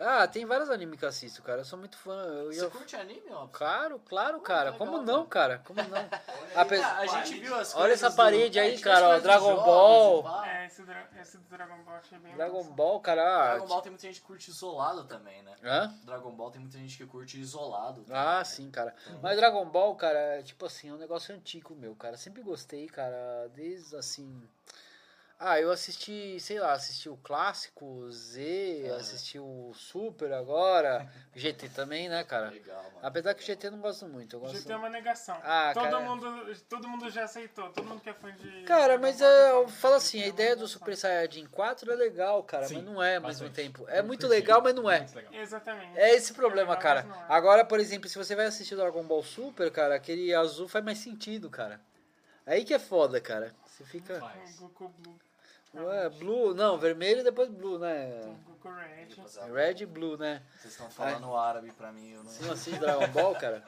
Ah, 0.00 0.28
tem 0.28 0.46
vários 0.46 0.70
animes 0.70 0.96
que 0.98 1.04
eu 1.04 1.08
assisto, 1.08 1.42
cara. 1.42 1.62
Eu 1.62 1.64
sou 1.64 1.76
muito 1.76 1.98
fã. 1.98 2.12
Eu 2.14 2.52
Você 2.52 2.62
ia... 2.62 2.70
curte 2.70 2.94
anime, 2.94 3.30
ó? 3.30 3.48
Claro, 3.48 3.98
claro, 4.06 4.40
cara. 4.40 4.70
legal, 4.70 4.78
Como 4.86 5.02
não, 5.02 5.26
cara? 5.26 5.58
Como 5.64 5.82
não? 5.82 6.08
A 6.98 7.06
gente 7.06 7.40
viu 7.40 7.54
as 7.56 7.74
Olha 7.74 7.94
essa 7.94 8.10
parede 8.10 8.60
do... 8.60 8.62
aí, 8.62 8.78
cara, 8.78 9.08
ó, 9.08 9.18
Dragon 9.18 9.48
jogos 9.56 9.64
Ball. 9.64 10.44
É, 10.44 10.66
esse, 10.66 10.82
dra- 10.82 11.08
esse 11.20 11.38
do 11.38 11.48
Dragon 11.48 11.82
Ball 11.82 11.94
achei 11.96 12.18
bem 12.18 12.34
Dragon 12.36 12.58
massa. 12.58 12.70
Ball, 12.70 13.00
cara. 13.00 13.22
ah, 13.22 13.48
Dragon 13.54 13.66
Ball 13.66 13.82
tem 13.82 13.90
muita 13.90 14.06
gente 14.06 14.20
que 14.20 14.26
curte 14.26 14.50
isolado 14.50 15.04
também, 15.04 15.42
né? 15.42 15.56
Hã? 15.64 15.92
Dragon 16.04 16.30
Ball 16.30 16.50
tem 16.52 16.60
muita 16.60 16.78
gente 16.78 16.96
que 16.96 17.04
curte 17.06 17.40
isolado. 17.40 18.04
Ah, 18.08 18.44
sim, 18.44 18.70
cara. 18.70 18.94
Mas 19.20 19.36
Dragon 19.36 19.64
Ball, 19.66 19.96
cara, 19.96 20.18
é 20.38 20.42
tipo 20.42 20.64
assim, 20.64 20.90
é 20.90 20.92
um 20.92 20.98
negócio 20.98 21.34
antigo 21.34 21.74
meu, 21.74 21.96
cara. 21.96 22.16
Sempre 22.16 22.40
gostei, 22.42 22.86
cara, 22.86 23.48
desde 23.52 23.96
assim. 23.96 24.40
Ah, 25.40 25.60
eu 25.60 25.70
assisti, 25.70 26.40
sei 26.40 26.58
lá, 26.58 26.72
assisti 26.72 27.08
o 27.08 27.16
clássico, 27.16 28.10
Z, 28.10 28.90
Ah. 28.90 28.96
assisti 28.96 29.38
o 29.38 29.72
Super 29.72 30.32
agora, 30.32 31.08
GT 31.32 31.68
também, 31.68 32.08
né, 32.08 32.24
cara? 32.24 32.48
Legal, 32.50 32.82
mano. 32.82 32.98
Apesar 33.00 33.34
que 33.34 33.42
o 33.44 33.46
GT 33.46 33.68
eu 33.68 33.70
não 33.70 33.80
gosto 33.80 34.08
muito, 34.08 34.34
eu 34.34 34.40
gosto. 34.40 34.56
GT 34.56 34.72
é 34.72 34.76
uma 34.76 34.88
negação. 34.90 35.38
Ah, 35.44 35.70
todo, 35.72 35.84
cara. 35.84 36.00
mundo, 36.00 36.56
todo 36.68 36.88
mundo 36.88 37.08
já 37.08 37.22
aceitou, 37.22 37.70
todo 37.70 37.86
mundo 37.86 38.00
que 38.00 38.10
é 38.10 38.14
fã 38.14 38.32
de. 38.34 38.64
Cara, 38.64 38.98
mas 38.98 39.20
é, 39.20 39.50
eu 39.52 39.68
falo 39.68 39.94
assim, 39.94 40.20
a 40.20 40.24
é 40.24 40.28
ideia 40.28 40.56
do 40.56 40.62
negação. 40.62 40.80
Super 40.80 40.96
Saiyajin 40.96 41.46
4 41.46 41.92
é 41.92 41.94
legal, 41.94 42.42
cara, 42.42 42.66
Sim, 42.66 42.74
mas 42.74 42.84
não 42.84 43.00
é 43.00 43.14
ao 43.14 43.22
mesmo 43.22 43.46
bastante. 43.48 43.54
tempo. 43.54 43.88
É 43.88 44.02
muito 44.02 44.26
legal, 44.26 44.60
mas 44.60 44.74
não 44.74 44.90
é. 44.90 45.06
Exatamente. 45.30 45.96
É 45.96 46.16
esse 46.16 46.34
problema, 46.34 46.70
legal, 46.70 46.82
cara. 46.82 47.02
mas 47.06 47.16
não 47.16 47.22
é. 47.22 47.26
Agora, 47.28 47.64
por 47.64 47.78
exemplo, 47.78 48.08
se 48.08 48.18
você 48.18 48.34
vai 48.34 48.46
assistir 48.46 48.74
Dragon 48.74 49.04
Ball 49.04 49.22
Super, 49.22 49.70
cara, 49.70 49.94
aquele 49.94 50.34
azul 50.34 50.66
faz 50.66 50.84
mais 50.84 50.98
sentido, 50.98 51.48
cara. 51.48 51.80
Aí 52.44 52.64
que 52.64 52.74
é 52.74 52.78
foda, 52.80 53.20
cara. 53.20 53.54
Você 53.66 53.84
fica. 53.84 54.18
Faz. 54.18 54.58
Ué, 55.74 56.08
blue, 56.10 56.54
não, 56.54 56.78
vermelho 56.78 57.20
e 57.20 57.24
depois 57.24 57.48
blue, 57.48 57.78
né? 57.78 58.20
Goku 58.46 58.68
Red. 58.68 59.52
Red 59.52 59.82
e 59.82 59.86
blue, 59.86 60.16
né? 60.16 60.42
Vocês 60.58 60.72
estão 60.72 60.90
falando 60.90 61.36
árabe 61.36 61.70
pra 61.72 61.92
mim, 61.92 62.10
eu 62.10 62.22
não, 62.22 62.30
Você 62.30 62.44
não 62.44 62.52
assiste 62.52 62.78
Dragon 62.78 63.08
Ball, 63.08 63.34
cara? 63.34 63.62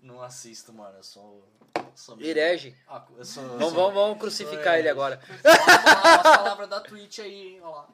não 0.00 0.22
assisto, 0.22 0.72
mano. 0.72 0.96
Eu 0.98 1.02
sou. 1.02 1.48
Meio- 2.16 2.28
Herege. 2.30 2.76
Ah. 2.88 3.04
Vamos, 3.08 3.72
vamos, 3.72 3.94
vamos 3.94 4.18
crucificar 4.18 4.78
ele 4.78 4.88
agora. 4.88 5.20
Vamos 5.42 5.58
falar 5.64 6.14
as 6.16 6.36
palavras 6.38 6.68
da 6.68 6.80
Twitch 6.80 7.18
aí, 7.20 7.60
ó 7.62 7.70
lá. 7.70 7.88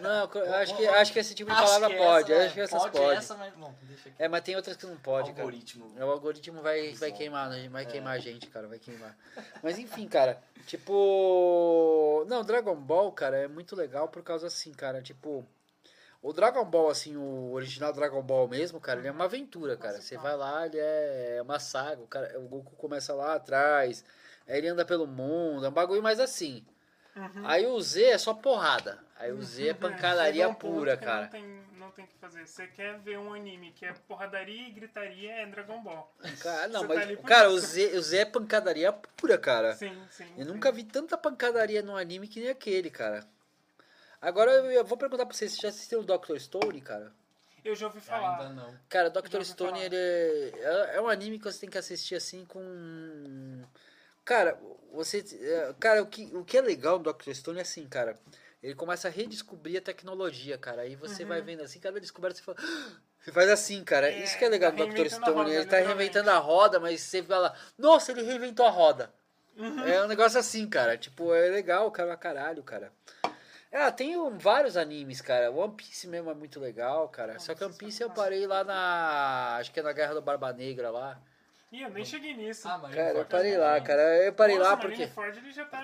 Não, 0.00 0.30
eu 0.40 0.54
acho 0.54 0.76
que, 0.76 0.86
acho 0.86 1.12
que 1.12 1.18
esse 1.18 1.34
tipo 1.34 1.50
de 1.50 1.56
Acho 1.56 1.64
palavra 1.66 1.96
pode. 1.96 2.32
essa, 2.32 2.44
acho 2.44 2.52
que 2.54 2.58
né? 2.60 2.64
essas 2.64 2.82
pode. 2.82 2.96
pode. 2.98 3.16
essa, 3.18 3.34
mas. 3.34 3.52
Bom, 3.54 3.74
deixa 3.82 4.08
aqui. 4.08 4.22
É, 4.22 4.28
mas 4.28 4.40
tem 4.42 4.54
outras 4.54 4.76
que 4.76 4.86
não 4.86 4.96
pode, 4.96 5.30
cara. 5.30 5.42
Algoritmo. 5.42 5.92
É, 5.96 6.04
O 6.04 6.10
algoritmo 6.12 6.62
vai, 6.62 6.92
vai 6.94 7.10
queimar, 7.10 7.50
né? 7.50 7.68
vai 7.68 7.82
É. 7.82 7.86
queimar 7.86 8.14
a 8.14 8.18
gente, 8.20 8.46
cara, 8.46 8.68
vai 8.68 8.78
queimar. 8.78 9.16
Mas 9.60 9.78
enfim, 9.80 10.06
cara, 10.06 10.40
tipo. 10.66 12.24
Não, 12.28 12.44
Dragon 12.44 12.76
Ball, 12.76 13.10
cara, 13.10 13.36
é 13.36 13.48
muito 13.48 13.74
legal 13.74 14.06
por 14.08 14.22
causa 14.22 14.46
assim, 14.46 14.72
cara, 14.72 15.02
tipo. 15.02 15.44
O 16.22 16.32
Dragon 16.32 16.64
Ball, 16.64 16.88
assim, 16.88 17.16
o 17.16 17.50
original 17.52 17.92
Dragon 17.92 18.22
Ball 18.22 18.46
mesmo, 18.46 18.80
cara, 18.80 19.00
ele 19.00 19.08
é 19.08 19.10
uma 19.10 19.24
aventura, 19.24 19.76
cara. 19.76 20.00
Você 20.00 20.16
vai 20.16 20.36
lá, 20.36 20.64
ele 20.64 20.78
é 20.78 21.40
uma 21.42 21.58
saga. 21.58 22.00
O, 22.00 22.06
cara, 22.06 22.38
o 22.38 22.42
Goku 22.42 22.76
começa 22.76 23.12
lá 23.12 23.34
atrás, 23.34 24.04
aí 24.46 24.58
ele 24.58 24.68
anda 24.68 24.84
pelo 24.84 25.04
mundo, 25.04 25.66
é 25.66 25.68
um 25.68 25.72
bagulho 25.72 26.00
mais 26.00 26.20
assim. 26.20 26.64
Uhum. 27.16 27.44
Aí 27.44 27.66
o 27.66 27.80
Z 27.80 28.04
é 28.04 28.18
só 28.18 28.32
porrada. 28.34 29.00
Aí 29.18 29.32
o 29.32 29.42
Z 29.42 29.68
é 29.68 29.74
pancadaria 29.74 30.48
um 30.48 30.54
pura, 30.54 30.96
cara. 30.96 31.22
Não 31.22 31.28
tem, 31.28 31.62
não 31.76 31.90
tem 31.90 32.04
o 32.04 32.08
que 32.08 32.16
fazer. 32.16 32.46
Você 32.46 32.68
quer 32.68 32.98
ver 33.00 33.18
um 33.18 33.34
anime 33.34 33.72
que 33.72 33.84
é 33.84 33.92
porradaria 34.06 34.68
e 34.68 34.70
gritaria, 34.70 35.32
é 35.32 35.46
Dragon 35.46 35.82
Ball. 35.82 36.12
Cara, 36.40 36.68
não, 36.68 36.86
tá 36.86 36.94
mas, 36.94 37.16
por 37.16 37.24
cara, 37.24 37.50
o. 37.50 37.58
Z, 37.58 37.98
o 37.98 38.02
Z 38.02 38.18
é 38.18 38.24
pancadaria 38.24 38.92
pura, 38.92 39.36
cara. 39.36 39.74
Sim, 39.74 40.00
sim. 40.08 40.32
Eu 40.38 40.44
sim. 40.44 40.52
nunca 40.52 40.70
vi 40.70 40.84
tanta 40.84 41.18
pancadaria 41.18 41.82
num 41.82 41.96
anime 41.96 42.28
que 42.28 42.40
nem 42.40 42.48
aquele, 42.48 42.90
cara. 42.90 43.26
Agora 44.22 44.52
eu 44.52 44.84
vou 44.84 44.96
perguntar 44.96 45.26
pra 45.26 45.34
vocês, 45.36 45.50
vocês 45.50 45.60
já 45.60 45.68
assistiram 45.68 46.02
o 46.02 46.06
Dr. 46.06 46.38
Stone, 46.38 46.80
cara? 46.80 47.12
Eu 47.64 47.74
já 47.74 47.86
ouvi 47.86 48.00
falar. 48.00 48.38
Ainda 48.40 48.48
não. 48.54 48.74
Cara, 48.88 49.12
ouvi 49.14 49.44
Stone, 49.44 49.72
falar. 49.72 49.84
ele 49.84 49.96
é, 49.96 50.92
é 50.96 51.00
um 51.00 51.08
anime 51.08 51.38
que 51.38 51.44
você 51.44 51.60
tem 51.60 51.68
que 51.70 51.76
assistir 51.78 52.14
assim 52.14 52.44
com... 52.46 53.62
Cara, 54.24 54.56
você... 54.92 55.24
é, 55.40 55.74
Cara, 55.80 56.02
o 56.02 56.06
que, 56.06 56.24
o 56.36 56.44
que 56.44 56.56
é 56.56 56.60
legal 56.60 56.98
no 57.00 57.12
Dr. 57.12 57.32
Stone 57.32 57.58
é 57.58 57.62
assim, 57.62 57.86
cara. 57.88 58.18
Ele 58.62 58.74
começa 58.76 59.08
a 59.08 59.10
redescobrir 59.10 59.78
a 59.78 59.80
tecnologia, 59.82 60.56
cara. 60.56 60.82
Aí 60.82 60.94
você 60.94 61.24
Uhum. 61.24 61.28
vai 61.30 61.40
vendo 61.42 61.62
assim, 61.62 61.80
cada 61.80 61.98
descoberta 62.00 62.38
você 62.38 62.44
fala... 62.44 62.58
Você 63.18 63.32
faz 63.32 63.50
assim, 63.50 63.82
cara. 63.84 64.08
É, 64.10 64.22
Isso 64.22 64.38
que 64.38 64.44
é 64.44 64.48
legal 64.48 64.70
tá 64.72 64.84
do 64.84 64.92
Dr. 64.94 65.08
Stone. 65.08 65.32
roda, 65.32 65.50
ele 65.50 65.66
tá 65.66 65.78
reinventando 65.78 66.30
a 66.30 66.38
roda, 66.38 66.78
mas 66.78 67.00
você 67.00 67.22
fala... 67.22 67.54
Nossa, 67.76 68.12
ele 68.12 68.22
reinventou 68.22 68.64
a 68.66 68.70
roda. 68.70 69.12
Uhum. 69.56 69.84
É 69.86 70.04
um 70.04 70.08
negócio 70.08 70.38
assim, 70.38 70.68
cara. 70.68 70.96
Tipo, 70.96 71.32
é 71.34 71.48
legal, 71.48 71.90
cara, 71.90 72.08
pra 72.08 72.16
caralho, 72.16 72.62
cara. 72.62 72.92
Ah, 73.72 73.90
tem 73.90 74.16
um- 74.18 74.36
vários 74.36 74.76
animes, 74.76 75.20
cara. 75.22 75.50
One 75.50 75.74
Piece 75.74 76.06
mesmo 76.06 76.30
é 76.30 76.34
muito 76.34 76.60
legal, 76.60 77.08
cara. 77.08 77.38
Só 77.38 77.54
que 77.54 77.64
One 77.64 77.74
Piece 77.74 78.02
eu 78.02 78.10
parei 78.10 78.46
lá 78.46 78.62
na. 78.62 79.56
Acho 79.58 79.72
que 79.72 79.80
é 79.80 79.82
na 79.82 79.92
Guerra 79.92 80.14
do 80.14 80.20
Barba 80.22 80.52
Negra 80.52 80.90
lá. 80.90 81.18
Ih, 81.72 81.82
eu 81.82 81.90
nem 81.90 82.04
cheguei 82.04 82.34
nisso. 82.34 82.68
Ah, 82.68 82.78
Cara, 82.80 83.14
eu 83.18 83.24
parei 83.24 83.56
lá, 83.56 83.80
cara. 83.80 84.02
Eu 84.24 84.32
parei 84.34 84.58
Nossa, 84.58 84.68
lá 84.70 84.74
o 84.76 84.78
porque. 84.78 84.96
Marineford 85.06 85.38
ele 85.38 85.50
já 85.52 85.64
tá 85.64 85.80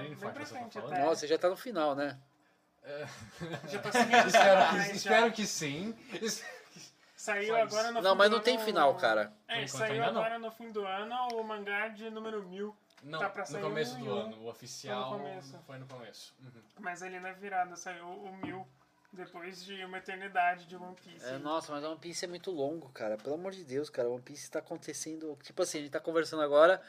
bem 0.00 0.14
tá 0.14 0.32
frente 0.46 0.74
falando? 0.74 0.92
até. 0.92 1.02
Nossa, 1.04 1.26
já 1.26 1.36
tá 1.38 1.48
no 1.48 1.56
final, 1.56 1.94
né? 1.96 2.16
Já 3.68 3.78
tá 3.80 3.90
seguindo 3.92 4.26
espero, 4.26 4.70
que, 4.70 4.76
já. 4.88 4.92
espero 4.92 5.32
que 5.32 5.46
sim. 5.46 5.94
Saiu 7.16 7.54
Faz. 7.54 7.72
agora 7.72 7.92
no 7.92 8.02
Não, 8.02 8.10
fim 8.12 8.18
mas 8.18 8.30
do 8.30 8.36
não 8.36 8.42
tem 8.42 8.58
final, 8.58 8.94
cara. 8.96 9.32
É, 9.46 9.64
saiu 9.68 9.92
ainda 9.94 10.10
não. 10.10 10.20
agora 10.20 10.38
no 10.40 10.50
fim 10.50 10.72
do 10.72 10.84
ano 10.84 11.14
o 11.34 11.44
mangá 11.44 11.86
de 11.88 12.10
número 12.10 12.42
1000. 12.42 12.76
Não, 13.02 13.18
Tá 13.18 13.28
pra 13.30 13.42
no 13.42 13.48
sair 13.48 13.62
começo 13.62 13.96
um 13.96 14.04
do 14.04 14.12
ano. 14.12 14.36
O 14.42 14.48
oficial 14.48 15.08
Foi 15.10 15.18
no 15.18 15.24
começo. 15.24 15.58
foi 15.66 15.78
no 15.78 15.86
começo. 15.86 16.34
Uhum. 16.40 16.62
Mas 16.80 17.02
ali 17.02 17.18
na 17.18 17.32
virada 17.32 17.74
saiu 17.76 18.06
o 18.06 18.36
1000 18.44 18.66
depois 19.12 19.64
de 19.64 19.84
uma 19.84 19.98
eternidade 19.98 20.66
de 20.66 20.76
One 20.76 20.94
Piece. 20.94 21.24
É, 21.26 21.36
nossa, 21.38 21.72
mas 21.72 21.84
One 21.84 21.98
Piece 21.98 22.24
é 22.24 22.28
muito 22.28 22.50
longo, 22.50 22.88
cara. 22.90 23.16
Pelo 23.18 23.34
amor 23.34 23.52
de 23.52 23.64
Deus, 23.64 23.90
cara. 23.90 24.08
One 24.08 24.22
Piece 24.22 24.50
tá 24.50 24.60
acontecendo. 24.60 25.36
Tipo 25.42 25.62
assim, 25.62 25.78
a 25.78 25.80
gente 25.82 25.90
tá 25.90 26.00
conversando 26.00 26.42
agora. 26.42 26.80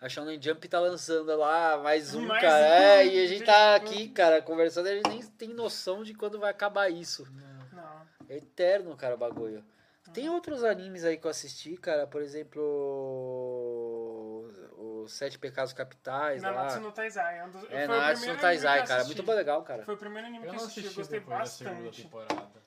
A 0.00 0.08
Shonen 0.08 0.40
Jump 0.42 0.66
tá 0.68 0.80
lançando 0.80 1.34
lá 1.36 1.78
mais 1.78 2.12
um, 2.14 2.26
Mais 2.26 2.42
cara. 2.42 2.64
um, 2.64 2.68
É, 2.68 3.06
e 3.06 3.24
a 3.24 3.26
gente 3.28 3.44
tá 3.44 3.76
aqui, 3.76 4.08
cara, 4.08 4.42
conversando. 4.42 4.88
A 4.88 4.94
gente 4.94 5.08
nem 5.08 5.22
tem 5.22 5.48
noção 5.50 6.02
de 6.02 6.12
quando 6.12 6.40
vai 6.40 6.50
acabar 6.50 6.88
isso. 6.90 7.24
Não. 7.72 8.06
É 8.28 8.36
eterno, 8.36 8.96
cara, 8.96 9.14
o 9.14 9.18
bagulho. 9.18 9.64
Tem 10.12 10.28
outros 10.28 10.62
animes 10.64 11.04
aí 11.04 11.16
que 11.16 11.24
eu 11.26 11.30
assisti, 11.30 11.76
cara. 11.76 12.06
Por 12.06 12.20
exemplo, 12.20 12.60
os 15.02 15.12
Sete 15.12 15.38
Pecados 15.38 15.72
Capitais 15.72 16.42
Nanatsu 16.42 16.76
lá. 16.76 16.82
no 16.82 16.92
Taizai. 16.92 17.38
É, 17.38 17.44
um 17.44 17.50
dos, 17.50 17.70
É, 17.70 17.86
Nanatsu 17.86 18.26
no 18.26 18.36
Taizai, 18.38 18.86
cara. 18.86 19.04
Muito 19.04 19.30
legal, 19.32 19.62
cara. 19.62 19.84
Foi 19.84 19.94
o 19.94 19.98
primeiro 19.98 20.26
anime 20.28 20.46
Eu 20.46 20.50
que 20.50 20.56
eu 20.58 20.64
assisti, 20.64 20.84
eu 20.84 20.94
gostei 20.94 21.20
bastante. 21.20 22.08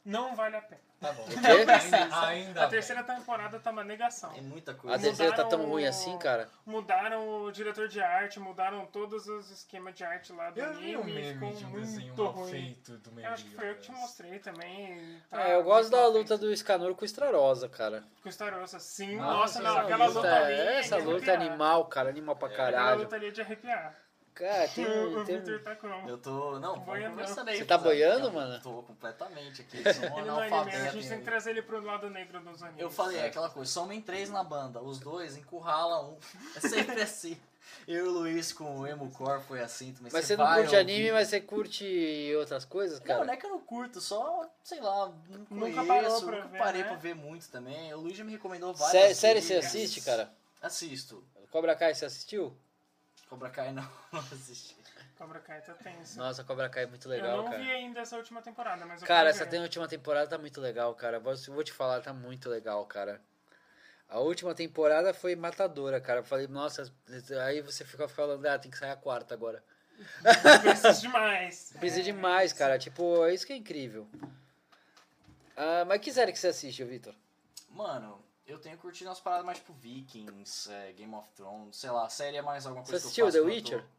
Não 0.06 0.36
vale 0.36 0.56
a 0.56 0.62
pena. 0.62 0.82
Tá 1.02 1.12
bom. 1.12 1.24
O 1.26 1.28
quê? 1.28 1.48
Ainda, 1.48 2.28
ainda 2.28 2.64
A 2.64 2.68
terceira 2.68 3.04
temporada 3.04 3.60
tá 3.60 3.72
uma 3.72 3.84
negação. 3.84 4.30
Tem 4.32 4.42
muita 4.44 4.72
A 4.72 4.76
coisa. 4.76 5.00
terceira 5.00 5.32
tá 5.36 5.44
tão 5.44 5.58
mudaram 5.60 5.72
ruim 5.74 5.86
o- 5.86 5.90
assim, 5.90 6.18
cara. 6.20 6.48
Mudaram 6.66 7.44
o 7.44 7.52
diretor 7.52 7.88
de 7.88 8.00
arte, 8.02 8.40
mudaram 8.40 8.86
todos 8.86 9.28
os 9.28 9.50
esquemas 9.52 9.94
de 9.96 10.04
arte 10.04 10.32
lá 10.32 10.52
do 10.52 10.60
Eu 10.60 10.68
um 10.68 10.70
anime. 10.78 11.04
meme 11.14 11.34
ficou 11.34 11.54
de 11.54 11.66
um 11.66 11.72
desenho 11.74 12.08
muito 12.08 12.26
ruim. 12.28 12.52
feito 12.52 12.98
do. 13.00 13.20
Eu 13.20 13.30
acho 13.32 13.44
que 13.46 13.56
foi 13.56 13.70
eu 13.72 13.76
que 13.76 13.82
te 13.82 13.92
mostrei 13.92 14.40
também. 14.40 15.22
tá 15.30 15.42
É, 15.50 15.56
eu 15.56 15.64
gosto 15.64 15.90
da 15.90 16.06
luta 16.08 16.30
feito. 16.30 16.42
do 16.42 16.54
Escanor 16.54 16.94
com 16.96 17.02
o 17.02 17.06
Estrarosa, 17.06 17.68
cara. 17.68 18.04
Com 18.24 18.30
Starossa, 18.30 18.80
sim. 18.80 19.18
Nossa, 19.18 19.60
Nossa, 19.60 19.62
não, 19.62 19.78
aquela 19.86 20.06
luta 20.06 20.20
luta 20.20 20.30
é- 20.30 20.44
ali. 20.46 20.54
é 20.54 20.80
essa 20.80 20.98
de 21.02 21.04
luta 21.08 21.32
é 21.32 21.36
animal, 21.36 21.86
cara. 21.86 22.10
Animal 22.10 22.36
pra 22.36 22.48
Aquela 22.48 22.72
caralho. 22.72 23.00
luta 23.02 23.16
ali 23.16 23.28
é 23.28 23.32
de 23.32 23.42
arrepiar. 23.42 23.96
Cara, 24.36 24.68
tem, 24.76 24.86
o 24.86 25.24
tem... 25.24 25.38
Victor 25.38 25.62
tá 25.64 25.76
como? 25.78 26.10
Eu 26.10 26.18
tô. 26.18 26.60
Não, 26.60 26.78
Boiando. 26.80 27.26
Você 27.26 27.66
tá 27.66 27.78
boiando, 27.78 28.28
Eu 28.28 28.34
mano? 28.34 28.62
Tô 28.62 28.84
completamente 28.84 29.62
aqui. 29.62 29.78
Sou 29.94 30.20
um 30.20 30.26
no 30.26 30.40
anime, 30.40 30.76
a 30.76 30.92
gente 30.92 31.08
tem 31.08 31.20
que 31.20 31.24
trazer 31.24 31.52
ele 31.52 31.62
pro 31.62 31.82
lado 31.82 32.10
negro 32.10 32.42
dos 32.42 32.62
animes. 32.62 32.82
Eu 32.82 32.92
falei, 32.92 33.18
é 33.18 33.28
aquela 33.28 33.50
coisa, 33.50 33.72
somem 33.72 34.02
três 34.02 34.30
na 34.30 34.44
banda, 34.44 34.82
os 34.82 35.00
dois 35.00 35.38
encurrala 35.38 36.06
um. 36.06 36.18
É 36.56 36.60
sempre 36.60 37.02
assim. 37.02 37.38
Eu 37.88 38.06
e 38.06 38.08
o 38.08 38.12
Luiz 38.12 38.52
com 38.52 38.80
o 38.80 38.88
Emo 38.88 39.10
Core 39.12 39.42
foi 39.42 39.62
assim 39.62 39.94
também. 39.94 40.12
Mas 40.12 40.26
você 40.26 40.36
não 40.36 40.46
vai 40.46 40.60
curte 40.62 40.76
ouvir. 40.76 40.92
anime, 40.92 41.12
mas 41.12 41.28
você 41.30 41.42
curte 41.42 42.34
outras 42.38 42.66
coisas, 42.66 43.00
Não, 43.00 43.06
cara? 43.08 43.26
não 43.26 43.34
é 43.34 43.38
que 43.38 43.46
eu 43.46 43.50
não 43.50 43.60
curto, 43.60 44.02
só, 44.02 44.48
sei 44.64 44.80
lá, 44.82 45.12
não 45.30 45.46
Nunca 45.50 45.84
conheço, 45.84 45.86
parou 45.88 46.22
pra 46.24 46.36
nunca 46.36 46.48
ver, 46.48 46.58
parei 46.58 46.82
né? 46.82 46.88
pra 46.88 46.98
ver 46.98 47.16
muito 47.16 47.50
também. 47.50 47.94
O 47.94 48.02
Luiz 48.02 48.18
já 48.18 48.24
me 48.24 48.32
recomendou 48.32 48.74
várias 48.74 49.18
série 49.18 49.42
você 49.42 49.56
assiste, 49.56 50.02
cara? 50.02 50.32
Assisto. 50.62 51.24
Cobra 51.52 51.76
Kai 51.76 51.94
você 51.94 52.06
assistiu? 52.06 52.56
Cobra 53.30 53.50
Kai 53.50 53.72
não, 53.72 53.84
não 54.12 54.20
assisti. 54.20 54.76
Cobra 55.18 55.40
Kai 55.40 55.62
tá 55.62 55.74
tenso. 55.74 56.18
Nossa, 56.18 56.44
Cobra 56.44 56.70
Kai 56.70 56.84
é 56.84 56.88
muito 56.88 57.06
eu 57.08 57.12
legal, 57.12 57.38
não 57.38 57.46
cara. 57.46 57.58
vi 57.58 57.72
ainda 57.72 58.02
essa 58.02 58.18
última 58.18 58.42
temporada, 58.42 58.86
mas 58.86 59.02
eu 59.02 59.08
Cara, 59.08 59.30
essa 59.30 59.46
ver. 59.46 59.60
última 59.62 59.88
temporada 59.88 60.28
tá 60.28 60.38
muito 60.38 60.60
legal, 60.60 60.94
cara. 60.96 61.20
Vou, 61.20 61.34
vou 61.36 61.64
te 61.64 61.72
falar, 61.72 62.02
tá 62.02 62.14
muito 62.14 62.50
legal, 62.50 62.86
cara. 62.86 63.22
A 64.08 64.20
última 64.20 64.54
temporada 64.54 65.14
foi 65.14 65.36
matadora, 65.36 66.00
cara. 66.00 66.20
Eu 66.20 66.24
falei, 66.24 66.48
nossa, 66.48 66.92
aí 67.46 67.62
você 67.62 67.84
fica 67.84 68.08
falando, 68.08 68.46
ah, 68.46 68.60
tem 68.60 68.70
que 68.70 68.78
sair 68.78 68.92
a 68.92 68.96
quarta 68.96 69.34
agora. 69.34 69.64
Eu 70.24 70.62
preciso 70.62 71.02
demais. 71.02 71.74
Precisa 71.80 72.02
É, 72.02 72.04
demais, 72.04 72.54
cara. 72.54 72.78
Tipo, 72.78 73.26
é 73.26 73.34
isso 73.34 73.48
que 73.48 73.54
é 73.54 73.56
incrível. 73.56 74.08
Ah, 75.56 75.86
mas 75.88 76.02
que 76.02 76.12
série 76.12 76.32
que 76.34 76.38
você 76.40 76.50
assiste, 76.50 76.84
Vitor? 76.84 77.16
Mano, 77.70 78.22
eu 78.48 78.60
tenho 78.60 78.78
curtido 78.78 79.10
umas 79.10 79.20
paradas 79.20 79.46
mais 79.46 79.58
tipo 79.58 79.74
Vikings, 79.74 80.72
é, 80.72 80.92
Game 80.94 81.14
of 81.16 81.28
Thrones, 81.36 81.76
sei 81.78 81.90
lá, 81.90 82.08
série 82.10 82.38
é 82.38 82.42
mais 82.42 82.66
alguma 82.66 82.86
Você 82.86 82.92
coisa 82.92 83.06
assistiu 83.06 83.26
que 83.28 83.32
The 83.34 83.40
Witcher? 83.42 83.82
tô- 83.82 83.96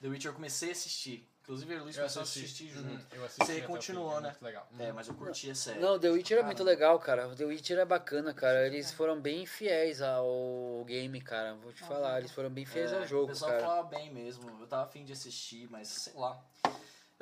The 0.00 0.08
Witcher 0.08 0.30
eu 0.30 0.34
comecei 0.34 0.68
a 0.70 0.72
assistir. 0.72 1.28
Inclusive, 1.42 1.74
o 1.74 1.82
Luiz 1.82 1.96
Eu 1.96 2.02
começou 2.02 2.20
a 2.20 2.22
assisti. 2.22 2.44
assistir 2.44 2.78
Uhum, 2.78 2.90
junto. 2.98 3.16
Eu 3.16 3.24
assisti 3.24 3.44
Você 3.44 3.60
o 3.60 3.66
continuou, 3.66 4.18
é 4.18 4.20
né? 4.20 4.28
Muito 4.30 4.42
legal. 4.44 4.68
É, 4.78 4.92
mas 4.92 5.08
eu 5.08 5.14
curti 5.14 5.50
a 5.50 5.54
série. 5.56 5.80
Não, 5.80 5.98
The 5.98 6.08
Witcher 6.10 6.38
é 6.38 6.42
muito 6.44 6.62
legal, 6.62 6.98
cara. 7.00 7.26
O 7.28 7.34
The 7.34 7.44
Witcher 7.44 7.78
é 7.78 7.84
bacana, 7.84 8.32
cara. 8.32 8.64
Eles 8.66 8.92
foram 8.92 9.20
bem 9.20 9.44
fiéis 9.44 10.00
ao 10.00 10.84
game, 10.86 11.20
cara. 11.20 11.54
Vou 11.54 11.72
te 11.72 11.82
falar, 11.82 12.18
eles 12.18 12.30
foram 12.30 12.48
bem 12.48 12.64
fiéis 12.64 12.92
É, 12.92 12.96
ao 12.98 13.02
O 13.02 13.06
jogo, 13.06 13.26
pessoal 13.32 13.50
cara. 13.50 13.62
falava 13.64 13.88
bem 13.88 14.12
mesmo. 14.12 14.48
Eu 14.60 14.66
tava 14.68 14.84
afim 14.84 15.04
de 15.04 15.12
assistir, 15.12 15.68
mas 15.68 15.88
sei 15.88 16.12
lá. 16.14 16.40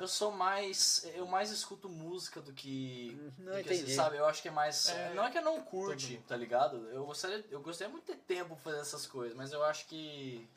Eu 0.01 0.07
sou 0.07 0.31
mais. 0.31 1.05
Eu 1.13 1.27
mais 1.27 1.51
escuto 1.51 1.87
música 1.87 2.41
do 2.41 2.51
que. 2.51 3.15
Não 3.37 3.51
do 3.51 3.57
que 3.57 3.61
entendi. 3.61 3.73
assistir, 3.73 3.95
sabe? 3.95 4.17
Eu 4.17 4.25
acho 4.25 4.41
que 4.41 4.47
é 4.47 4.51
mais. 4.51 4.89
É, 4.89 5.13
não 5.13 5.23
é 5.23 5.29
que 5.29 5.37
eu 5.37 5.43
não 5.43 5.61
curte, 5.61 6.17
tá 6.27 6.35
ligado? 6.35 6.89
Eu 6.89 7.05
gostaria, 7.05 7.45
eu 7.51 7.61
gostaria 7.61 7.91
muito 7.91 8.05
de 8.05 8.13
ter 8.17 8.35
tempo 8.35 8.55
pra 8.55 8.63
fazer 8.71 8.79
essas 8.79 9.05
coisas, 9.05 9.37
mas 9.37 9.53
eu 9.53 9.63
acho 9.63 9.85
que. 9.85 10.47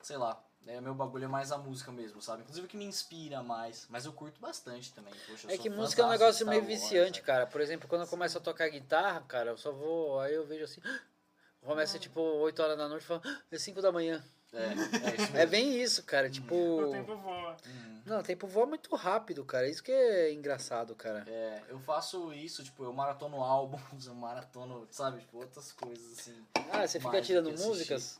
Sei 0.00 0.16
lá. 0.16 0.42
É, 0.66 0.80
meu 0.80 0.94
bagulho 0.94 1.24
é 1.24 1.28
mais 1.28 1.52
a 1.52 1.58
música 1.58 1.92
mesmo, 1.92 2.20
sabe? 2.20 2.42
Inclusive 2.42 2.66
o 2.66 2.68
que 2.68 2.76
me 2.76 2.84
inspira 2.84 3.42
mais. 3.42 3.86
Mas 3.88 4.04
eu 4.04 4.12
curto 4.12 4.40
bastante 4.40 4.92
também. 4.92 5.14
Poxa, 5.26 5.46
eu 5.46 5.54
É 5.54 5.58
que 5.58 5.70
música 5.70 6.02
é 6.02 6.04
um 6.04 6.10
negócio 6.10 6.46
meio 6.46 6.64
viciante, 6.64 7.20
né? 7.20 7.26
cara. 7.26 7.46
Por 7.46 7.60
exemplo, 7.60 7.88
quando 7.88 8.02
eu 8.02 8.08
começo 8.08 8.36
a 8.38 8.40
tocar 8.40 8.68
guitarra, 8.68 9.20
cara, 9.22 9.50
eu 9.50 9.56
só 9.58 9.70
vou. 9.70 10.18
Aí 10.20 10.34
eu 10.34 10.46
vejo 10.46 10.64
assim. 10.64 10.80
Começa 11.60 11.98
tipo 11.98 12.20
8 12.20 12.62
horas 12.62 12.78
da 12.78 12.88
noite 12.88 13.02
e 13.02 13.06
falo, 13.06 13.20
"Ah, 13.24 13.42
é 13.50 13.58
5 13.58 13.82
da 13.82 13.92
manhã. 13.92 14.24
É, 14.52 15.08
é 15.10 15.14
isso 15.16 15.36
É 15.36 15.46
bem 15.46 15.80
isso, 15.80 16.02
cara. 16.04 16.30
Tipo. 16.30 16.54
O 16.54 16.90
tempo 16.90 17.16
voa. 17.16 17.56
Uhum. 17.66 18.02
Não, 18.06 18.20
o 18.20 18.22
tempo 18.22 18.46
voa 18.46 18.66
muito 18.66 18.94
rápido, 18.96 19.44
cara. 19.44 19.68
Isso 19.68 19.82
que 19.82 19.92
é 19.92 20.32
engraçado, 20.32 20.94
cara. 20.94 21.24
É, 21.28 21.62
eu 21.68 21.78
faço 21.80 22.32
isso, 22.32 22.64
tipo, 22.64 22.82
eu 22.84 22.92
maratono 22.92 23.42
álbuns, 23.42 24.06
eu 24.06 24.14
maratono, 24.14 24.86
sabe, 24.90 25.20
tipo, 25.20 25.36
outras 25.38 25.72
coisas 25.72 26.18
assim. 26.18 26.46
Ah, 26.72 26.86
você 26.86 26.98
fica 26.98 27.20
tirando 27.20 27.50
músicas? 27.52 28.18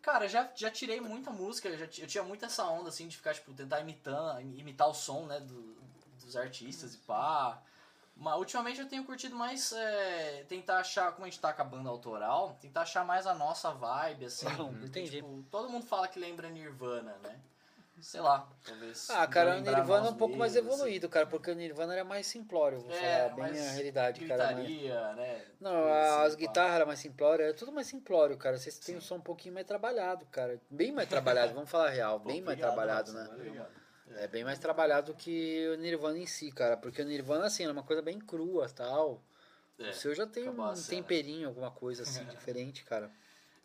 Cara, 0.00 0.26
já, 0.28 0.50
já 0.54 0.70
tirei 0.70 1.00
muita 1.00 1.30
música, 1.30 1.76
já, 1.76 1.86
ti- 1.86 2.00
eu 2.00 2.06
tinha 2.06 2.22
muito 2.24 2.44
essa 2.44 2.64
onda, 2.64 2.88
assim, 2.88 3.08
de 3.08 3.16
ficar, 3.16 3.34
tipo, 3.34 3.52
tentar 3.52 3.80
imitar, 3.80 4.40
imitar 4.40 4.88
o 4.88 4.94
som, 4.94 5.26
né, 5.26 5.40
do- 5.40 5.76
dos 6.24 6.36
artistas 6.36 6.94
e 6.94 6.98
pá. 6.98 7.60
Mas 8.18 8.36
ultimamente 8.36 8.80
eu 8.80 8.88
tenho 8.88 9.04
curtido 9.04 9.36
mais 9.36 9.72
é, 9.72 10.44
tentar 10.48 10.78
achar, 10.78 11.12
como 11.12 11.24
a 11.24 11.30
gente 11.30 11.40
tá 11.40 11.52
com 11.52 11.62
a 11.62 11.64
banda 11.64 11.88
autoral, 11.88 12.58
tentar 12.60 12.82
achar 12.82 13.04
mais 13.04 13.28
a 13.28 13.34
nossa 13.34 13.70
vibe, 13.70 14.24
assim. 14.24 14.46
Uhum, 14.46 14.74
porque, 14.74 14.86
entendi. 15.00 15.10
tipo, 15.18 15.44
todo 15.52 15.70
mundo 15.70 15.86
fala 15.86 16.08
que 16.08 16.18
lembra 16.18 16.50
Nirvana, 16.50 17.14
né? 17.22 17.38
Sei 18.00 18.20
lá, 18.20 18.48
talvez. 18.64 19.08
Ah, 19.10 19.26
cara, 19.26 19.56
o 19.56 19.60
Nirvana 19.60 20.08
é 20.08 20.10
um 20.10 20.14
pouco 20.14 20.36
mais 20.36 20.54
mesmos, 20.54 20.74
evoluído, 20.74 21.08
cara, 21.08 21.26
porque 21.26 21.50
o 21.50 21.54
Nirvana 21.54 21.94
era 21.94 22.04
mais 22.04 22.26
simplório, 22.26 22.80
vou 22.80 22.92
É, 22.92 23.00
falar 23.00 23.28
bem 23.34 23.44
mais 23.44 23.66
a 23.66 23.70
realidade, 23.70 24.26
cara. 24.26 24.44
mas- 24.46 24.56
Gritaria, 24.56 25.12
né? 25.14 25.44
Não, 25.60 25.86
assim, 25.88 26.26
as 26.26 26.34
pá. 26.34 26.40
guitarras 26.40 26.74
eram 26.74 26.86
mais 26.86 26.98
simplórias, 26.98 27.50
é 27.50 27.52
tudo 27.52 27.72
mais 27.72 27.86
simplório, 27.86 28.36
cara. 28.36 28.56
Vocês 28.56 28.78
têm 28.78 28.96
um 28.96 29.00
som 29.00 29.16
um 29.16 29.20
pouquinho 29.20 29.54
mais 29.54 29.66
trabalhado, 29.66 30.26
cara. 30.26 30.60
Bem 30.70 30.92
mais 30.92 31.08
trabalhado, 31.08 31.54
vamos 31.54 31.70
falar 31.70 31.90
real, 31.90 32.20
Pô, 32.20 32.28
bem 32.28 32.40
mais 32.40 32.56
obrigado, 32.58 32.74
trabalhado, 32.74 33.12
nossa, 33.12 33.28
né? 33.28 33.34
Obrigado. 33.34 33.87
É 34.16 34.26
bem 34.26 34.44
mais 34.44 34.58
trabalhado 34.58 35.14
que 35.14 35.68
o 35.68 35.76
Nirvana 35.76 36.18
em 36.18 36.26
si, 36.26 36.50
cara. 36.50 36.76
Porque 36.76 37.02
o 37.02 37.04
Nirvana, 37.04 37.46
assim, 37.46 37.64
era 37.64 37.72
uma 37.72 37.82
coisa 37.82 38.02
bem 38.02 38.18
crua 38.18 38.68
tal. 38.68 39.22
É, 39.78 39.90
o 39.90 39.92
seu 39.94 40.14
já 40.14 40.26
tem 40.26 40.48
um 40.48 40.54
temperinho, 40.82 41.48
alguma 41.48 41.70
coisa 41.70 42.02
assim, 42.02 42.24
diferente, 42.26 42.84
cara. 42.84 43.12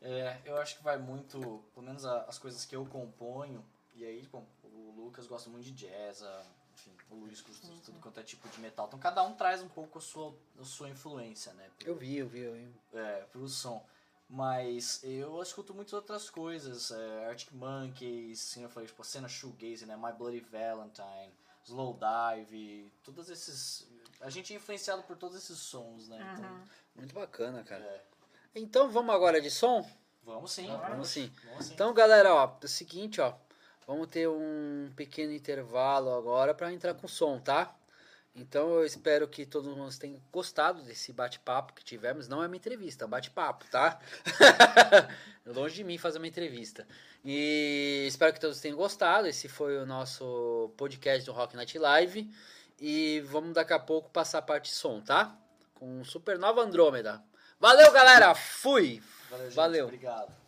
É, 0.02 0.38
eu 0.46 0.58
acho 0.58 0.78
que 0.78 0.84
vai 0.84 0.98
muito, 0.98 1.64
pelo 1.74 1.86
menos 1.86 2.06
a- 2.06 2.24
as 2.24 2.38
coisas 2.38 2.66
que 2.66 2.76
eu 2.76 2.86
componho, 2.86 3.64
e 3.96 4.04
aí, 4.06 4.28
bom, 4.32 4.46
o 4.64 4.92
Lucas 4.98 5.26
gosta 5.28 5.50
muito 5.50 5.64
de 5.66 5.72
jazz, 5.72 6.22
a- 6.22 6.44
enfim, 6.74 6.92
o 7.10 7.16
Luiz 7.16 7.42
curte 7.42 7.62
tudo 7.86 8.00
quanto 8.00 8.20
é 8.20 8.24
tipo 8.24 8.48
de 8.50 8.60
metal. 8.60 8.86
Então 8.88 9.00
cada 9.00 9.24
um 9.24 9.34
traz 9.34 9.62
um 9.64 9.70
pouco 9.70 9.98
a 10.00 10.02
sua, 10.02 10.36
a 10.60 10.64
sua 10.66 10.90
influência, 10.90 11.54
né? 11.54 11.70
pro- 11.80 11.88
Eu 11.88 11.96
vi, 11.96 12.18
eu 12.18 12.28
vi, 12.28 12.40
eu 12.42 12.54
vi. 12.54 12.68
É, 12.94 13.22
pro 13.32 13.48
som. 13.48 13.86
Mas 14.36 15.00
eu 15.04 15.40
escuto 15.44 15.76
muitas 15.76 15.94
outras 15.94 16.28
coisas, 16.28 16.90
é, 16.90 17.28
Arctic 17.28 17.52
Monkeys, 17.52 18.42
assim, 18.42 18.64
eu 18.64 18.70
falei, 18.70 18.88
tipo, 18.88 19.04
cena 19.04 19.30
shoegaze, 19.30 19.86
né? 19.86 19.96
My 19.96 20.12
Bloody 20.12 20.40
Valentine, 20.40 21.32
Slow 21.64 22.00
Dive, 22.00 22.92
todos 23.04 23.30
esses... 23.30 23.88
A 24.20 24.32
gente 24.32 24.52
é 24.52 24.56
influenciado 24.56 25.04
por 25.04 25.16
todos 25.18 25.38
esses 25.38 25.60
sons, 25.60 26.10
né? 26.10 26.18
Então, 26.34 26.50
Uhum. 26.52 26.64
Muito 26.96 27.14
bacana, 27.14 27.64
cara. 27.64 27.84
é, 27.84 28.02
Então 28.56 28.90
vamos 28.90 29.14
agora 29.14 29.40
de 29.40 29.52
som? 29.52 29.88
vamos 30.24 30.52
sim. 30.52 30.66
Vamos 30.68 31.10
sim. 31.10 31.32
Vamos 31.46 31.66
sim. 31.66 31.74
Então, 31.76 31.94
galera, 31.94 32.34
ó, 32.34 32.58
é 32.60 32.66
o 32.66 32.68
seguinte, 32.68 33.22
ó. 33.22 33.36
Vamos 33.86 34.08
ter 34.08 34.28
um 34.28 34.92
pequeno 34.96 35.32
intervalo 35.32 36.10
agora 36.12 36.56
para 36.56 36.74
entrar 36.74 36.96
com 36.96 37.08
som, 37.08 37.40
tá? 37.40 37.76
Então 38.36 38.74
eu 38.74 38.86
espero 38.86 39.28
que 39.28 39.46
todos 39.46 39.78
nós 39.78 39.98
tenham 39.98 40.20
gostado 40.32 40.82
desse 40.82 41.14
bate-papo 41.14 41.74
que 41.74 41.84
tivemos. 41.84 42.28
Não 42.28 42.42
é 42.42 42.48
uma 42.48 42.56
entrevista, 42.56 43.06
é 43.06 43.08
um 43.08 43.10
bate-papo, 43.10 43.66
tá? 43.70 44.00
Longe 45.46 45.76
de 45.76 45.84
mim 45.84 46.00
fazer 46.00 46.18
uma 46.18 46.28
entrevista. 46.28 46.88
E 47.24 48.06
espero 48.08 48.34
que 48.34 48.40
todos 48.40 48.60
tenham 48.60 48.76
gostado. 48.76 49.28
Esse 49.28 49.48
foi 49.48 49.78
o 49.78 49.86
nosso 49.86 50.74
podcast 50.76 51.24
do 51.26 51.32
Rock 51.32 51.56
Night 51.56 51.78
Live. 51.78 52.34
E 52.80 53.22
vamos 53.28 53.54
daqui 53.54 53.74
a 53.74 53.80
pouco 53.80 54.10
passar 54.10 54.40
a 54.40 54.42
parte 54.42 54.72
de 54.72 54.76
som, 54.76 55.00
tá? 55.00 55.38
Com 55.76 56.04
Supernova 56.04 56.62
Andrômeda. 56.62 57.24
Valeu, 57.60 57.92
galera! 57.92 58.34
Fui! 58.34 59.02
Valeu, 59.30 59.46
gente. 59.46 59.56
Valeu. 59.56 59.86
Obrigado. 59.86 60.43